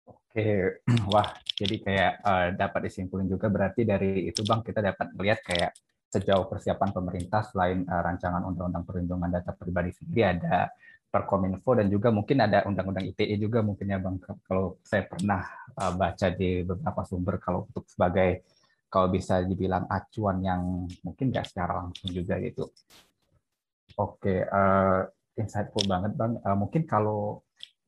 Oke, 0.09 0.81
wah, 1.13 1.29
jadi 1.53 1.75
kayak 1.77 2.13
uh, 2.25 2.47
dapat 2.57 2.89
disimpulkan 2.89 3.29
juga 3.29 3.47
berarti 3.53 3.85
dari 3.85 4.25
itu 4.25 4.41
bang 4.41 4.65
kita 4.65 4.81
dapat 4.81 5.13
melihat 5.13 5.39
kayak 5.45 5.71
sejauh 6.09 6.45
persiapan 6.45 6.89
pemerintah 6.93 7.41
selain 7.45 7.85
uh, 7.85 8.01
rancangan 8.01 8.45
undang-undang 8.45 8.85
perlindungan 8.85 9.29
data 9.29 9.53
pribadi 9.53 9.93
sendiri 9.93 10.37
ada 10.37 10.69
Perkominfo 11.13 11.77
dan 11.77 11.93
juga 11.93 12.09
mungkin 12.09 12.41
ada 12.41 12.65
undang-undang 12.65 13.05
ITE 13.05 13.37
juga 13.37 13.61
mungkin 13.61 13.85
ya 13.85 14.01
bang 14.01 14.17
kalau 14.49 14.81
saya 14.81 15.05
pernah 15.05 15.45
uh, 15.77 15.93
baca 15.93 16.33
di 16.33 16.65
beberapa 16.65 17.05
sumber 17.05 17.37
kalau 17.37 17.69
untuk 17.69 17.85
sebagai 17.85 18.41
kalau 18.93 19.09
bisa 19.09 19.41
dibilang 19.41 19.89
acuan 19.89 20.37
yang 20.45 20.85
mungkin 21.01 21.33
nggak 21.33 21.49
secara 21.49 21.81
langsung 21.81 22.13
juga 22.13 22.37
gitu. 22.37 22.69
Oke, 23.97 24.45
uh, 24.45 25.01
insightful 25.33 25.81
banget 25.89 26.13
bang. 26.13 26.37
Uh, 26.45 26.53
mungkin 26.53 26.85
kalau 26.85 27.41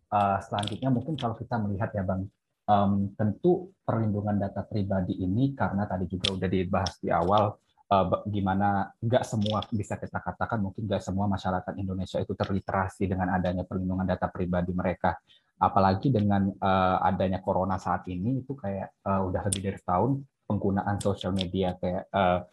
uh, 0.09 0.41
selanjutnya 0.41 0.89
mungkin 0.89 1.13
kalau 1.13 1.37
kita 1.37 1.61
melihat 1.61 1.93
ya 1.93 2.01
bang, 2.01 2.25
um, 2.65 3.13
tentu 3.13 3.69
perlindungan 3.85 4.41
data 4.41 4.65
pribadi 4.65 5.21
ini 5.21 5.53
karena 5.53 5.85
tadi 5.85 6.09
juga 6.09 6.33
udah 6.33 6.49
dibahas 6.49 6.97
di 6.97 7.13
awal 7.13 7.53
uh, 7.93 8.05
gimana 8.25 8.89
nggak 8.97 9.23
semua 9.25 9.61
bisa 9.69 10.01
kita 10.01 10.17
katakan 10.17 10.57
mungkin 10.61 10.89
nggak 10.89 11.05
semua 11.05 11.29
masyarakat 11.29 11.73
Indonesia 11.77 12.17
itu 12.17 12.33
terliterasi 12.33 13.05
dengan 13.05 13.29
adanya 13.33 13.61
perlindungan 13.61 14.09
data 14.09 14.29
pribadi 14.29 14.73
mereka 14.73 15.13
apalagi 15.55 16.11
dengan 16.11 16.51
uh, 16.51 16.97
adanya 17.05 17.39
corona 17.39 17.79
saat 17.79 18.09
ini 18.11 18.43
itu 18.43 18.57
kayak 18.57 18.99
uh, 19.07 19.23
udah 19.23 19.41
lebih 19.47 19.61
dari 19.71 19.77
setahun 19.79 20.19
penggunaan 20.45 20.97
sosial 21.01 21.33
media 21.33 21.73
kayak 21.77 22.09
uh, 22.13 22.45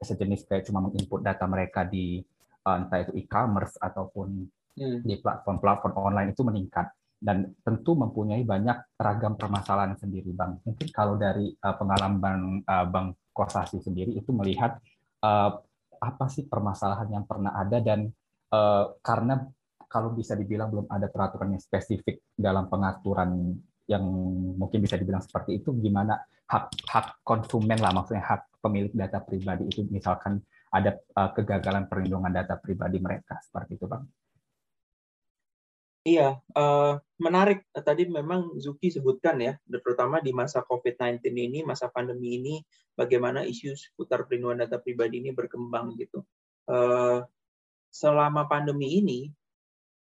sejenis 0.00 0.44
kayak 0.44 0.68
cuma 0.68 0.84
menginput 0.84 1.24
data 1.24 1.48
mereka 1.48 1.88
di 1.88 2.20
uh, 2.68 2.76
entah 2.80 3.00
itu 3.00 3.12
e-commerce 3.16 3.80
ataupun 3.80 4.44
hmm. 4.76 5.00
di 5.02 5.14
platform-platform 5.18 5.94
online 5.96 6.30
itu 6.36 6.44
meningkat 6.44 6.92
dan 7.24 7.56
tentu 7.64 7.96
mempunyai 7.96 8.44
banyak 8.44 9.00
ragam 9.00 9.40
permasalahan 9.40 9.96
sendiri 9.96 10.28
bang 10.36 10.60
mungkin 10.60 10.88
kalau 10.92 11.16
dari 11.16 11.48
uh, 11.56 11.74
pengalaman 11.80 12.60
uh, 12.68 12.84
bang 12.84 13.16
Kosasi 13.34 13.82
sendiri 13.82 14.14
itu 14.14 14.30
melihat 14.30 14.78
uh, 15.26 15.58
apa 15.98 16.26
sih 16.30 16.46
permasalahan 16.46 17.10
yang 17.10 17.24
pernah 17.26 17.50
ada 17.58 17.82
dan 17.82 18.06
uh, 18.54 18.94
karena 19.02 19.42
kalau 19.90 20.14
bisa 20.14 20.38
dibilang 20.38 20.70
belum 20.70 20.86
ada 20.86 21.10
peraturan 21.10 21.58
yang 21.58 21.62
spesifik 21.62 22.22
dalam 22.30 22.70
pengaturan 22.70 23.58
yang 23.90 24.04
mungkin 24.54 24.78
bisa 24.78 24.94
dibilang 24.94 25.22
seperti 25.24 25.58
itu 25.58 25.74
gimana 25.82 26.14
hak 26.44 26.64
hak 26.88 27.06
konsumen 27.24 27.80
lah 27.80 27.92
maksudnya 27.92 28.24
hak 28.24 28.60
pemilik 28.60 28.92
data 28.92 29.20
pribadi 29.20 29.68
itu 29.68 29.84
misalkan 29.88 30.40
ada 30.74 30.98
uh, 31.16 31.30
kegagalan 31.32 31.86
perlindungan 31.88 32.32
data 32.34 32.58
pribadi 32.60 32.98
mereka 33.00 33.38
seperti 33.40 33.78
itu 33.78 33.86
bang 33.88 34.04
Iya, 36.04 36.36
uh, 36.52 37.00
menarik. 37.16 37.64
Tadi 37.72 38.04
memang 38.04 38.60
Zuki 38.60 38.92
sebutkan 38.92 39.40
ya, 39.40 39.56
terutama 39.64 40.20
di 40.20 40.36
masa 40.36 40.60
COVID-19 40.60 41.32
ini, 41.32 41.64
masa 41.64 41.88
pandemi 41.88 42.36
ini, 42.36 42.60
bagaimana 42.92 43.40
isu 43.40 43.72
seputar 43.72 44.28
perlindungan 44.28 44.68
data 44.68 44.76
pribadi 44.84 45.24
ini 45.24 45.32
berkembang 45.32 45.96
gitu. 45.96 46.20
Uh, 46.68 47.24
selama 47.88 48.44
pandemi 48.44 49.00
ini, 49.00 49.32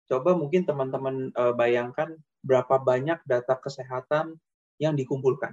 coba 0.08 0.32
mungkin 0.32 0.64
teman-teman 0.64 1.28
uh, 1.36 1.52
bayangkan 1.52 2.16
berapa 2.40 2.80
banyak 2.80 3.20
data 3.28 3.52
kesehatan 3.60 4.40
yang 4.80 4.96
dikumpulkan. 4.96 5.52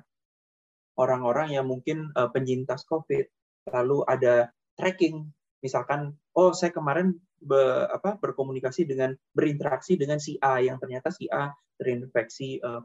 Orang-orang 1.00 1.56
yang 1.56 1.68
mungkin 1.68 2.12
uh, 2.16 2.28
penyintas 2.32 2.84
COVID, 2.88 3.26
lalu 3.72 4.04
ada 4.10 4.50
tracking, 4.76 5.30
misalkan, 5.64 6.16
oh 6.36 6.52
saya 6.52 6.74
kemarin 6.74 7.16
be, 7.40 7.88
apa, 7.88 8.18
berkomunikasi 8.20 8.84
dengan 8.90 9.16
berinteraksi 9.32 9.96
dengan 9.96 10.20
si 10.20 10.36
A 10.42 10.60
yang 10.60 10.82
ternyata 10.82 11.14
si 11.14 11.30
A 11.32 11.54
terinfeksi 11.80 12.62
uh, 12.62 12.84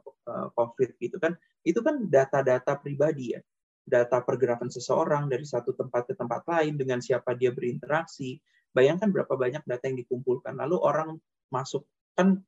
COVID 0.57 0.97
gitu 1.03 1.21
kan, 1.21 1.37
itu 1.67 1.83
kan 1.85 2.09
data-data 2.09 2.79
pribadi 2.81 3.37
ya, 3.37 3.41
data 3.87 4.23
pergerakan 4.23 4.73
seseorang 4.73 5.31
dari 5.31 5.47
satu 5.47 5.75
tempat 5.77 6.11
ke 6.11 6.15
tempat 6.19 6.43
lain 6.47 6.75
dengan 6.75 6.99
siapa 6.99 7.39
dia 7.39 7.55
berinteraksi. 7.55 8.39
Bayangkan 8.75 9.09
berapa 9.09 9.35
banyak 9.41 9.65
data 9.65 9.85
yang 9.89 9.97
dikumpulkan. 9.97 10.59
Lalu 10.59 10.77
orang 10.83 11.11
masuk 11.49 11.89
kan 12.13 12.45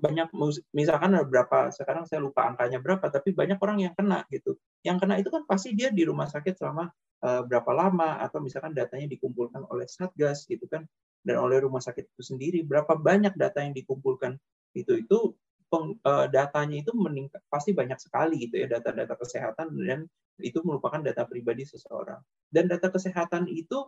banyak 0.00 0.32
misalkan 0.72 1.12
ada 1.12 1.28
berapa 1.28 1.68
sekarang 1.70 2.08
saya 2.08 2.24
lupa 2.24 2.48
angkanya 2.48 2.80
berapa 2.80 3.06
tapi 3.12 3.36
banyak 3.36 3.60
orang 3.60 3.78
yang 3.84 3.94
kena 3.94 4.24
gitu. 4.32 4.56
Yang 4.80 4.96
kena 5.04 5.14
itu 5.20 5.28
kan 5.28 5.44
pasti 5.44 5.76
dia 5.76 5.92
di 5.92 6.08
rumah 6.08 6.26
sakit 6.26 6.56
selama 6.56 6.88
uh, 7.20 7.42
berapa 7.44 7.70
lama 7.70 8.18
atau 8.24 8.40
misalkan 8.40 8.72
datanya 8.72 9.06
dikumpulkan 9.12 9.68
oleh 9.68 9.84
satgas 9.84 10.48
gitu 10.48 10.64
kan 10.66 10.88
dan 11.20 11.36
oleh 11.36 11.60
rumah 11.60 11.84
sakit 11.84 12.08
itu 12.08 12.22
sendiri. 12.24 12.64
Berapa 12.64 12.96
banyak 12.96 13.36
data 13.36 13.60
yang 13.60 13.76
dikumpulkan 13.76 14.40
itu 14.72 15.04
itu 15.04 15.36
peng, 15.68 16.00
uh, 16.08 16.26
datanya 16.32 16.80
itu 16.80 16.96
meningkat 16.96 17.44
pasti 17.52 17.76
banyak 17.76 18.00
sekali 18.00 18.48
gitu 18.48 18.64
ya 18.64 18.66
data-data 18.66 19.14
kesehatan 19.20 19.76
dan 19.84 20.08
itu 20.40 20.58
merupakan 20.64 21.04
data 21.04 21.28
pribadi 21.28 21.68
seseorang. 21.68 22.18
Dan 22.48 22.66
data 22.72 22.88
kesehatan 22.88 23.46
itu 23.52 23.84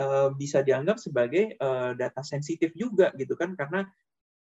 uh, 0.00 0.32
bisa 0.32 0.64
dianggap 0.64 0.96
sebagai 0.96 1.60
data 1.94 2.24
sensitif 2.24 2.72
juga 2.72 3.12
gitu 3.20 3.36
kan 3.36 3.52
karena 3.52 3.84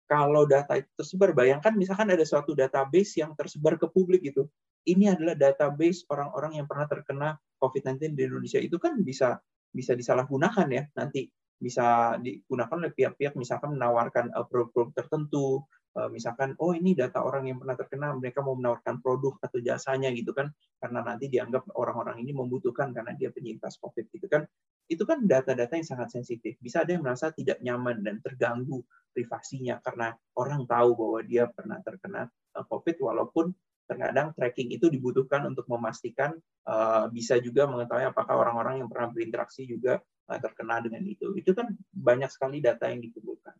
kalau 0.05 0.45
data 0.45 0.77
itu 0.77 0.91
tersebar, 1.01 1.33
bayangkan 1.33 1.73
misalkan 1.73 2.13
ada 2.13 2.25
suatu 2.29 2.53
database 2.53 3.25
yang 3.25 3.33
tersebar 3.33 3.81
ke 3.81 3.89
publik 3.89 4.21
gitu. 4.21 4.45
Ini 4.85 5.17
adalah 5.17 5.33
database 5.33 6.05
orang-orang 6.13 6.61
yang 6.61 6.67
pernah 6.69 6.85
terkena 6.85 7.29
COVID-19 7.57 8.13
di 8.13 8.23
Indonesia. 8.29 8.61
Itu 8.61 8.77
kan 8.77 9.01
bisa 9.01 9.41
bisa 9.73 9.97
disalahgunakan 9.97 10.69
ya. 10.69 10.85
Nanti 10.93 11.25
bisa 11.57 12.21
digunakan 12.21 12.77
oleh 12.77 12.93
pihak-pihak 12.93 13.33
misalkan 13.41 13.81
menawarkan 13.81 14.29
uh, 14.37 14.45
produk-produk 14.45 14.93
tertentu. 14.93 15.65
Uh, 15.95 16.11
misalkan 16.11 16.59
oh 16.59 16.75
ini 16.75 16.93
data 16.93 17.23
orang 17.23 17.47
yang 17.49 17.63
pernah 17.63 17.79
terkena 17.79 18.11
mereka 18.19 18.43
mau 18.43 18.59
menawarkan 18.59 18.99
produk 19.01 19.41
atau 19.41 19.57
jasanya 19.65 20.13
gitu 20.13 20.37
kan. 20.37 20.53
Karena 20.77 21.01
nanti 21.01 21.33
dianggap 21.33 21.65
orang-orang 21.81 22.21
ini 22.21 22.37
membutuhkan 22.37 22.93
karena 22.93 23.17
dia 23.17 23.33
penyintas 23.33 23.81
COVID 23.81 24.13
gitu 24.13 24.29
kan. 24.29 24.45
Itu 24.85 25.09
kan 25.09 25.25
data-data 25.25 25.81
yang 25.81 25.89
sangat 25.89 26.13
sensitif. 26.13 26.61
Bisa 26.61 26.85
ada 26.85 26.93
yang 26.93 27.01
merasa 27.01 27.33
tidak 27.33 27.57
nyaman 27.65 28.05
dan 28.05 28.21
terganggu 28.21 28.85
privasinya 29.15 29.79
karena 29.79 30.11
orang 30.35 30.67
tahu 30.67 30.99
bahwa 30.99 31.21
dia 31.23 31.47
pernah 31.47 31.79
terkena 31.79 32.27
uh, 32.59 32.65
COVID 32.67 32.99
walaupun 32.99 33.55
terkadang 33.85 34.33
tracking 34.33 34.73
itu 34.73 34.89
dibutuhkan 34.89 35.45
untuk 35.45 35.69
memastikan 35.69 36.35
uh, 36.67 37.07
bisa 37.13 37.37
juga 37.39 37.69
mengetahui 37.69 38.11
apakah 38.11 38.35
orang-orang 38.41 38.81
yang 38.83 38.89
pernah 38.89 39.13
berinteraksi 39.13 39.69
juga 39.69 40.01
uh, 40.01 40.39
terkena 40.41 40.81
dengan 40.81 41.05
itu. 41.05 41.37
Itu 41.37 41.53
kan 41.53 41.71
banyak 41.93 42.33
sekali 42.33 42.65
data 42.65 42.89
yang 42.89 43.05
dikumpulkan. 43.05 43.55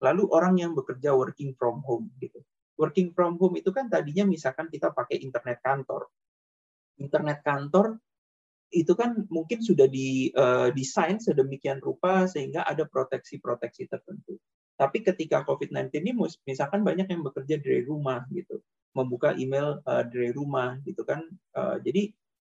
Lalu 0.00 0.22
orang 0.32 0.54
yang 0.60 0.72
bekerja 0.76 1.12
working 1.12 1.56
from 1.56 1.80
home 1.84 2.12
gitu. 2.20 2.40
Working 2.80 3.12
from 3.12 3.36
home 3.36 3.60
itu 3.60 3.72
kan 3.72 3.92
tadinya 3.92 4.24
misalkan 4.24 4.72
kita 4.72 4.92
pakai 4.92 5.20
internet 5.20 5.60
kantor. 5.60 6.08
Internet 7.00 7.40
kantor 7.44 8.00
itu 8.70 8.92
kan 8.94 9.26
mungkin 9.28 9.60
sudah 9.60 9.90
didesain 9.90 11.18
uh, 11.18 11.24
sedemikian 11.24 11.82
rupa 11.82 12.30
sehingga 12.30 12.62
ada 12.62 12.86
proteksi-proteksi 12.86 13.90
tertentu. 13.90 14.38
Tapi 14.80 15.04
ketika 15.04 15.44
COVID-19 15.44 15.92
ini 16.00 16.16
misalkan 16.48 16.80
banyak 16.80 17.04
yang 17.04 17.20
bekerja 17.20 17.60
dari 17.60 17.84
rumah 17.84 18.24
gitu, 18.32 18.64
membuka 18.96 19.36
email 19.36 19.84
uh, 19.84 20.08
dari 20.08 20.32
rumah 20.32 20.80
gitu 20.88 21.04
kan. 21.04 21.20
Uh, 21.52 21.76
jadi 21.84 22.08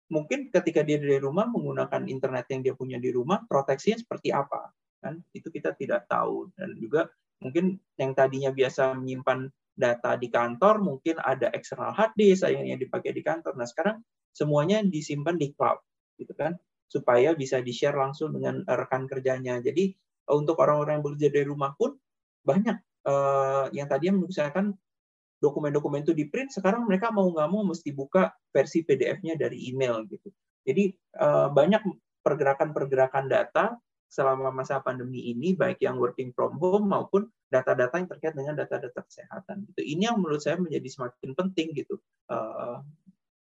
mungkin 0.09 0.49
ketika 0.49 0.81
dia 0.81 0.97
dari 0.97 1.21
rumah 1.21 1.45
menggunakan 1.45 2.09
internet 2.09 2.49
yang 2.49 2.65
dia 2.65 2.73
punya 2.73 2.97
di 2.97 3.13
rumah, 3.13 3.45
proteksinya 3.45 4.01
seperti 4.01 4.33
apa 4.33 4.73
kan? 5.05 5.21
Itu 5.37 5.53
kita 5.53 5.77
tidak 5.77 6.09
tahu 6.09 6.49
dan 6.57 6.73
juga 6.81 7.13
mungkin 7.45 7.77
yang 8.01 8.17
tadinya 8.17 8.49
biasa 8.49 8.97
menyimpan 8.97 9.53
data 9.77 10.17
di 10.17 10.33
kantor 10.33 10.81
mungkin 10.81 11.21
ada 11.21 11.53
external 11.53 11.93
hard 11.93 12.17
disk 12.17 12.49
yang 12.49 12.81
dipakai 12.81 13.13
di 13.13 13.21
kantor. 13.21 13.53
Nah 13.59 13.69
sekarang 13.69 14.01
semuanya 14.33 14.81
disimpan 14.81 15.37
di 15.37 15.53
cloud, 15.53 15.79
gitu 16.17 16.33
kan, 16.33 16.57
supaya 16.89 17.37
bisa 17.37 17.61
di 17.61 17.71
share 17.71 17.95
langsung 17.95 18.33
dengan 18.33 18.65
rekan 18.65 19.05
kerjanya. 19.05 19.61
Jadi 19.61 19.93
untuk 20.31 20.57
orang-orang 20.57 20.99
yang 20.99 21.05
bekerja 21.05 21.29
dari 21.29 21.47
rumah 21.47 21.77
pun 21.77 21.95
banyak 22.45 22.77
uh, 23.09 23.67
yang 23.73 23.89
tadinya 23.89 24.21
mengusahakan 24.23 24.77
dokumen-dokumen 25.41 26.05
itu 26.05 26.17
di 26.17 26.25
print, 26.29 26.57
sekarang 26.57 26.89
mereka 26.89 27.13
mau 27.13 27.29
nggak 27.29 27.49
mau 27.53 27.65
mesti 27.67 27.93
buka 27.93 28.33
versi 28.49 28.81
PDF-nya 28.87 29.37
dari 29.37 29.69
email 29.69 30.05
gitu. 30.09 30.33
Jadi 30.65 30.95
uh, 31.21 31.53
banyak 31.53 31.85
pergerakan-pergerakan 32.25 33.29
data 33.29 33.77
selama 34.09 34.55
masa 34.55 34.81
pandemi 34.81 35.35
ini 35.35 35.53
baik 35.53 35.83
yang 35.83 35.99
working 35.99 36.31
from 36.33 36.57
home 36.63 36.89
maupun 36.89 37.29
data-data 37.51 37.99
yang 37.99 38.09
terkait 38.09 38.33
dengan 38.33 38.55
data-data 38.57 39.05
kesehatan. 39.05 39.69
Gitu. 39.69 39.81
Ini 39.85 40.15
yang 40.15 40.23
menurut 40.23 40.41
saya 40.41 40.57
menjadi 40.57 40.87
semakin 40.87 41.35
penting 41.35 41.75
gitu 41.77 41.99
uh, 42.31 42.81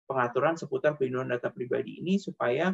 pengaturan 0.06 0.54
seputar 0.54 0.94
perlindungan 0.96 1.36
data 1.36 1.50
pribadi 1.50 1.98
ini 1.98 2.16
supaya 2.16 2.72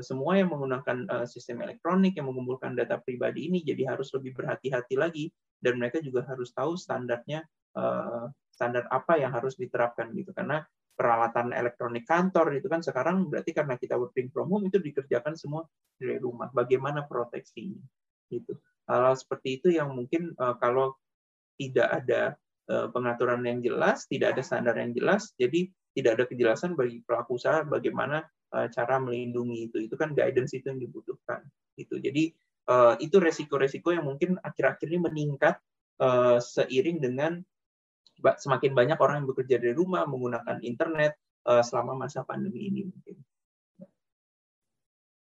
semua 0.00 0.40
yang 0.40 0.48
menggunakan 0.48 1.04
uh, 1.08 1.26
sistem 1.28 1.60
elektronik 1.60 2.16
yang 2.16 2.32
mengumpulkan 2.32 2.72
data 2.72 2.96
pribadi 2.96 3.52
ini 3.52 3.60
jadi 3.60 3.92
harus 3.92 4.08
lebih 4.16 4.32
berhati-hati 4.32 4.96
lagi 4.96 5.28
dan 5.60 5.76
mereka 5.76 6.00
juga 6.00 6.24
harus 6.24 6.52
tahu 6.56 6.80
standarnya 6.80 7.44
uh, 7.76 8.28
standar 8.48 8.88
apa 8.88 9.20
yang 9.20 9.36
harus 9.36 9.56
diterapkan 9.60 10.16
gitu 10.16 10.32
karena 10.32 10.64
peralatan 10.96 11.52
elektronik 11.52 12.08
kantor 12.08 12.56
itu 12.56 12.72
kan 12.72 12.80
sekarang 12.80 13.28
berarti 13.28 13.52
karena 13.52 13.76
kita 13.76 14.00
working 14.00 14.32
from 14.32 14.48
home 14.48 14.64
itu 14.64 14.80
dikerjakan 14.80 15.36
semua 15.36 15.68
dari 16.00 16.16
rumah. 16.16 16.48
Bagaimana 16.56 17.04
proteksinya? 17.04 17.84
Gitu. 18.32 18.56
Hal, 18.88 19.12
-hal 19.12 19.16
seperti 19.20 19.60
itu 19.60 19.68
yang 19.76 19.92
mungkin 19.92 20.32
kalau 20.56 20.96
tidak 21.60 22.00
ada 22.00 22.40
pengaturan 22.96 23.44
yang 23.44 23.60
jelas, 23.60 24.08
tidak 24.08 24.40
ada 24.40 24.42
standar 24.42 24.72
yang 24.80 24.96
jelas, 24.96 25.36
jadi 25.36 25.68
tidak 25.92 26.10
ada 26.16 26.24
kejelasan 26.28 26.72
bagi 26.76 27.04
pelaku 27.04 27.36
usaha 27.36 27.60
bagaimana 27.60 28.24
cara 28.50 28.96
melindungi 28.98 29.70
itu. 29.70 29.76
Itu 29.86 29.94
kan 29.98 30.12
guidance 30.12 30.56
itu 30.56 30.66
yang 30.70 30.80
dibutuhkan. 30.80 31.42
Gitu. 31.76 32.00
Jadi 32.00 32.32
uh, 32.70 32.94
itu 32.98 33.16
resiko-resiko 33.20 33.92
yang 33.92 34.06
mungkin 34.06 34.40
akhir-akhir 34.40 34.86
ini 34.86 35.00
meningkat 35.00 35.54
uh, 36.02 36.38
seiring 36.42 36.98
dengan 37.02 37.40
semakin 38.16 38.72
banyak 38.72 38.96
orang 38.96 39.22
yang 39.22 39.28
bekerja 39.28 39.60
dari 39.60 39.76
rumah 39.76 40.08
menggunakan 40.08 40.64
internet 40.64 41.20
selama 41.46 41.94
masa 41.94 42.26
pandemi 42.26 42.66
ini 42.66 42.82
mungkin. 42.82 43.22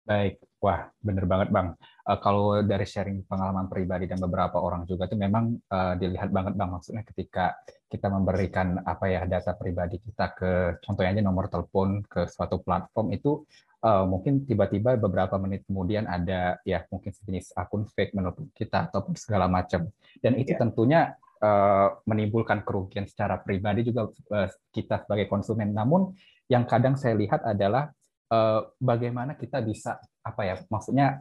Baik, 0.03 0.43
wah 0.61 0.87
benar 1.01 1.25
banget 1.25 1.49
bang. 1.49 1.67
Uh, 2.05 2.19
kalau 2.21 2.61
dari 2.61 2.85
sharing 2.85 3.25
pengalaman 3.25 3.65
pribadi 3.65 4.05
dan 4.05 4.21
beberapa 4.21 4.61
orang 4.61 4.85
juga 4.85 5.09
itu 5.09 5.17
memang 5.17 5.57
uh, 5.69 5.93
dilihat 5.97 6.29
banget 6.29 6.53
bang 6.53 6.69
maksudnya 6.69 7.03
ketika 7.05 7.57
kita 7.89 8.07
memberikan 8.07 8.79
apa 8.85 9.05
ya 9.09 9.21
data 9.25 9.57
pribadi 9.57 9.97
kita 9.99 10.31
ke 10.37 10.51
contohnya 10.85 11.17
aja 11.17 11.23
nomor 11.25 11.49
telepon 11.49 12.05
ke 12.05 12.29
suatu 12.29 12.61
platform 12.61 13.11
itu 13.11 13.43
uh, 13.83 14.05
mungkin 14.05 14.45
tiba-tiba 14.45 14.95
beberapa 14.95 15.35
menit 15.41 15.65
kemudian 15.65 16.05
ada 16.05 16.61
ya 16.63 16.85
mungkin 16.93 17.11
sejenis 17.11 17.57
akun 17.57 17.89
fake 17.89 18.13
menurut 18.13 18.39
kita 18.53 18.89
ataupun 18.89 19.17
segala 19.17 19.49
macam 19.49 19.89
dan 20.21 20.33
itu 20.37 20.53
yeah. 20.55 20.61
tentunya 20.61 21.01
Eh, 21.41 21.89
menimbulkan 22.05 22.61
kerugian 22.61 23.09
secara 23.09 23.41
pribadi 23.41 23.81
juga 23.81 24.13
eh, 24.13 24.45
kita 24.69 25.01
sebagai 25.01 25.25
konsumen. 25.25 25.73
Namun 25.73 26.13
yang 26.45 26.69
kadang 26.69 26.93
saya 26.93 27.17
lihat 27.17 27.41
adalah 27.41 27.89
eh, 28.31 28.61
bagaimana 28.79 29.35
kita 29.35 29.59
bisa 29.61 29.99
apa 30.21 30.41
ya 30.45 30.55
maksudnya 30.69 31.19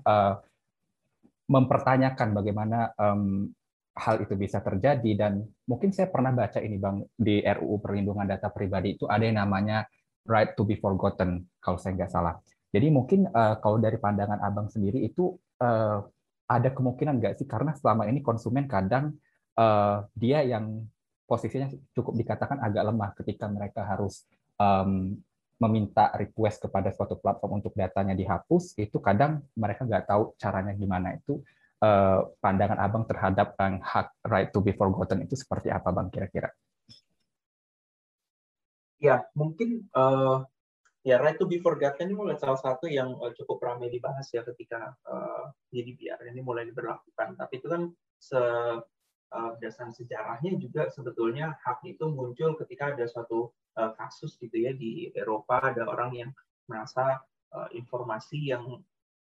mempertanyakan 1.51 2.37
bagaimana 2.37 2.95
hal 3.97 4.17
itu 4.23 4.37
bisa 4.37 4.63
terjadi 4.63 5.11
dan 5.19 5.43
mungkin 5.67 5.91
saya 5.91 6.13
pernah 6.13 6.31
baca 6.31 6.61
ini 6.63 6.77
bang 6.77 7.03
di 7.17 7.43
RUU 7.43 7.81
perlindungan 7.81 8.29
data 8.29 8.53
pribadi 8.53 8.95
itu 8.95 9.09
ada 9.09 9.25
yang 9.25 9.41
namanya 9.41 9.83
right 10.29 10.53
to 10.53 10.69
be 10.69 10.77
forgotten 10.77 11.49
kalau 11.59 11.81
saya 11.81 11.97
nggak 11.97 12.13
salah. 12.13 12.37
Jadi 12.71 12.87
mungkin 12.93 13.27
kalau 13.35 13.81
dari 13.81 13.97
pandangan 13.97 14.39
abang 14.45 14.69
sendiri 14.69 15.01
itu 15.01 15.33
ada 16.51 16.69
kemungkinan 16.75 17.23
nggak 17.23 17.35
sih 17.39 17.47
karena 17.47 17.73
selama 17.79 18.11
ini 18.11 18.21
konsumen 18.27 18.67
kadang 18.67 19.15
uh, 19.55 20.03
dia 20.19 20.43
yang 20.43 20.83
posisinya 21.31 21.71
cukup 21.95 22.19
dikatakan 22.19 22.59
agak 22.59 22.91
lemah 22.91 23.11
ketika 23.23 23.47
mereka 23.47 23.87
harus 23.87 24.27
um, 24.59 25.15
meminta 25.61 26.09
request 26.17 26.65
kepada 26.65 26.89
suatu 26.89 27.21
platform 27.21 27.61
untuk 27.61 27.77
datanya 27.77 28.17
dihapus, 28.17 28.81
itu 28.81 28.97
kadang 28.99 29.45
mereka 29.53 29.85
nggak 29.85 30.09
tahu 30.09 30.33
caranya 30.41 30.73
gimana. 30.73 31.21
Itu 31.21 31.45
uh, 31.85 32.33
pandangan 32.41 32.81
abang 32.81 33.05
terhadap 33.05 33.53
yang 33.61 33.77
hak 33.85 34.09
right 34.25 34.49
to 34.49 34.65
be 34.65 34.73
forgotten 34.73 35.21
itu 35.21 35.37
seperti 35.37 35.69
apa 35.69 35.93
bang 35.93 36.09
kira-kira? 36.09 36.49
Ya 39.01 39.29
mungkin 39.37 39.85
uh, 39.93 40.49
ya 41.05 41.21
right 41.21 41.37
to 41.37 41.45
be 41.45 41.61
forgotten 41.61 42.09
ini 42.09 42.17
mulai 42.17 42.41
salah 42.41 42.61
satu 42.61 42.89
yang 42.89 43.17
cukup 43.37 43.61
ramai 43.61 43.93
dibahas 43.93 44.29
ya 44.33 44.41
ketika 44.41 44.97
uh, 45.05 45.53
GDPR 45.69 46.25
ini 46.33 46.41
mulai 46.41 46.65
diberlakukan. 46.65 47.37
Tapi 47.37 47.53
itu 47.61 47.69
kan 47.69 47.93
se 48.17 48.41
uh, 48.41 49.51
berdasarkan 49.57 49.93
sejarahnya 49.93 50.57
juga 50.57 50.89
sebetulnya 50.89 51.57
hak 51.65 51.85
itu 51.85 52.09
muncul 52.09 52.57
ketika 52.61 52.97
ada 52.97 53.05
suatu 53.05 53.53
uh, 53.77 53.93
kasus 53.95 54.35
gitu 54.41 54.57
ya 54.57 54.73
di 54.75 55.13
Eropa 55.15 55.61
ada 55.63 55.87
orang 55.87 56.11
yang 56.17 56.31
merasa 56.67 57.21
uh, 57.55 57.69
informasi 57.75 58.51
yang 58.51 58.81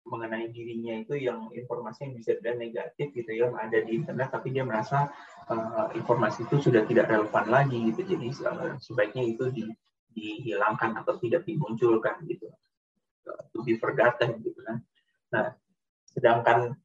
mengenai 0.05 0.53
dirinya 0.53 1.01
itu 1.01 1.17
yang 1.17 1.49
informasi 1.49 2.05
yang 2.05 2.13
bisa 2.21 2.37
dan 2.37 2.61
negatif 2.61 3.09
gitu 3.09 3.31
ya 3.33 3.49
ada 3.57 3.81
di 3.81 3.97
internet 3.97 4.29
tapi 4.29 4.53
dia 4.53 4.61
merasa 4.61 5.09
uh, 5.49 5.89
informasi 5.97 6.45
itu 6.45 6.61
sudah 6.69 6.85
tidak 6.85 7.09
relevan 7.09 7.45
lagi 7.49 7.89
gitu. 7.89 8.13
Jadi 8.13 8.27
uh, 8.45 8.77
sebaiknya 8.77 9.25
itu 9.25 9.49
di, 9.49 9.65
dihilangkan 10.13 11.01
atau 11.01 11.17
tidak 11.17 11.41
dimunculkan 11.49 12.21
gitu. 12.29 12.53
Uh, 13.25 13.41
to 13.49 13.65
be 13.65 13.81
forgotten 13.81 14.37
gitu 14.45 14.61
kan. 14.61 14.77
Nah 15.33 15.57
sedangkan 16.13 16.77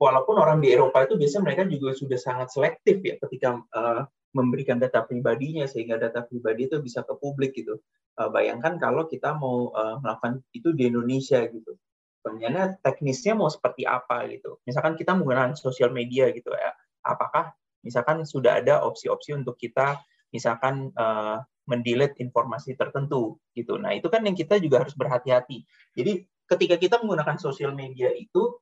walaupun 0.00 0.40
orang 0.40 0.64
di 0.64 0.72
Eropa 0.72 1.04
itu 1.04 1.20
biasanya 1.20 1.52
mereka 1.52 1.62
juga 1.68 1.92
sudah 1.92 2.18
sangat 2.18 2.48
selektif 2.48 2.96
ya 3.04 3.20
ketika 3.20 3.60
uh, 3.76 4.08
memberikan 4.34 4.82
data 4.82 5.06
pribadinya 5.06 5.64
sehingga 5.64 5.96
data 5.96 6.26
pribadi 6.26 6.66
itu 6.66 6.82
bisa 6.82 7.06
ke 7.06 7.14
publik 7.16 7.54
gitu. 7.54 7.78
Uh, 8.18 8.30
bayangkan 8.30 8.76
kalau 8.82 9.06
kita 9.06 9.34
mau 9.38 9.70
uh, 9.70 10.02
melakukan 10.02 10.42
itu 10.50 10.74
di 10.74 10.90
Indonesia 10.90 11.40
gitu. 11.46 11.78
Sebenarnya 12.20 12.76
teknisnya 12.82 13.38
mau 13.38 13.46
seperti 13.46 13.86
apa 13.86 14.26
gitu. 14.28 14.58
Misalkan 14.66 14.98
kita 14.98 15.14
menggunakan 15.14 15.54
sosial 15.54 15.94
media 15.94 16.28
gitu 16.34 16.50
ya. 16.50 16.74
Apakah 17.06 17.54
misalkan 17.84 18.26
sudah 18.26 18.58
ada 18.58 18.82
opsi-opsi 18.82 19.36
untuk 19.36 19.54
kita 19.54 20.00
misalkan 20.34 20.90
uh, 20.98 21.38
mendelete 21.64 22.20
informasi 22.20 22.76
tertentu 22.76 23.40
gitu. 23.56 23.80
Nah, 23.80 23.96
itu 23.96 24.08
kan 24.12 24.20
yang 24.24 24.36
kita 24.36 24.60
juga 24.60 24.84
harus 24.84 24.92
berhati-hati. 24.96 25.64
Jadi 25.96 26.24
ketika 26.44 26.76
kita 26.76 26.96
menggunakan 27.00 27.40
sosial 27.40 27.72
media 27.72 28.12
itu 28.12 28.60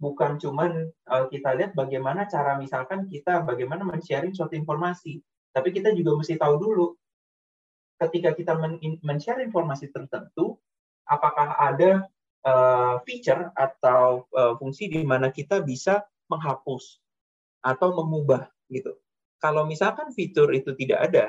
bukan 0.00 0.40
cuman 0.40 0.88
uh, 1.06 1.28
kita 1.28 1.52
lihat 1.54 1.76
bagaimana 1.76 2.24
cara 2.24 2.56
misalkan 2.56 3.06
kita 3.06 3.44
bagaimana 3.44 3.84
men-sharing 3.84 4.32
suatu 4.32 4.56
informasi, 4.56 5.20
tapi 5.52 5.70
kita 5.70 5.92
juga 5.92 6.16
mesti 6.16 6.40
tahu 6.40 6.56
dulu 6.56 6.86
ketika 8.00 8.32
kita 8.32 8.56
men-share 9.04 9.44
informasi 9.44 9.92
tertentu, 9.92 10.56
apakah 11.04 11.52
ada 11.60 12.08
uh, 12.48 12.96
feature 13.04 13.52
atau 13.52 14.24
uh, 14.32 14.56
fungsi 14.56 14.88
di 14.88 15.04
mana 15.04 15.28
kita 15.28 15.60
bisa 15.60 16.00
menghapus 16.32 16.96
atau 17.60 17.92
mengubah 17.92 18.48
gitu. 18.72 18.96
Kalau 19.36 19.68
misalkan 19.68 20.16
fitur 20.16 20.48
itu 20.56 20.72
tidak 20.80 21.12
ada, 21.12 21.26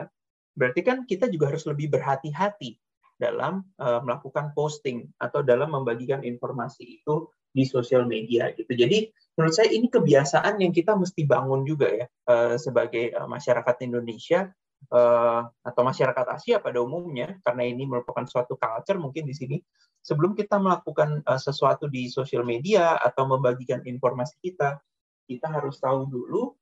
berarti 0.56 0.80
kan 0.80 1.04
kita 1.04 1.28
juga 1.28 1.52
harus 1.52 1.68
lebih 1.68 1.92
berhati-hati 1.92 2.80
dalam 3.20 3.68
uh, 3.78 4.00
melakukan 4.00 4.56
posting 4.56 5.12
atau 5.20 5.44
dalam 5.44 5.76
membagikan 5.76 6.24
informasi 6.24 7.04
itu 7.04 7.28
di 7.52 7.64
sosial 7.68 8.08
media 8.08 8.52
gitu. 8.56 8.72
Jadi 8.72 9.12
menurut 9.36 9.54
saya 9.56 9.70
ini 9.72 9.88
kebiasaan 9.88 10.60
yang 10.60 10.72
kita 10.72 10.96
mesti 10.96 11.24
bangun 11.28 11.68
juga 11.68 11.88
ya 11.92 12.06
uh, 12.32 12.56
sebagai 12.56 13.12
uh, 13.16 13.28
masyarakat 13.28 13.76
Indonesia 13.84 14.52
uh, 14.92 15.48
atau 15.64 15.82
masyarakat 15.84 16.26
Asia 16.32 16.58
pada 16.64 16.80
umumnya 16.80 17.40
karena 17.44 17.68
ini 17.68 17.88
merupakan 17.88 18.24
suatu 18.28 18.56
culture 18.56 19.00
mungkin 19.00 19.28
di 19.28 19.36
sini 19.36 19.58
sebelum 20.02 20.34
kita 20.34 20.58
melakukan 20.58 21.22
sesuatu 21.38 21.86
di 21.86 22.10
sosial 22.10 22.42
media 22.42 22.98
atau 22.98 23.30
membagikan 23.30 23.86
informasi 23.86 24.34
kita 24.42 24.82
kita 25.30 25.48
harus 25.48 25.78
tahu 25.78 26.10
dulu 26.10 26.58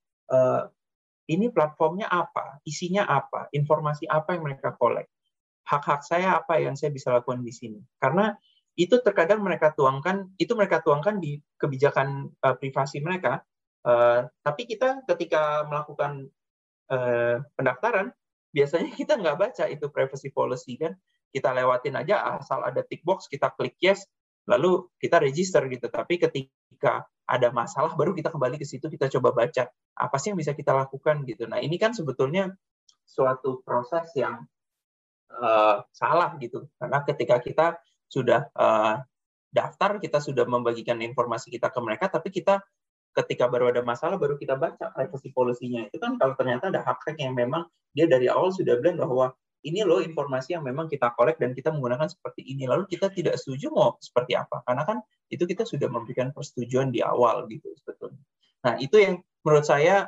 ini 1.29 1.53
platformnya 1.53 2.09
apa, 2.09 2.57
isinya 2.65 3.05
apa, 3.05 3.53
informasi 3.53 4.09
apa 4.09 4.33
yang 4.33 4.49
mereka 4.49 4.73
kolek, 4.73 5.05
hak-hak 5.69 6.01
saya 6.01 6.41
apa 6.41 6.57
yang 6.57 6.73
saya 6.73 6.89
bisa 6.89 7.13
lakukan 7.13 7.45
di 7.45 7.53
sini. 7.53 7.79
Karena 8.01 8.33
itu 8.79 8.95
terkadang 9.03 9.43
mereka 9.43 9.75
tuangkan, 9.75 10.31
itu 10.39 10.55
mereka 10.55 10.79
tuangkan 10.79 11.19
di 11.19 11.35
kebijakan 11.59 12.31
uh, 12.39 12.55
privasi 12.55 13.03
mereka. 13.03 13.43
Uh, 13.83 14.23
tapi 14.39 14.63
kita 14.63 15.03
ketika 15.03 15.67
melakukan 15.67 16.31
uh, 16.87 17.43
pendaftaran, 17.59 18.15
biasanya 18.55 18.95
kita 18.95 19.19
nggak 19.19 19.35
baca 19.35 19.67
itu 19.67 19.91
privacy 19.91 20.31
policy 20.31 20.79
kan. 20.79 20.95
Kita 21.29 21.51
lewatin 21.51 21.99
aja 21.99 22.39
asal 22.39 22.63
ada 22.63 22.79
tick 22.87 23.03
box, 23.03 23.27
kita 23.27 23.51
klik 23.53 23.75
yes, 23.83 24.07
lalu 24.47 24.87
kita 24.95 25.19
register 25.19 25.61
gitu. 25.67 25.91
Tapi 25.91 26.15
ketika 26.15 27.03
ada 27.29 27.51
masalah 27.51 27.93
baru 27.93 28.15
kita 28.15 28.33
kembali 28.33 28.57
ke 28.57 28.65
situ 28.65 28.89
kita 28.89 29.05
coba 29.19 29.45
baca 29.45 29.69
apa 29.93 30.15
sih 30.17 30.33
yang 30.33 30.39
bisa 30.39 30.55
kita 30.55 30.71
lakukan 30.71 31.27
gitu. 31.27 31.45
Nah 31.45 31.61
ini 31.61 31.75
kan 31.77 31.91
sebetulnya 31.93 32.49
suatu 33.05 33.61
proses 33.61 34.09
yang 34.15 34.47
uh, 35.35 35.83
salah 35.93 36.33
gitu 36.41 36.65
karena 36.81 37.05
ketika 37.05 37.35
kita 37.37 37.67
sudah 38.09 38.49
uh, 38.57 38.99
daftar 39.53 40.01
kita 40.01 40.17
sudah 40.19 40.45
membagikan 40.45 40.97
informasi 41.01 41.53
kita 41.53 41.69
ke 41.69 41.79
mereka 41.81 42.09
tapi 42.09 42.29
kita 42.33 42.61
ketika 43.13 43.49
baru 43.49 43.73
ada 43.73 43.81
masalah 43.81 44.17
baru 44.17 44.37
kita 44.37 44.57
baca 44.57 44.93
privacy 44.93 45.33
policy-nya 45.33 45.89
itu 45.89 45.97
kan 45.97 46.17
kalau 46.21 46.37
ternyata 46.37 46.69
ada 46.69 46.85
hak 46.85 47.01
hak 47.05 47.17
yang 47.17 47.33
memang 47.33 47.65
dia 47.93 48.05
dari 48.05 48.29
awal 48.29 48.53
sudah 48.53 48.77
bilang 48.77 49.01
bahwa 49.01 49.33
ini 49.67 49.83
loh 49.83 49.99
informasi 49.99 50.55
yang 50.55 50.63
memang 50.63 50.87
kita 50.87 51.11
kolek 51.19 51.35
dan 51.35 51.51
kita 51.51 51.73
menggunakan 51.75 52.07
seperti 52.07 52.47
ini. 52.47 52.63
Lalu 52.63 52.87
kita 52.87 53.11
tidak 53.11 53.35
setuju 53.35 53.67
mau 53.75 53.99
seperti 53.99 54.39
apa? 54.39 54.63
Karena 54.63 54.87
kan 54.87 55.03
itu 55.27 55.43
kita 55.43 55.67
sudah 55.67 55.91
memberikan 55.91 56.31
persetujuan 56.31 56.95
di 56.95 57.03
awal 57.03 57.43
gitu 57.51 57.67
sebetulnya. 57.75 58.23
Nah 58.63 58.79
itu 58.79 58.95
yang 58.95 59.19
menurut 59.43 59.67
saya 59.67 60.07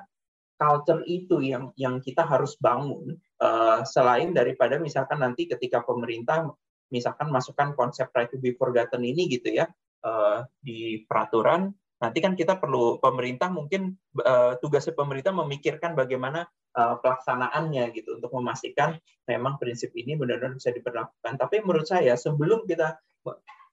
culture 0.55 1.03
itu 1.09 1.43
yang 1.43 1.73
yang 1.75 1.99
kita 1.99 2.23
harus 2.23 2.55
bangun 2.61 3.17
uh, 3.43 3.83
selain 3.83 4.31
daripada 4.31 4.79
misalkan 4.79 5.19
nanti 5.19 5.49
ketika 5.49 5.83
pemerintah 5.83 6.47
misalkan 6.91 7.32
masukkan 7.32 7.73
konsep 7.73 8.12
right 8.12 8.30
to 8.30 8.38
be 8.38 8.54
forgotten 8.54 9.01
ini 9.01 9.32
gitu 9.32 9.49
ya 9.56 9.71
uh, 10.04 10.45
di 10.60 11.01
peraturan 11.08 11.71
nanti 12.01 12.17
kan 12.17 12.34
kita 12.34 12.58
perlu 12.58 12.97
pemerintah 12.97 13.54
mungkin 13.54 13.93
uh, 14.17 14.58
tugasnya 14.58 14.97
pemerintah 14.97 15.32
memikirkan 15.38 15.93
bagaimana 15.93 16.49
uh, 16.73 16.97
pelaksanaannya 16.97 17.93
gitu 17.93 18.17
untuk 18.17 18.34
memastikan 18.34 18.97
memang 19.30 19.62
prinsip 19.62 19.93
ini 19.93 20.17
benar-benar 20.17 20.58
bisa 20.58 20.73
diperlakukan. 20.73 21.38
Tapi 21.38 21.62
menurut 21.62 21.86
saya 21.86 22.17
sebelum 22.17 22.65
kita 22.65 22.97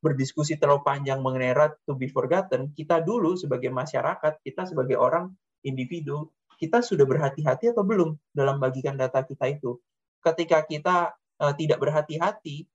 berdiskusi 0.04 0.61
terlalu 0.61 0.85
panjang 0.85 1.24
mengenai 1.24 1.57
right 1.57 1.74
to 1.88 1.96
be 1.96 2.07
forgotten, 2.12 2.70
kita 2.76 3.00
dulu 3.00 3.33
sebagai 3.35 3.72
masyarakat, 3.72 4.44
kita 4.44 4.68
sebagai 4.68 5.00
orang 5.00 5.33
individu, 5.64 6.28
kita 6.61 6.85
sudah 6.85 7.09
berhati-hati 7.09 7.72
atau 7.72 7.83
belum 7.83 8.14
dalam 8.31 8.61
bagikan 8.61 8.94
data 8.94 9.24
kita 9.24 9.50
itu. 9.50 9.81
Ketika 10.22 10.62
kita 10.68 11.16
tidak 11.59 11.78
berhati-hati, 11.83 12.68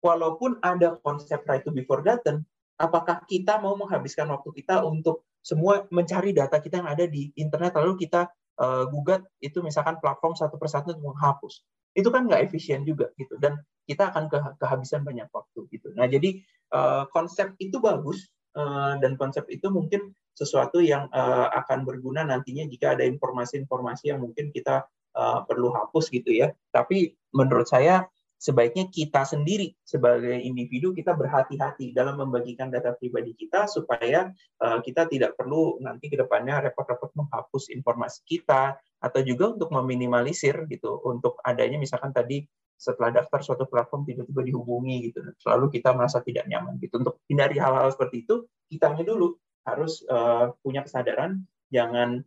walaupun 0.00 0.58
ada 0.64 0.96
konsep 1.00 1.44
right 1.46 1.64
to 1.64 1.72
be 1.72 1.84
forgotten, 1.84 2.44
apakah 2.80 3.22
kita 3.28 3.60
mau 3.60 3.76
menghabiskan 3.76 4.28
waktu 4.32 4.50
kita 4.56 4.80
untuk 4.84 5.28
semua 5.40 5.88
mencari 5.88 6.32
data 6.36 6.60
kita 6.60 6.84
yang 6.84 6.90
ada 6.90 7.04
di 7.08 7.32
internet 7.36 7.76
lalu 7.76 7.96
kita 8.04 8.28
uh, 8.60 8.84
gugat 8.88 9.24
itu 9.40 9.60
misalkan 9.64 9.96
platform 10.00 10.36
satu 10.36 10.56
persatu 10.56 10.96
untuk 10.96 11.12
menghapus? 11.12 11.64
Itu 11.92 12.08
kan 12.08 12.28
nggak 12.28 12.48
efisien 12.48 12.84
juga 12.88 13.12
gitu 13.20 13.36
dan 13.40 13.60
kita 13.84 14.14
akan 14.14 14.30
ke 14.30 14.38
kehabisan 14.60 15.04
banyak 15.04 15.28
waktu 15.32 15.60
gitu. 15.72 15.92
Nah 15.96 16.06
jadi 16.08 16.40
uh, 16.72 17.04
konsep 17.10 17.56
itu 17.60 17.82
bagus 17.82 18.30
uh, 18.56 18.96
dan 19.00 19.18
konsep 19.20 19.44
itu 19.52 19.68
mungkin 19.68 20.14
sesuatu 20.32 20.80
yang 20.80 21.10
uh, 21.12 21.50
akan 21.52 21.84
berguna 21.84 22.24
nantinya 22.24 22.64
jika 22.64 22.96
ada 22.96 23.04
informasi-informasi 23.04 24.14
yang 24.14 24.22
mungkin 24.22 24.54
kita 24.54 24.86
uh, 25.18 25.42
perlu 25.44 25.74
hapus 25.74 26.08
gitu 26.14 26.30
ya. 26.32 26.54
Tapi 26.70 27.12
menurut 27.34 27.66
saya 27.66 28.06
sebaiknya 28.40 28.88
kita 28.88 29.28
sendiri 29.28 29.76
sebagai 29.84 30.32
individu 30.40 30.96
kita 30.96 31.12
berhati-hati 31.12 31.92
dalam 31.92 32.16
membagikan 32.16 32.72
data 32.72 32.96
pribadi 32.96 33.36
kita 33.36 33.68
supaya 33.68 34.32
uh, 34.64 34.80
kita 34.80 35.04
tidak 35.12 35.36
perlu 35.36 35.76
nanti 35.84 36.08
ke 36.08 36.16
depannya 36.16 36.64
repot-repot 36.64 37.12
menghapus 37.12 37.68
informasi 37.68 38.24
kita 38.24 38.80
atau 39.04 39.20
juga 39.20 39.52
untuk 39.52 39.68
meminimalisir 39.76 40.64
gitu 40.72 41.04
untuk 41.04 41.36
adanya 41.44 41.76
misalkan 41.76 42.16
tadi 42.16 42.40
setelah 42.80 43.12
daftar 43.12 43.44
suatu 43.44 43.68
platform 43.68 44.08
tiba-tiba 44.08 44.40
dihubungi 44.40 45.12
gitu 45.12 45.20
selalu 45.36 45.68
kita 45.68 45.92
merasa 45.92 46.24
tidak 46.24 46.48
nyaman 46.48 46.80
gitu. 46.80 46.96
Untuk 46.96 47.20
hindari 47.28 47.60
hal-hal 47.60 47.92
seperti 47.92 48.24
itu 48.24 48.48
kitanya 48.72 49.04
dulu 49.04 49.36
harus 49.68 50.00
uh, 50.08 50.56
punya 50.64 50.80
kesadaran 50.80 51.44
jangan 51.68 52.24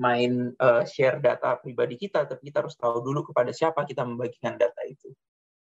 main 0.00 0.56
uh, 0.56 0.82
share 0.88 1.20
data 1.20 1.60
pribadi 1.60 2.00
kita 2.00 2.24
tapi 2.24 2.48
kita 2.48 2.64
harus 2.64 2.74
tahu 2.80 3.04
dulu 3.04 3.28
kepada 3.30 3.52
siapa 3.52 3.84
kita 3.84 4.02
membagikan 4.02 4.56
data 4.56 4.80
itu 4.88 5.03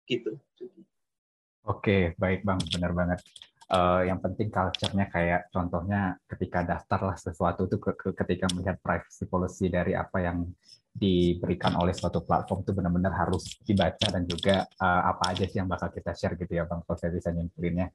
gitu. 0.08 0.36
Oke, 1.64 2.12
baik 2.20 2.44
Bang, 2.44 2.60
benar 2.68 2.92
banget. 2.92 3.20
Uh, 3.72 4.04
yang 4.04 4.20
penting 4.20 4.52
culture-nya 4.52 5.08
kayak 5.08 5.48
contohnya 5.48 6.20
ketika 6.28 6.60
daftar 6.60 7.00
lah 7.08 7.16
sesuatu 7.16 7.64
itu 7.64 7.80
ke, 7.80 7.96
ke, 7.96 8.08
ketika 8.12 8.44
melihat 8.52 8.76
privacy 8.84 9.24
policy 9.24 9.72
dari 9.72 9.96
apa 9.96 10.20
yang 10.20 10.44
diberikan 10.94 11.74
oleh 11.80 11.96
suatu 11.96 12.22
platform 12.22 12.60
itu 12.62 12.72
benar-benar 12.76 13.16
harus 13.16 13.56
dibaca 13.64 14.06
dan 14.12 14.28
juga 14.28 14.68
uh, 14.78 15.02
apa 15.10 15.32
aja 15.32 15.48
sih 15.48 15.58
yang 15.58 15.66
bakal 15.66 15.88
kita 15.88 16.12
share 16.12 16.36
gitu 16.36 16.52
ya 16.52 16.68
Bang, 16.68 16.84
kalau 16.84 17.00
saya 17.00 17.10
bisa 17.16 17.32
nyimpulinnya. 17.32 17.88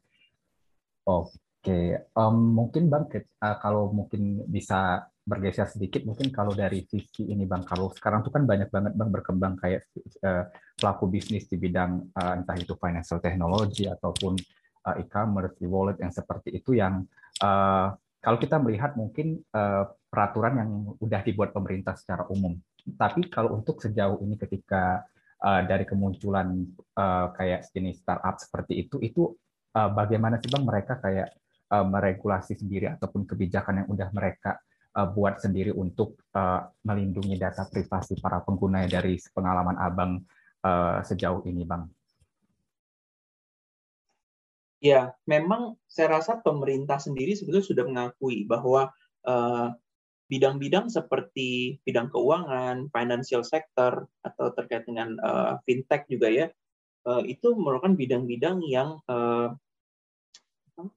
Oke, 1.05 2.09
um, 2.17 2.35
mungkin 2.57 2.89
Bang 2.89 3.05
uh, 3.13 3.57
kalau 3.61 3.93
mungkin 3.93 4.49
bisa 4.49 5.05
bergeser 5.29 5.69
sedikit 5.69 6.01
mungkin 6.09 6.33
kalau 6.33 6.57
dari 6.57 6.81
sisi 6.89 7.29
ini 7.29 7.45
Bang 7.45 7.61
kalau 7.61 7.93
sekarang 7.93 8.25
tuh 8.25 8.33
kan 8.33 8.49
banyak 8.49 8.73
banget 8.73 8.97
Bang 8.97 9.13
berkembang 9.13 9.61
kayak 9.61 9.85
uh, 10.25 10.49
pelaku 10.73 11.05
bisnis 11.05 11.45
di 11.45 11.61
bidang 11.61 12.09
uh, 12.17 12.33
entah 12.41 12.57
itu 12.57 12.73
financial 12.73 13.21
technology 13.21 13.85
ataupun 13.85 14.33
uh, 14.89 14.95
e-commerce, 14.97 15.53
e-wallet 15.61 16.01
yang 16.01 16.09
seperti 16.09 16.57
itu 16.57 16.73
yang 16.73 17.05
uh, 17.45 17.93
kalau 18.19 18.41
kita 18.41 18.57
melihat 18.57 18.97
mungkin 18.97 19.39
uh, 19.53 19.85
peraturan 20.09 20.53
yang 20.57 20.71
udah 20.97 21.21
dibuat 21.23 21.53
pemerintah 21.53 21.95
secara 21.95 22.25
umum. 22.27 22.57
Tapi 22.97 23.29
kalau 23.29 23.53
untuk 23.53 23.79
sejauh 23.79 24.19
ini 24.25 24.33
ketika 24.33 25.05
uh, 25.45 25.61
dari 25.61 25.85
kemunculan 25.85 26.65
uh, 26.97 27.29
kayak 27.37 27.69
jenis 27.69 28.01
startup 28.01 28.41
seperti 28.41 28.81
itu 28.81 28.97
itu 28.99 29.29
uh, 29.77 29.89
bagaimana 29.93 30.41
sih 30.41 30.49
Bang 30.49 30.65
mereka 30.65 30.97
kayak 30.97 31.37
meregulasi 31.69 32.57
sendiri 32.57 32.89
ataupun 32.97 33.29
kebijakan 33.29 33.85
yang 33.85 33.87
udah 33.93 34.09
mereka 34.09 34.57
uh, 34.95 35.07
buat 35.09 35.41
sendiri 35.41 35.75
untuk 35.75 36.17
uh, 36.33 36.65
melindungi 36.85 37.35
data 37.37 37.67
privasi 37.69 38.17
para 38.17 38.41
pengguna 38.41 38.85
dari 38.89 39.17
pengalaman 39.33 39.77
abang 39.77 40.11
uh, 40.65 41.01
sejauh 41.03 41.45
ini, 41.45 41.65
bang? 41.65 41.83
Ya, 44.79 45.11
memang 45.27 45.75
saya 45.91 46.21
rasa 46.21 46.39
pemerintah 46.39 47.03
sendiri 47.03 47.35
sebetulnya 47.35 47.67
sudah 47.67 47.83
mengakui 47.83 48.47
bahwa 48.47 48.95
bidang-bidang 50.31 50.87
uh, 50.87 50.93
seperti 50.93 51.83
bidang 51.83 52.07
keuangan, 52.07 52.87
financial 52.87 53.43
sector, 53.43 54.07
atau 54.23 54.55
terkait 54.55 54.87
dengan 54.87 55.19
uh, 55.19 55.59
fintech 55.67 56.07
juga 56.07 56.31
ya, 56.31 56.47
uh, 57.03 57.19
itu 57.27 57.51
merupakan 57.59 57.91
bidang-bidang 57.91 58.63
yang 58.63 59.03
uh, 59.11 59.51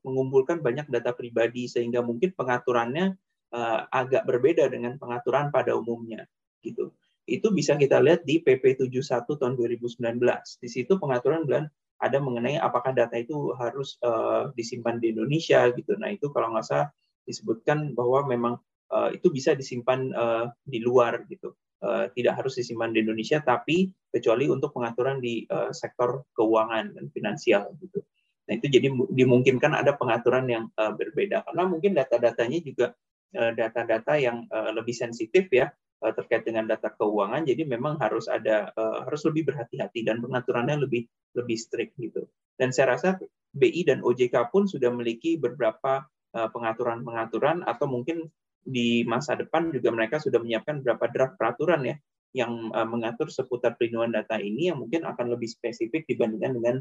mengumpulkan 0.07 0.63
banyak 0.63 0.87
data 0.87 1.11
pribadi 1.11 1.67
sehingga 1.67 2.07
mungkin 2.07 2.31
pengaturannya 2.39 3.19
uh, 3.53 3.87
agak 3.93 4.25
berbeda 4.25 4.67
dengan 4.73 4.97
pengaturan 4.97 5.53
pada 5.53 5.77
umumnya 5.77 6.27
gitu. 6.65 6.91
Itu 7.23 7.55
bisa 7.55 7.79
kita 7.79 8.03
lihat 8.03 8.27
di 8.27 8.43
PP 8.43 8.83
71 8.91 9.29
tahun 9.29 9.55
2019. 9.55 10.19
Di 10.59 10.69
situ 10.69 10.99
pengaturan 10.99 11.47
bilang 11.47 11.71
ada 12.03 12.19
mengenai 12.19 12.59
apakah 12.59 12.91
data 12.91 13.15
itu 13.15 13.55
harus 13.55 13.95
uh, 14.03 14.51
disimpan 14.59 14.99
di 14.99 15.15
Indonesia 15.15 15.71
gitu. 15.71 15.95
Nah, 15.95 16.11
itu 16.11 16.35
kalau 16.35 16.51
nggak 16.51 16.67
salah 16.67 16.89
disebutkan 17.23 17.95
bahwa 17.95 18.27
memang 18.27 18.55
uh, 18.91 19.15
itu 19.15 19.31
bisa 19.31 19.55
disimpan 19.55 20.11
uh, 20.11 20.47
di 20.67 20.83
luar 20.83 21.23
gitu. 21.31 21.55
Uh, 21.83 22.07
tidak 22.15 22.39
harus 22.43 22.55
disimpan 22.59 22.95
di 22.95 23.03
Indonesia 23.03 23.43
tapi 23.43 23.91
kecuali 24.11 24.47
untuk 24.47 24.71
pengaturan 24.71 25.19
di 25.19 25.43
uh, 25.51 25.75
sektor 25.75 26.27
keuangan 26.35 26.95
dan 26.95 27.07
finansial 27.11 27.75
gitu. 27.79 28.03
Nah, 28.51 28.59
itu 28.59 28.67
jadi 28.67 28.91
dimungkinkan 28.91 29.71
ada 29.71 29.95
pengaturan 29.95 30.51
yang 30.51 30.65
uh, 30.75 30.95
berbeda 30.95 31.47
karena 31.47 31.63
mungkin 31.71 31.95
data-datanya 31.95 32.59
juga 32.67 32.95
data-data 33.33 34.21
yang 34.21 34.45
lebih 34.77 34.93
sensitif 34.93 35.49
ya 35.49 35.73
terkait 36.03 36.43
dengan 36.45 36.67
data 36.69 36.93
keuangan. 36.93 37.47
Jadi 37.49 37.65
memang 37.65 37.97
harus 37.99 38.29
ada 38.29 38.71
harus 38.77 39.23
lebih 39.27 39.51
berhati-hati 39.53 40.05
dan 40.07 40.21
pengaturannya 40.21 40.85
lebih 40.85 41.09
lebih 41.35 41.57
strict 41.57 41.97
gitu. 41.97 42.29
Dan 42.61 42.71
saya 42.71 42.99
rasa 42.99 43.17
BI 43.57 43.89
dan 43.89 44.05
OJK 44.05 44.53
pun 44.53 44.69
sudah 44.69 44.93
memiliki 44.93 45.41
beberapa 45.41 46.05
pengaturan-pengaturan 46.33 47.65
atau 47.65 47.87
mungkin 47.89 48.29
di 48.63 49.03
masa 49.05 49.35
depan 49.35 49.75
juga 49.75 49.91
mereka 49.91 50.23
sudah 50.23 50.39
menyiapkan 50.39 50.81
beberapa 50.81 51.11
draft 51.11 51.35
peraturan 51.35 51.83
ya 51.83 51.97
yang 52.33 52.73
mengatur 52.89 53.29
seputar 53.29 53.77
perlindungan 53.77 54.17
data 54.17 54.41
ini 54.41 54.73
yang 54.73 54.81
mungkin 54.81 55.05
akan 55.05 55.37
lebih 55.37 55.53
spesifik 55.53 56.09
dibandingkan 56.09 56.57
dengan 56.57 56.77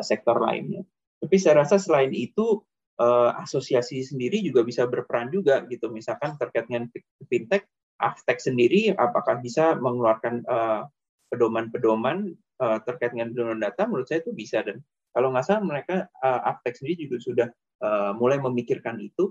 sektor 0.00 0.40
lainnya. 0.40 0.80
Tapi 1.20 1.36
saya 1.36 1.60
rasa 1.64 1.76
selain 1.76 2.12
itu 2.16 2.64
uh, 3.00 3.30
asosiasi 3.40 4.02
sendiri 4.04 4.42
juga 4.44 4.62
bisa 4.62 4.86
berperan 4.86 5.30
juga 5.30 5.62
gitu. 5.66 5.90
Misalkan 5.90 6.38
terkait 6.38 6.66
dengan 6.68 6.90
fintech, 7.26 7.66
Aftek 7.94 8.42
sendiri 8.42 8.90
apakah 8.90 9.38
bisa 9.38 9.78
mengeluarkan 9.78 10.42
uh, 10.50 10.82
pedoman-pedoman 11.30 12.34
uh, 12.58 12.78
terkait 12.82 13.14
dengan 13.14 13.30
perlindungan 13.30 13.62
data? 13.70 13.86
Menurut 13.86 14.06
saya 14.10 14.20
itu 14.20 14.34
bisa 14.34 14.66
dan 14.66 14.82
kalau 15.14 15.30
nggak 15.30 15.46
salah 15.46 15.62
mereka 15.62 15.96
uh, 16.18 16.42
Aftek 16.50 16.74
sendiri 16.74 17.06
juga 17.06 17.16
sudah 17.22 17.48
uh, 17.86 18.12
mulai 18.18 18.42
memikirkan 18.42 18.98
itu 18.98 19.30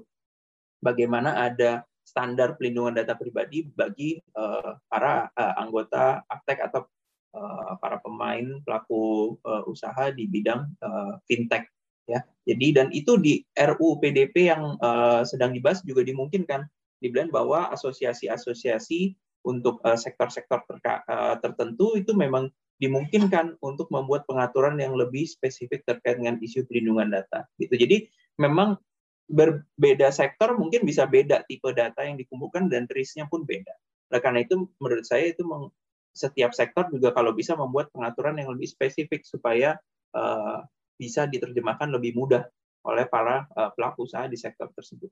bagaimana 0.80 1.43
ada 1.43 1.84
standar 2.03 2.55
pelindungan 2.59 2.99
data 2.99 3.16
pribadi 3.20 3.68
bagi 3.68 4.20
uh, 4.36 4.80
para 4.88 5.28
uh, 5.36 5.53
anggota 5.59 6.24
Aftek 6.28 6.64
atau 6.64 6.88
uh, 7.36 7.76
para 7.80 7.99
pemain 7.99 8.64
pelaku 8.64 9.36
uh, 9.43 9.64
usaha 9.68 10.11
di 10.11 10.28
bidang 10.28 10.72
uh, 10.80 11.20
fintech 11.28 11.68
ya. 12.10 12.24
Jadi 12.43 12.68
dan 12.76 12.88
itu 12.91 13.16
di 13.20 13.39
RUU 13.56 14.04
PDP 14.04 14.51
yang 14.51 14.76
uh, 14.80 15.24
sedang 15.24 15.56
dibahas 15.56 15.84
juga 15.84 16.04
dimungkinkan. 16.04 16.68
Dibilang 17.04 17.36
bahwa 17.36 17.68
asosiasi-asosiasi 17.76 19.16
untuk 19.43 19.84
uh, 19.84 19.99
sektor-sektor 19.99 20.64
uh, 20.64 21.36
tertentu 21.43 21.99
itu 21.99 22.16
memang 22.16 22.47
dimungkinkan 22.80 23.60
untuk 23.60 23.91
membuat 23.91 24.24
pengaturan 24.28 24.80
yang 24.80 24.95
lebih 24.95 25.28
spesifik 25.28 25.84
terkait 25.84 26.20
dengan 26.20 26.39
isu 26.39 26.64
perlindungan 26.68 27.12
data 27.12 27.47
gitu. 27.60 27.76
Jadi 27.76 28.08
memang 28.39 28.80
berbeda 29.28 30.12
sektor 30.12 30.60
mungkin 30.60 30.84
bisa 30.84 31.08
beda 31.08 31.47
tipe 31.47 31.72
data 31.72 32.04
yang 32.04 32.20
dikumpulkan 32.20 32.68
dan 32.68 32.88
risknya 32.91 33.28
pun 33.28 33.47
beda. 33.47 33.72
Nah, 34.12 34.20
karena 34.20 34.43
itu 34.43 34.68
menurut 34.78 35.06
saya 35.08 35.32
itu 35.32 35.43
setiap 36.14 36.54
sektor 36.54 36.91
juga 36.93 37.16
kalau 37.16 37.34
bisa 37.34 37.58
membuat 37.58 37.89
pengaturan 37.95 38.38
yang 38.38 38.51
lebih 38.54 38.70
spesifik 38.70 39.26
supaya 39.26 39.80
uh, 40.14 40.62
bisa 40.95 41.25
diterjemahkan 41.25 41.89
lebih 41.89 42.13
mudah 42.17 42.45
oleh 42.83 43.05
para 43.07 43.47
uh, 43.55 43.71
pelaku 43.71 44.05
usaha 44.05 44.27
di 44.27 44.35
sektor 44.35 44.69
tersebut. 44.75 45.09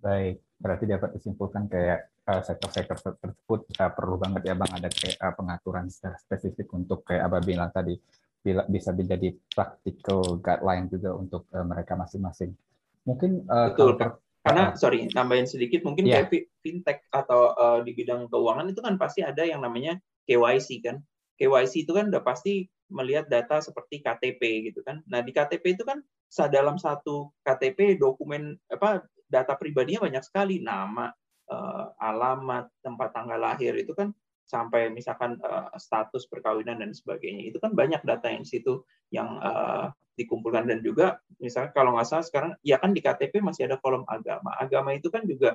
Baik, 0.00 0.40
berarti 0.56 0.84
dapat 0.88 1.10
disimpulkan 1.16 1.68
kayak 1.68 2.08
uh, 2.24 2.40
sektor-sektor 2.40 2.96
tersebut 3.20 3.60
uh, 3.80 3.92
perlu 3.92 4.16
banget 4.16 4.52
ya 4.52 4.54
bang 4.56 4.72
ada 4.72 4.88
kayak 4.88 5.16
uh, 5.20 5.34
pengaturan 5.36 5.92
secara 5.92 6.16
spesifik 6.16 6.68
untuk 6.72 7.04
kayak 7.04 7.28
Abah 7.28 7.44
bilang 7.44 7.68
tadi 7.68 7.96
bisa 8.44 8.96
menjadi 8.96 9.36
practical 9.52 10.40
guideline 10.40 10.88
juga 10.88 11.12
untuk 11.12 11.44
uh, 11.52 11.64
mereka 11.64 11.92
masing-masing. 12.00 12.56
Mungkin 13.04 13.44
uh, 13.44 13.76
betul 13.76 14.00
kalau, 14.00 14.16
karena 14.40 14.62
sorry 14.72 15.04
nambahin 15.12 15.44
sedikit 15.44 15.84
mungkin 15.84 16.08
yeah. 16.08 16.24
kayak 16.24 16.48
fintech 16.64 17.04
atau 17.12 17.52
uh, 17.52 17.78
di 17.84 17.92
bidang 17.92 18.32
keuangan 18.32 18.72
itu 18.72 18.80
kan 18.80 18.96
pasti 18.96 19.20
ada 19.20 19.44
yang 19.44 19.60
namanya 19.60 20.00
KYC 20.24 20.80
kan. 20.80 21.04
KYC 21.36 21.84
itu 21.84 21.92
kan 21.92 22.08
udah 22.08 22.24
pasti 22.24 22.64
melihat 22.90 23.30
data 23.30 23.62
seperti 23.62 24.02
KTP 24.02 24.70
gitu 24.70 24.82
kan. 24.82 25.00
Nah 25.06 25.22
di 25.22 25.30
KTP 25.30 25.78
itu 25.78 25.86
kan 25.86 26.02
dalam 26.50 26.78
satu 26.78 27.34
KTP 27.42 27.98
dokumen 27.98 28.54
apa 28.70 29.02
data 29.30 29.54
pribadinya 29.54 30.06
banyak 30.06 30.22
sekali. 30.26 30.58
Nama, 30.62 31.10
uh, 31.50 31.84
alamat, 31.98 32.70
tempat 32.82 33.14
tanggal 33.14 33.38
lahir 33.38 33.74
itu 33.78 33.94
kan 33.94 34.10
sampai 34.46 34.90
misalkan 34.90 35.38
uh, 35.46 35.70
status 35.78 36.26
perkawinan 36.26 36.82
dan 36.82 36.90
sebagainya. 36.90 37.54
Itu 37.54 37.62
kan 37.62 37.74
banyak 37.74 38.02
data 38.02 38.26
yang 38.30 38.42
situ 38.42 38.82
yang 39.14 39.38
uh, 39.38 39.94
dikumpulkan. 40.18 40.66
Dan 40.66 40.82
juga 40.82 41.22
misalnya 41.38 41.70
kalau 41.70 41.94
nggak 41.94 42.06
salah 42.10 42.26
sekarang 42.26 42.52
ya 42.66 42.82
kan 42.82 42.90
di 42.90 43.00
KTP 43.00 43.38
masih 43.42 43.70
ada 43.70 43.78
kolom 43.78 44.02
agama. 44.10 44.54
Agama 44.58 44.92
itu 44.92 45.08
kan 45.08 45.24
juga 45.24 45.54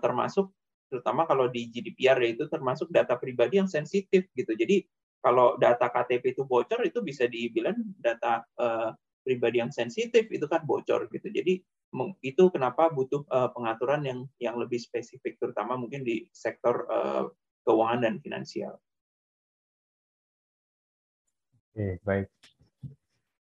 termasuk 0.00 0.48
terutama 0.88 1.28
kalau 1.28 1.52
di 1.52 1.68
GDPR 1.68 2.16
itu 2.24 2.48
termasuk 2.48 2.88
data 2.88 3.20
pribadi 3.20 3.60
yang 3.60 3.68
sensitif 3.68 4.24
gitu. 4.32 4.56
Jadi 4.56 4.80
kalau 5.18 5.58
data 5.58 5.90
KTP 5.90 6.38
itu 6.38 6.42
bocor 6.46 6.82
itu 6.86 7.02
bisa 7.02 7.26
dibilang 7.26 7.74
data 7.98 8.46
uh, 8.58 8.94
pribadi 9.26 9.60
yang 9.60 9.74
sensitif 9.74 10.30
itu 10.30 10.46
kan 10.46 10.62
bocor 10.64 11.10
gitu. 11.10 11.28
Jadi 11.28 11.60
itu 12.20 12.44
kenapa 12.52 12.92
butuh 12.92 13.24
uh, 13.32 13.48
pengaturan 13.52 14.04
yang 14.04 14.20
yang 14.36 14.56
lebih 14.60 14.76
spesifik 14.76 15.40
terutama 15.40 15.74
mungkin 15.74 16.04
di 16.04 16.28
sektor 16.30 16.84
uh, 16.88 17.24
keuangan 17.64 18.04
dan 18.04 18.14
finansial. 18.20 18.76
Oke, 21.72 21.96
baik. 22.04 22.28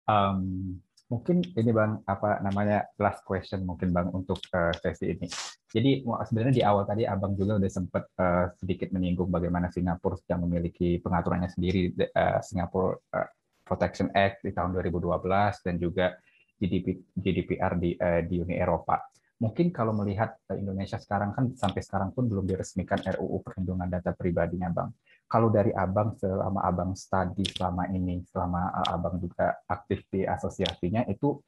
Um, 0.05 0.77
mungkin 1.05 1.45
ini 1.53 1.69
bang 1.69 2.01
apa 2.09 2.41
namanya 2.41 2.89
last 2.97 3.21
question 3.21 3.61
mungkin 3.61 3.93
bang 3.93 4.09
untuk 4.09 4.41
uh, 4.53 4.73
sesi 4.73 5.13
ini. 5.13 5.27
Jadi 5.69 6.01
sebenarnya 6.01 6.55
di 6.55 6.63
awal 6.65 6.87
tadi 6.87 7.03
abang 7.05 7.37
juga 7.37 7.61
udah 7.61 7.71
sempat 7.71 8.03
uh, 8.17 8.49
sedikit 8.57 8.89
menyinggung 8.89 9.29
bagaimana 9.29 9.69
Singapura 9.69 10.17
yang 10.31 10.41
memiliki 10.47 10.97
pengaturannya 11.03 11.51
sendiri 11.51 11.93
uh, 11.93 12.41
Singapore 12.41 13.05
uh, 13.13 13.29
Protection 13.65 14.09
Act 14.13 14.45
di 14.45 14.53
tahun 14.53 14.73
2012 14.77 15.65
dan 15.65 15.75
juga 15.77 16.15
GDP, 16.55 17.01
GDPR 17.13 17.73
di 17.77 17.91
uh, 17.97 18.21
di 18.25 18.35
Uni 18.41 18.55
Eropa. 18.57 19.01
Mungkin 19.35 19.75
kalau 19.75 19.91
melihat 19.91 20.39
Indonesia 20.55 20.95
sekarang 20.95 21.35
kan 21.35 21.51
sampai 21.59 21.83
sekarang 21.83 22.15
pun 22.15 22.31
belum 22.31 22.47
diresmikan 22.47 23.03
RUU 23.03 23.43
perlindungan 23.43 23.91
data 23.91 24.15
pribadinya, 24.15 24.71
Bang 24.71 24.95
kalau 25.25 25.49
dari 25.49 25.73
abang 25.73 26.13
selama 26.15 26.61
abang 26.61 26.91
studi 26.93 27.45
selama 27.49 27.89
ini, 27.89 28.21
selama 28.29 28.71
uh, 28.71 28.95
abang 28.95 29.17
juga 29.17 29.57
aktif 29.65 30.05
di 30.13 30.21
asosiasinya 30.23 31.05
itu 31.09 31.41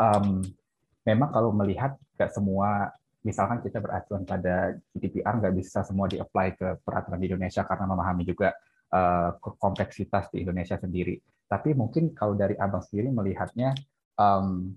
um, 0.00 0.40
memang 1.04 1.28
kalau 1.28 1.52
melihat 1.52 1.96
nggak 2.16 2.32
semua 2.32 2.90
misalkan 3.20 3.60
kita 3.60 3.84
beracuan 3.84 4.24
pada 4.24 4.72
GDPR 4.96 5.36
nggak 5.36 5.54
bisa 5.60 5.84
semua 5.84 6.08
di-apply 6.08 6.56
ke 6.56 6.68
peraturan 6.80 7.20
di 7.20 7.28
Indonesia 7.28 7.62
karena 7.68 7.84
memahami 7.84 8.24
juga 8.24 8.56
uh, 8.92 9.36
kompleksitas 9.36 10.32
di 10.32 10.40
Indonesia 10.40 10.80
sendiri. 10.80 11.20
Tapi 11.44 11.76
mungkin 11.76 12.16
kalau 12.16 12.32
dari 12.32 12.56
abang 12.56 12.80
sendiri 12.80 13.12
melihatnya 13.12 13.76
um, 14.16 14.72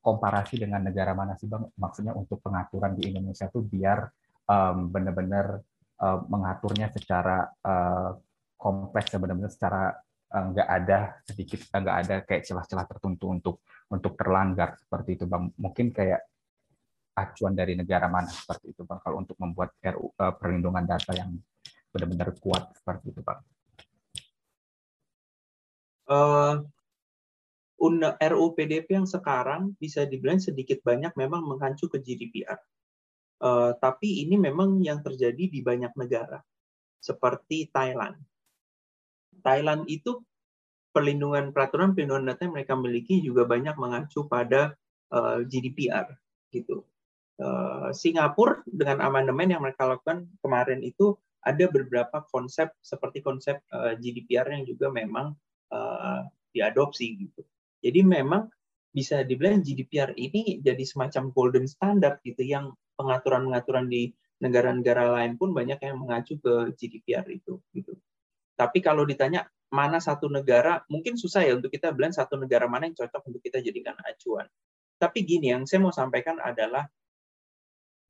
komparasi 0.00 0.56
dengan 0.56 0.80
negara 0.80 1.12
mana 1.12 1.36
sih 1.36 1.50
bang? 1.50 1.68
Maksudnya 1.76 2.16
untuk 2.16 2.40
pengaturan 2.40 2.96
di 2.96 3.12
Indonesia 3.12 3.52
tuh 3.52 3.60
biar 3.60 4.08
um, 4.48 4.88
benar-benar 4.88 5.60
uh, 6.00 6.18
mengaturnya 6.26 6.88
secara 6.90 7.46
uh, 7.64 8.16
kompleks 8.56 9.12
dan 9.12 9.20
benar-benar 9.20 9.52
secara 9.52 9.94
uh, 10.32 10.44
nggak 10.52 10.68
ada 10.68 10.98
sedikit 11.24 11.60
nggak 11.70 11.96
ada 12.06 12.14
kayak 12.24 12.42
celah-celah 12.44 12.86
tertentu 12.88 13.26
untuk 13.32 13.56
untuk 13.92 14.16
terlanggar 14.16 14.76
seperti 14.80 15.20
itu 15.20 15.24
bang. 15.28 15.52
Mungkin 15.60 15.92
kayak 15.92 16.20
acuan 17.16 17.52
dari 17.52 17.76
negara 17.76 18.08
mana 18.08 18.30
seperti 18.30 18.72
itu 18.72 18.82
bang 18.86 19.00
kalau 19.04 19.20
untuk 19.20 19.36
membuat 19.36 19.76
RU 19.80 20.12
uh, 20.16 20.34
perlindungan 20.36 20.84
data 20.88 21.12
yang 21.12 21.36
benar-benar 21.90 22.32
kuat 22.38 22.70
seperti 22.76 23.12
itu 23.12 23.20
bang? 23.20 23.40
Uh, 26.10 26.66
RUU 28.20 28.52
PDP 28.58 28.98
yang 28.98 29.08
sekarang 29.08 29.72
bisa 29.80 30.04
dibilang 30.04 30.42
sedikit 30.42 30.84
banyak 30.84 31.14
memang 31.16 31.46
mengacu 31.46 31.88
ke 31.88 31.96
GDPR 32.02 32.58
Uh, 33.40 33.72
tapi 33.80 34.28
ini 34.28 34.36
memang 34.36 34.84
yang 34.84 35.00
terjadi 35.00 35.48
di 35.48 35.64
banyak 35.64 35.96
negara, 35.96 36.44
seperti 37.00 37.72
Thailand. 37.72 38.20
Thailand 39.40 39.88
itu 39.88 40.20
perlindungan 40.92 41.54
peraturan 41.54 41.96
perlindungan 41.96 42.28
data 42.34 42.44
yang 42.44 42.54
mereka 42.54 42.74
miliki 42.76 43.24
juga 43.24 43.48
banyak 43.48 43.78
mengacu 43.78 44.26
pada 44.26 44.76
uh, 45.14 45.40
eh, 45.40 45.48
GDPR 45.48 46.06
gitu. 46.52 46.84
Uh, 47.40 47.88
Singapura 47.96 48.60
dengan 48.68 49.00
amandemen 49.00 49.48
yang 49.48 49.64
mereka 49.64 49.88
lakukan 49.88 50.28
kemarin 50.44 50.84
itu 50.84 51.16
ada 51.40 51.72
beberapa 51.72 52.20
konsep 52.28 52.68
seperti 52.84 53.24
konsep 53.24 53.64
uh, 53.72 53.96
GDPR 53.96 54.52
yang 54.52 54.68
juga 54.68 54.92
memang 54.92 55.32
uh, 55.72 56.28
diadopsi 56.52 57.16
gitu. 57.16 57.40
Jadi 57.80 58.04
memang 58.04 58.44
bisa 58.92 59.24
dibilang 59.24 59.64
GDPR 59.64 60.12
ini 60.18 60.60
jadi 60.60 60.82
semacam 60.84 61.32
golden 61.32 61.64
standard 61.64 62.20
gitu 62.26 62.44
yang 62.44 62.74
pengaturan-pengaturan 63.00 63.88
di 63.88 64.12
negara-negara 64.40 65.16
lain 65.16 65.40
pun 65.40 65.56
banyak 65.56 65.80
yang 65.80 65.96
mengacu 66.00 66.36
ke 66.36 66.76
GDPR 66.76 67.24
itu 67.32 67.60
gitu. 67.72 67.96
Tapi 68.56 68.84
kalau 68.84 69.08
ditanya 69.08 69.48
mana 69.72 70.02
satu 70.02 70.26
negara, 70.26 70.82
mungkin 70.90 71.14
susah 71.14 71.46
ya 71.46 71.54
untuk 71.56 71.70
kita 71.70 71.94
bilang 71.94 72.10
satu 72.12 72.36
negara 72.36 72.66
mana 72.66 72.90
yang 72.90 72.96
cocok 72.98 73.22
untuk 73.30 73.40
kita 73.40 73.62
jadikan 73.62 73.94
acuan. 74.02 74.44
Tapi 75.00 75.24
gini, 75.24 75.54
yang 75.54 75.64
saya 75.64 75.80
mau 75.80 75.94
sampaikan 75.94 76.36
adalah 76.42 76.84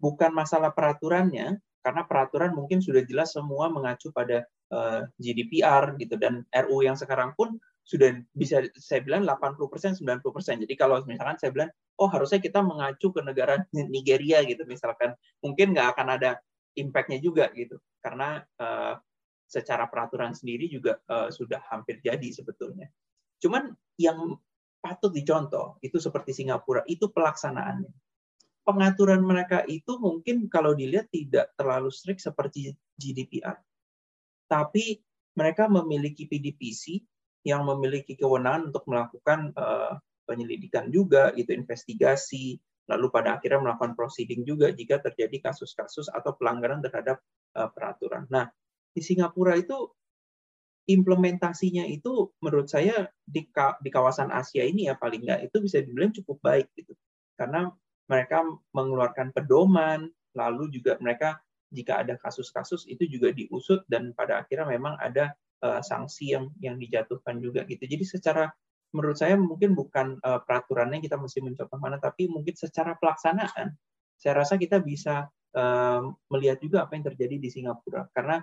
bukan 0.01 0.33
masalah 0.33 0.73
peraturannya, 0.73 1.61
karena 1.85 2.03
peraturan 2.09 2.57
mungkin 2.57 2.81
sudah 2.81 3.05
jelas 3.05 3.37
semua 3.37 3.69
mengacu 3.69 4.11
pada 4.11 4.49
eh, 4.49 5.01
GDPR 5.21 6.01
gitu 6.01 6.17
dan 6.17 6.49
RU 6.51 6.83
yang 6.83 6.97
sekarang 6.97 7.37
pun 7.37 7.61
sudah 7.91 8.15
bisa 8.31 8.63
saya 8.79 9.03
bilang 9.03 9.27
80% 9.27 9.99
90%. 9.99 10.63
Jadi 10.63 10.75
kalau 10.79 11.03
misalkan 11.03 11.35
saya 11.43 11.51
bilang 11.51 11.71
oh 11.99 12.07
harusnya 12.07 12.39
kita 12.39 12.63
mengacu 12.63 13.11
ke 13.11 13.19
negara 13.19 13.59
Nigeria 13.75 14.47
gitu 14.47 14.63
misalkan 14.63 15.19
mungkin 15.43 15.75
nggak 15.75 15.99
akan 15.99 16.07
ada 16.15 16.31
impact-nya 16.79 17.19
juga 17.19 17.51
gitu 17.51 17.83
karena 17.99 18.39
uh, 18.63 18.95
secara 19.51 19.91
peraturan 19.91 20.31
sendiri 20.31 20.71
juga 20.71 21.03
uh, 21.11 21.35
sudah 21.35 21.59
hampir 21.67 21.99
jadi 21.99 22.31
sebetulnya. 22.31 22.87
Cuman 23.43 23.75
yang 23.99 24.39
patut 24.79 25.11
dicontoh 25.11 25.83
itu 25.83 25.99
seperti 25.99 26.31
Singapura 26.31 26.87
itu 26.87 27.11
pelaksanaannya. 27.11 27.91
Pengaturan 28.63 29.27
mereka 29.27 29.67
itu 29.67 29.99
mungkin 29.99 30.47
kalau 30.47 30.79
dilihat 30.79 31.11
tidak 31.11 31.51
terlalu 31.59 31.91
strict 31.91 32.23
seperti 32.23 32.71
GDPR. 32.95 33.59
Tapi 34.47 35.03
mereka 35.35 35.67
memiliki 35.67 36.31
PDPC 36.31 37.03
yang 37.47 37.65
memiliki 37.65 38.17
kewenangan 38.17 38.69
untuk 38.69 38.85
melakukan 38.85 39.55
uh, 39.57 39.97
penyelidikan 40.29 40.93
juga, 40.93 41.33
itu 41.35 41.51
investigasi, 41.57 42.61
lalu 42.87 43.07
pada 43.09 43.39
akhirnya 43.39 43.71
melakukan 43.71 43.97
proceeding 43.97 44.43
juga 44.45 44.71
jika 44.71 45.01
terjadi 45.01 45.51
kasus-kasus 45.51 46.11
atau 46.11 46.37
pelanggaran 46.37 46.85
terhadap 46.85 47.23
uh, 47.57 47.71
peraturan. 47.73 48.29
Nah, 48.29 48.51
di 48.91 49.01
Singapura 49.01 49.57
itu 49.57 49.89
implementasinya 50.91 51.87
itu 51.87 52.35
menurut 52.43 52.67
saya 52.67 53.07
di, 53.23 53.47
di 53.79 53.91
kawasan 53.95 54.35
Asia 54.35 54.67
ini 54.67 54.91
ya 54.91 54.99
paling 54.99 55.23
nggak 55.23 55.47
itu 55.47 55.57
bisa 55.63 55.79
dibilang 55.81 56.11
cukup 56.11 56.43
baik 56.43 56.67
gitu, 56.75 56.93
karena 57.39 57.71
mereka 58.11 58.43
mengeluarkan 58.75 59.31
pedoman, 59.31 60.11
lalu 60.35 60.67
juga 60.75 60.99
mereka 60.99 61.39
jika 61.71 62.03
ada 62.03 62.19
kasus-kasus 62.19 62.91
itu 62.91 63.07
juga 63.07 63.31
diusut 63.31 63.87
dan 63.87 64.11
pada 64.19 64.43
akhirnya 64.43 64.67
memang 64.67 64.99
ada 64.99 65.31
uh, 65.65 65.81
sanksi 65.81 66.35
yang 66.37 66.49
yang 66.61 66.77
dijatuhkan 66.77 67.41
juga 67.41 67.65
gitu. 67.69 67.85
Jadi 67.85 68.05
secara 68.05 68.51
menurut 68.91 69.17
saya 69.17 69.39
mungkin 69.39 69.79
bukan 69.79 70.19
uh, 70.23 70.43
peraturannya 70.43 70.99
kita 70.99 71.15
mesti 71.15 71.41
mencoba 71.43 71.75
mana, 71.79 71.97
tapi 72.03 72.27
mungkin 72.27 72.55
secara 72.59 72.99
pelaksanaan, 72.99 73.71
saya 74.19 74.33
rasa 74.35 74.59
kita 74.59 74.83
bisa 74.83 75.31
uh, 75.55 76.03
melihat 76.35 76.59
juga 76.59 76.85
apa 76.87 76.99
yang 76.99 77.07
terjadi 77.07 77.37
di 77.39 77.49
Singapura. 77.49 78.11
Karena 78.11 78.43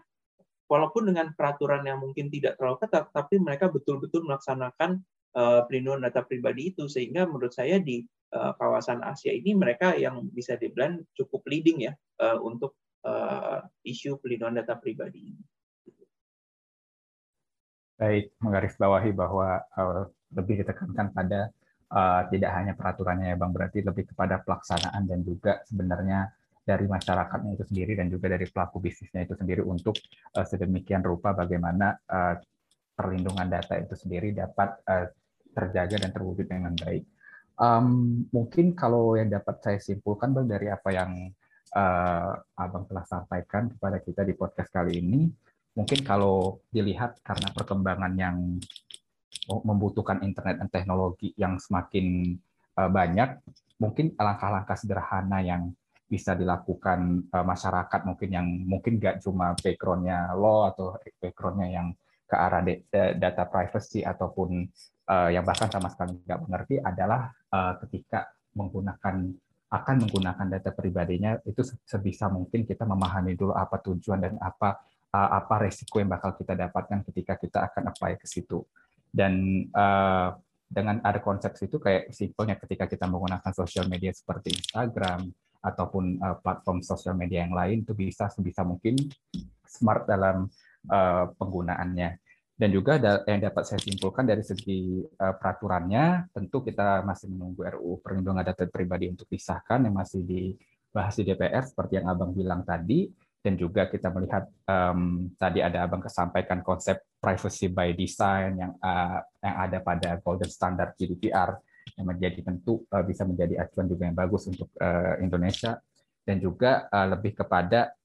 walaupun 0.71 1.11
dengan 1.11 1.35
peraturan 1.35 1.83
yang 1.83 1.99
mungkin 1.99 2.31
tidak 2.31 2.55
terlalu 2.55 2.79
ketat, 2.79 3.11
tapi 3.11 3.43
mereka 3.43 3.67
betul-betul 3.67 4.23
melaksanakan 4.23 5.03
uh, 5.35 5.67
perlindungan 5.67 6.07
data 6.07 6.23
pribadi 6.23 6.71
itu, 6.71 6.87
sehingga 6.87 7.27
menurut 7.27 7.51
saya 7.51 7.83
di 7.83 8.07
uh, 8.31 8.55
kawasan 8.55 9.03
Asia 9.03 9.35
ini 9.35 9.51
mereka 9.51 9.99
yang 9.99 10.31
bisa 10.31 10.55
dibilang 10.55 11.03
cukup 11.11 11.43
leading 11.51 11.91
ya 11.91 11.93
uh, 12.23 12.39
untuk 12.39 12.79
uh, 13.03 13.67
isu 13.83 14.15
perlindungan 14.23 14.63
data 14.63 14.79
pribadi 14.79 15.35
ini. 15.35 15.43
Baik, 17.97 18.37
menggarisbawahi 18.37 19.09
bahwa 19.17 19.57
uh, 19.73 20.05
lebih 20.37 20.61
ditekankan 20.61 21.17
pada 21.17 21.49
uh, 21.89 22.21
tidak 22.29 22.51
hanya 22.53 22.73
peraturannya 22.77 23.33
ya 23.33 23.37
Bang, 23.41 23.49
berarti 23.49 23.81
lebih 23.81 24.13
kepada 24.13 24.37
pelaksanaan 24.45 25.09
dan 25.09 25.25
juga 25.25 25.65
sebenarnya 25.65 26.29
dari 26.67 26.85
masyarakatnya 26.85 27.55
itu 27.57 27.63
sendiri 27.65 27.95
dan 27.95 28.11
juga 28.11 28.27
dari 28.27 28.45
pelaku 28.45 28.83
bisnisnya 28.83 29.23
itu 29.23 29.33
sendiri 29.33 29.63
untuk 29.63 29.97
uh, 30.35 30.45
sedemikian 30.45 31.01
rupa 31.01 31.31
bagaimana 31.31 31.95
uh, 32.05 32.35
perlindungan 32.93 33.47
data 33.47 33.79
itu 33.79 33.95
sendiri 33.95 34.35
dapat 34.35 34.77
uh, 34.85 35.07
terjaga 35.55 36.05
dan 36.05 36.11
terwujud 36.13 36.45
dengan 36.45 36.75
baik. 36.75 37.07
Um, 37.57 38.21
mungkin 38.29 38.77
kalau 38.77 39.17
yang 39.17 39.33
dapat 39.33 39.57
saya 39.65 39.79
simpulkan 39.81 40.29
Bang 40.35 40.45
dari 40.45 40.69
apa 40.69 40.93
yang 40.93 41.33
uh, 41.73 42.31
Abang 42.53 42.85
telah 42.85 43.05
sampaikan 43.09 43.73
kepada 43.73 43.97
kita 43.97 44.21
di 44.21 44.37
podcast 44.37 44.69
kali 44.69 45.01
ini, 45.01 45.25
mungkin 45.77 46.01
kalau 46.01 46.57
dilihat 46.73 47.21
karena 47.21 47.53
perkembangan 47.53 48.13
yang 48.17 48.57
membutuhkan 49.47 50.25
internet 50.25 50.59
dan 50.59 50.67
teknologi 50.73 51.31
yang 51.37 51.55
semakin 51.61 52.35
uh, 52.75 52.89
banyak, 52.89 53.37
mungkin 53.79 54.11
langkah-langkah 54.17 54.75
sederhana 54.75 55.39
yang 55.39 55.71
bisa 56.09 56.33
dilakukan 56.33 57.29
uh, 57.31 57.45
masyarakat 57.45 58.01
mungkin 58.03 58.29
yang 58.31 58.47
mungkin 58.65 58.97
nggak 58.97 59.23
cuma 59.23 59.53
backgroundnya 59.59 60.33
law 60.35 60.71
atau 60.71 60.97
backgroundnya 61.21 61.67
yang 61.69 61.87
ke 62.27 62.35
arah 62.35 62.59
data 63.15 63.47
privacy 63.47 64.03
ataupun 64.03 64.67
uh, 65.07 65.29
yang 65.31 65.47
bahkan 65.47 65.71
sama 65.71 65.87
sekali 65.87 66.19
nggak 66.27 66.41
mengerti 66.43 66.75
adalah 66.83 67.31
ketika 67.79 68.27
menggunakan 68.59 69.31
akan 69.71 69.95
menggunakan 70.03 70.47
data 70.51 70.75
pribadinya 70.75 71.39
itu 71.47 71.63
sebisa 71.87 72.27
mungkin 72.27 72.67
kita 72.67 72.83
memahami 72.83 73.39
dulu 73.39 73.55
apa 73.55 73.79
tujuan 73.79 74.19
dan 74.19 74.35
apa 74.43 74.83
apa 75.11 75.63
resiko 75.63 76.03
yang 76.03 76.11
bakal 76.11 76.35
kita 76.35 76.53
dapatkan 76.53 77.07
ketika 77.11 77.39
kita 77.39 77.59
akan 77.71 77.89
apply 77.91 78.19
ke 78.19 78.27
situ. 78.27 78.63
Dan 79.07 79.65
uh, 79.71 80.35
dengan 80.67 80.99
ada 80.99 81.23
konsep 81.23 81.55
itu 81.63 81.79
kayak 81.79 82.11
simpelnya 82.11 82.59
ketika 82.59 82.85
kita 82.91 83.07
menggunakan 83.07 83.51
sosial 83.55 83.87
media 83.87 84.11
seperti 84.11 84.51
Instagram 84.51 85.31
ataupun 85.63 86.19
uh, 86.19 86.37
platform 86.43 86.83
sosial 86.83 87.15
media 87.15 87.47
yang 87.47 87.55
lain 87.55 87.87
itu 87.87 87.95
bisa 87.95 88.27
sebisa 88.27 88.67
mungkin 88.67 88.99
smart 89.63 90.05
dalam 90.05 90.51
uh, 90.91 91.25
penggunaannya. 91.39 92.19
Dan 92.57 92.73
juga 92.73 92.97
yang 93.29 93.37
dapat 93.37 93.69
saya 93.69 93.77
simpulkan 93.77 94.25
dari 94.25 94.41
segi 94.41 95.05
peraturannya, 95.13 96.33
tentu 96.33 96.65
kita 96.65 97.05
masih 97.05 97.29
menunggu 97.29 97.61
RUU 97.61 98.01
Perlindungan 98.01 98.41
Data 98.41 98.65
Pribadi 98.65 99.05
untuk 99.13 99.29
disahkan 99.29 99.85
yang 99.85 99.93
masih 99.93 100.25
dibahas 100.25 101.13
di 101.21 101.29
DPR 101.29 101.69
seperti 101.69 102.01
yang 102.01 102.09
Abang 102.09 102.33
bilang 102.33 102.65
tadi 102.65 103.13
dan 103.41 103.53
juga 103.55 103.87
kita 103.87 104.09
melihat 104.11 104.49
um, 104.67 105.31
tadi 105.37 105.61
ada 105.61 105.85
abang 105.85 106.01
kesampaikan 106.03 106.59
konsep 106.65 106.99
privacy 107.21 107.69
by 107.71 107.93
design 107.93 108.59
yang 108.59 108.73
uh, 108.81 109.21
yang 109.39 109.55
ada 109.63 109.77
pada 109.79 110.09
golden 110.19 110.49
standard 110.49 110.97
GDPR 110.97 111.55
yang 111.95 112.05
menjadi 112.11 112.43
tentu 112.43 112.83
uh, 112.91 113.03
bisa 113.05 113.23
menjadi 113.23 113.63
acuan 113.63 113.87
juga 113.87 114.03
yang 114.09 114.17
bagus 114.17 114.49
untuk 114.49 114.67
uh, 114.81 115.15
Indonesia. 115.23 115.79
Dan 116.27 116.43
juga 116.43 116.91
uh, 116.91 117.07
lebih 117.15 117.39
kepada 117.39 117.95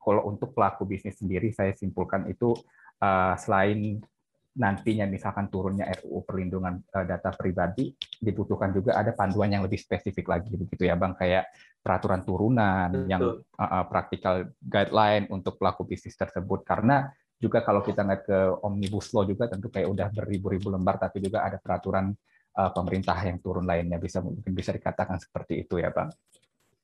kalau 0.00 0.26
untuk 0.26 0.50
pelaku 0.56 0.82
bisnis 0.88 1.22
sendiri 1.22 1.54
saya 1.54 1.70
simpulkan 1.76 2.26
itu 2.26 2.50
uh, 2.98 3.34
selain 3.38 4.02
nantinya 4.50 5.06
misalkan 5.06 5.46
turunnya 5.46 5.86
RUU 6.02 6.26
perlindungan 6.26 6.82
data 6.90 7.30
pribadi 7.30 7.94
dibutuhkan 8.18 8.74
juga 8.74 8.98
ada 8.98 9.14
panduan 9.14 9.46
yang 9.46 9.62
lebih 9.62 9.78
spesifik 9.78 10.26
lagi 10.26 10.50
begitu 10.58 10.90
ya 10.90 10.98
Bang. 10.98 11.14
Kayak 11.14 11.54
peraturan 11.80 12.26
turunan 12.26 12.90
Betul. 12.90 13.06
yang 13.06 13.22
uh, 13.56 13.84
praktikal 13.86 14.50
guideline 14.58 15.30
untuk 15.30 15.56
pelaku 15.56 15.86
bisnis 15.86 16.18
tersebut. 16.18 16.66
Karena 16.66 17.06
juga 17.40 17.62
kalau 17.64 17.80
kita 17.80 18.04
ngeliat 18.04 18.22
ke 18.26 18.38
omnibus 18.66 19.14
law 19.16 19.24
juga 19.24 19.48
tentu 19.48 19.72
kayak 19.72 19.88
udah 19.88 20.08
beribu-ribu 20.12 20.68
lembar 20.68 21.00
tapi 21.00 21.24
juga 21.24 21.46
ada 21.46 21.56
peraturan 21.56 22.12
uh, 22.58 22.70
pemerintah 22.74 23.16
yang 23.24 23.40
turun 23.40 23.64
lainnya 23.64 23.96
bisa 23.96 24.20
mungkin 24.20 24.52
bisa 24.52 24.76
dikatakan 24.76 25.16
seperti 25.16 25.64
itu 25.64 25.80
ya 25.80 25.88
bang. 25.88 26.12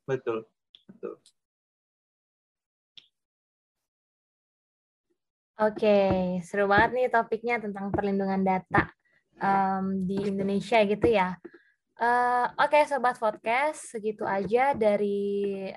Betul. 0.09 0.49
Betul 0.87 1.19
Oke, 5.57 6.37
seru 6.45 6.69
banget 6.69 6.91
nih 6.93 7.09
topiknya 7.09 7.57
tentang 7.57 7.89
perlindungan 7.89 8.45
data 8.45 8.93
um, 9.41 10.05
di 10.05 10.29
Indonesia 10.29 10.85
gitu 10.85 11.09
ya. 11.09 11.33
Uh, 11.97 12.45
Oke, 12.61 12.77
okay, 12.77 12.85
sobat 12.85 13.17
podcast, 13.17 13.97
segitu 13.97 14.29
aja 14.29 14.77
dari 14.77 15.73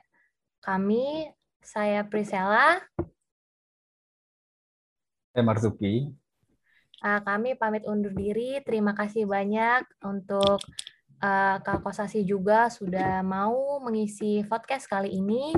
kami. 0.60 1.32
Saya 1.64 2.04
Priscilla. 2.04 2.84
Saya 5.32 5.44
Marzuki. 5.48 6.12
Uh, 7.00 7.24
kami 7.24 7.56
pamit 7.56 7.88
undur 7.88 8.12
diri. 8.12 8.60
Terima 8.68 8.92
kasih 8.92 9.32
banyak 9.32 9.88
untuk 10.04 10.60
uh, 11.24 11.56
Kak 11.64 11.80
Kosasi 11.88 12.28
juga 12.28 12.68
sudah 12.68 13.24
mau 13.24 13.80
mengisi 13.80 14.44
podcast 14.44 14.92
kali 14.92 15.16
ini 15.16 15.56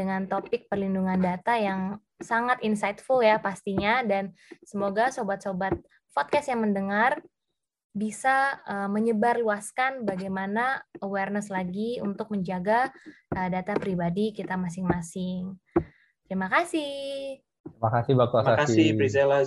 dengan 0.00 0.24
topik 0.24 0.64
perlindungan 0.72 1.20
data 1.20 1.60
yang 1.60 2.00
sangat 2.16 2.64
insightful 2.64 3.20
ya 3.20 3.36
pastinya 3.36 4.00
dan 4.00 4.32
semoga 4.64 5.12
sobat-sobat 5.12 5.76
podcast 6.16 6.48
yang 6.48 6.64
mendengar 6.64 7.20
bisa 7.90 8.62
uh, 8.64 8.86
menyebarluaskan 8.86 10.06
bagaimana 10.06 10.80
awareness 11.02 11.50
lagi 11.50 11.98
untuk 11.98 12.30
menjaga 12.32 12.88
uh, 13.34 13.48
data 13.50 13.74
pribadi 13.76 14.30
kita 14.30 14.54
masing-masing. 14.54 15.58
Terima 16.30 16.46
kasih. 16.46 17.42
Terima 17.60 17.90
kasih, 17.90 18.12
Bapak 18.14 18.40
Terima 18.46 18.58
kasih, 18.62 18.86
Priscilla. 18.94 19.42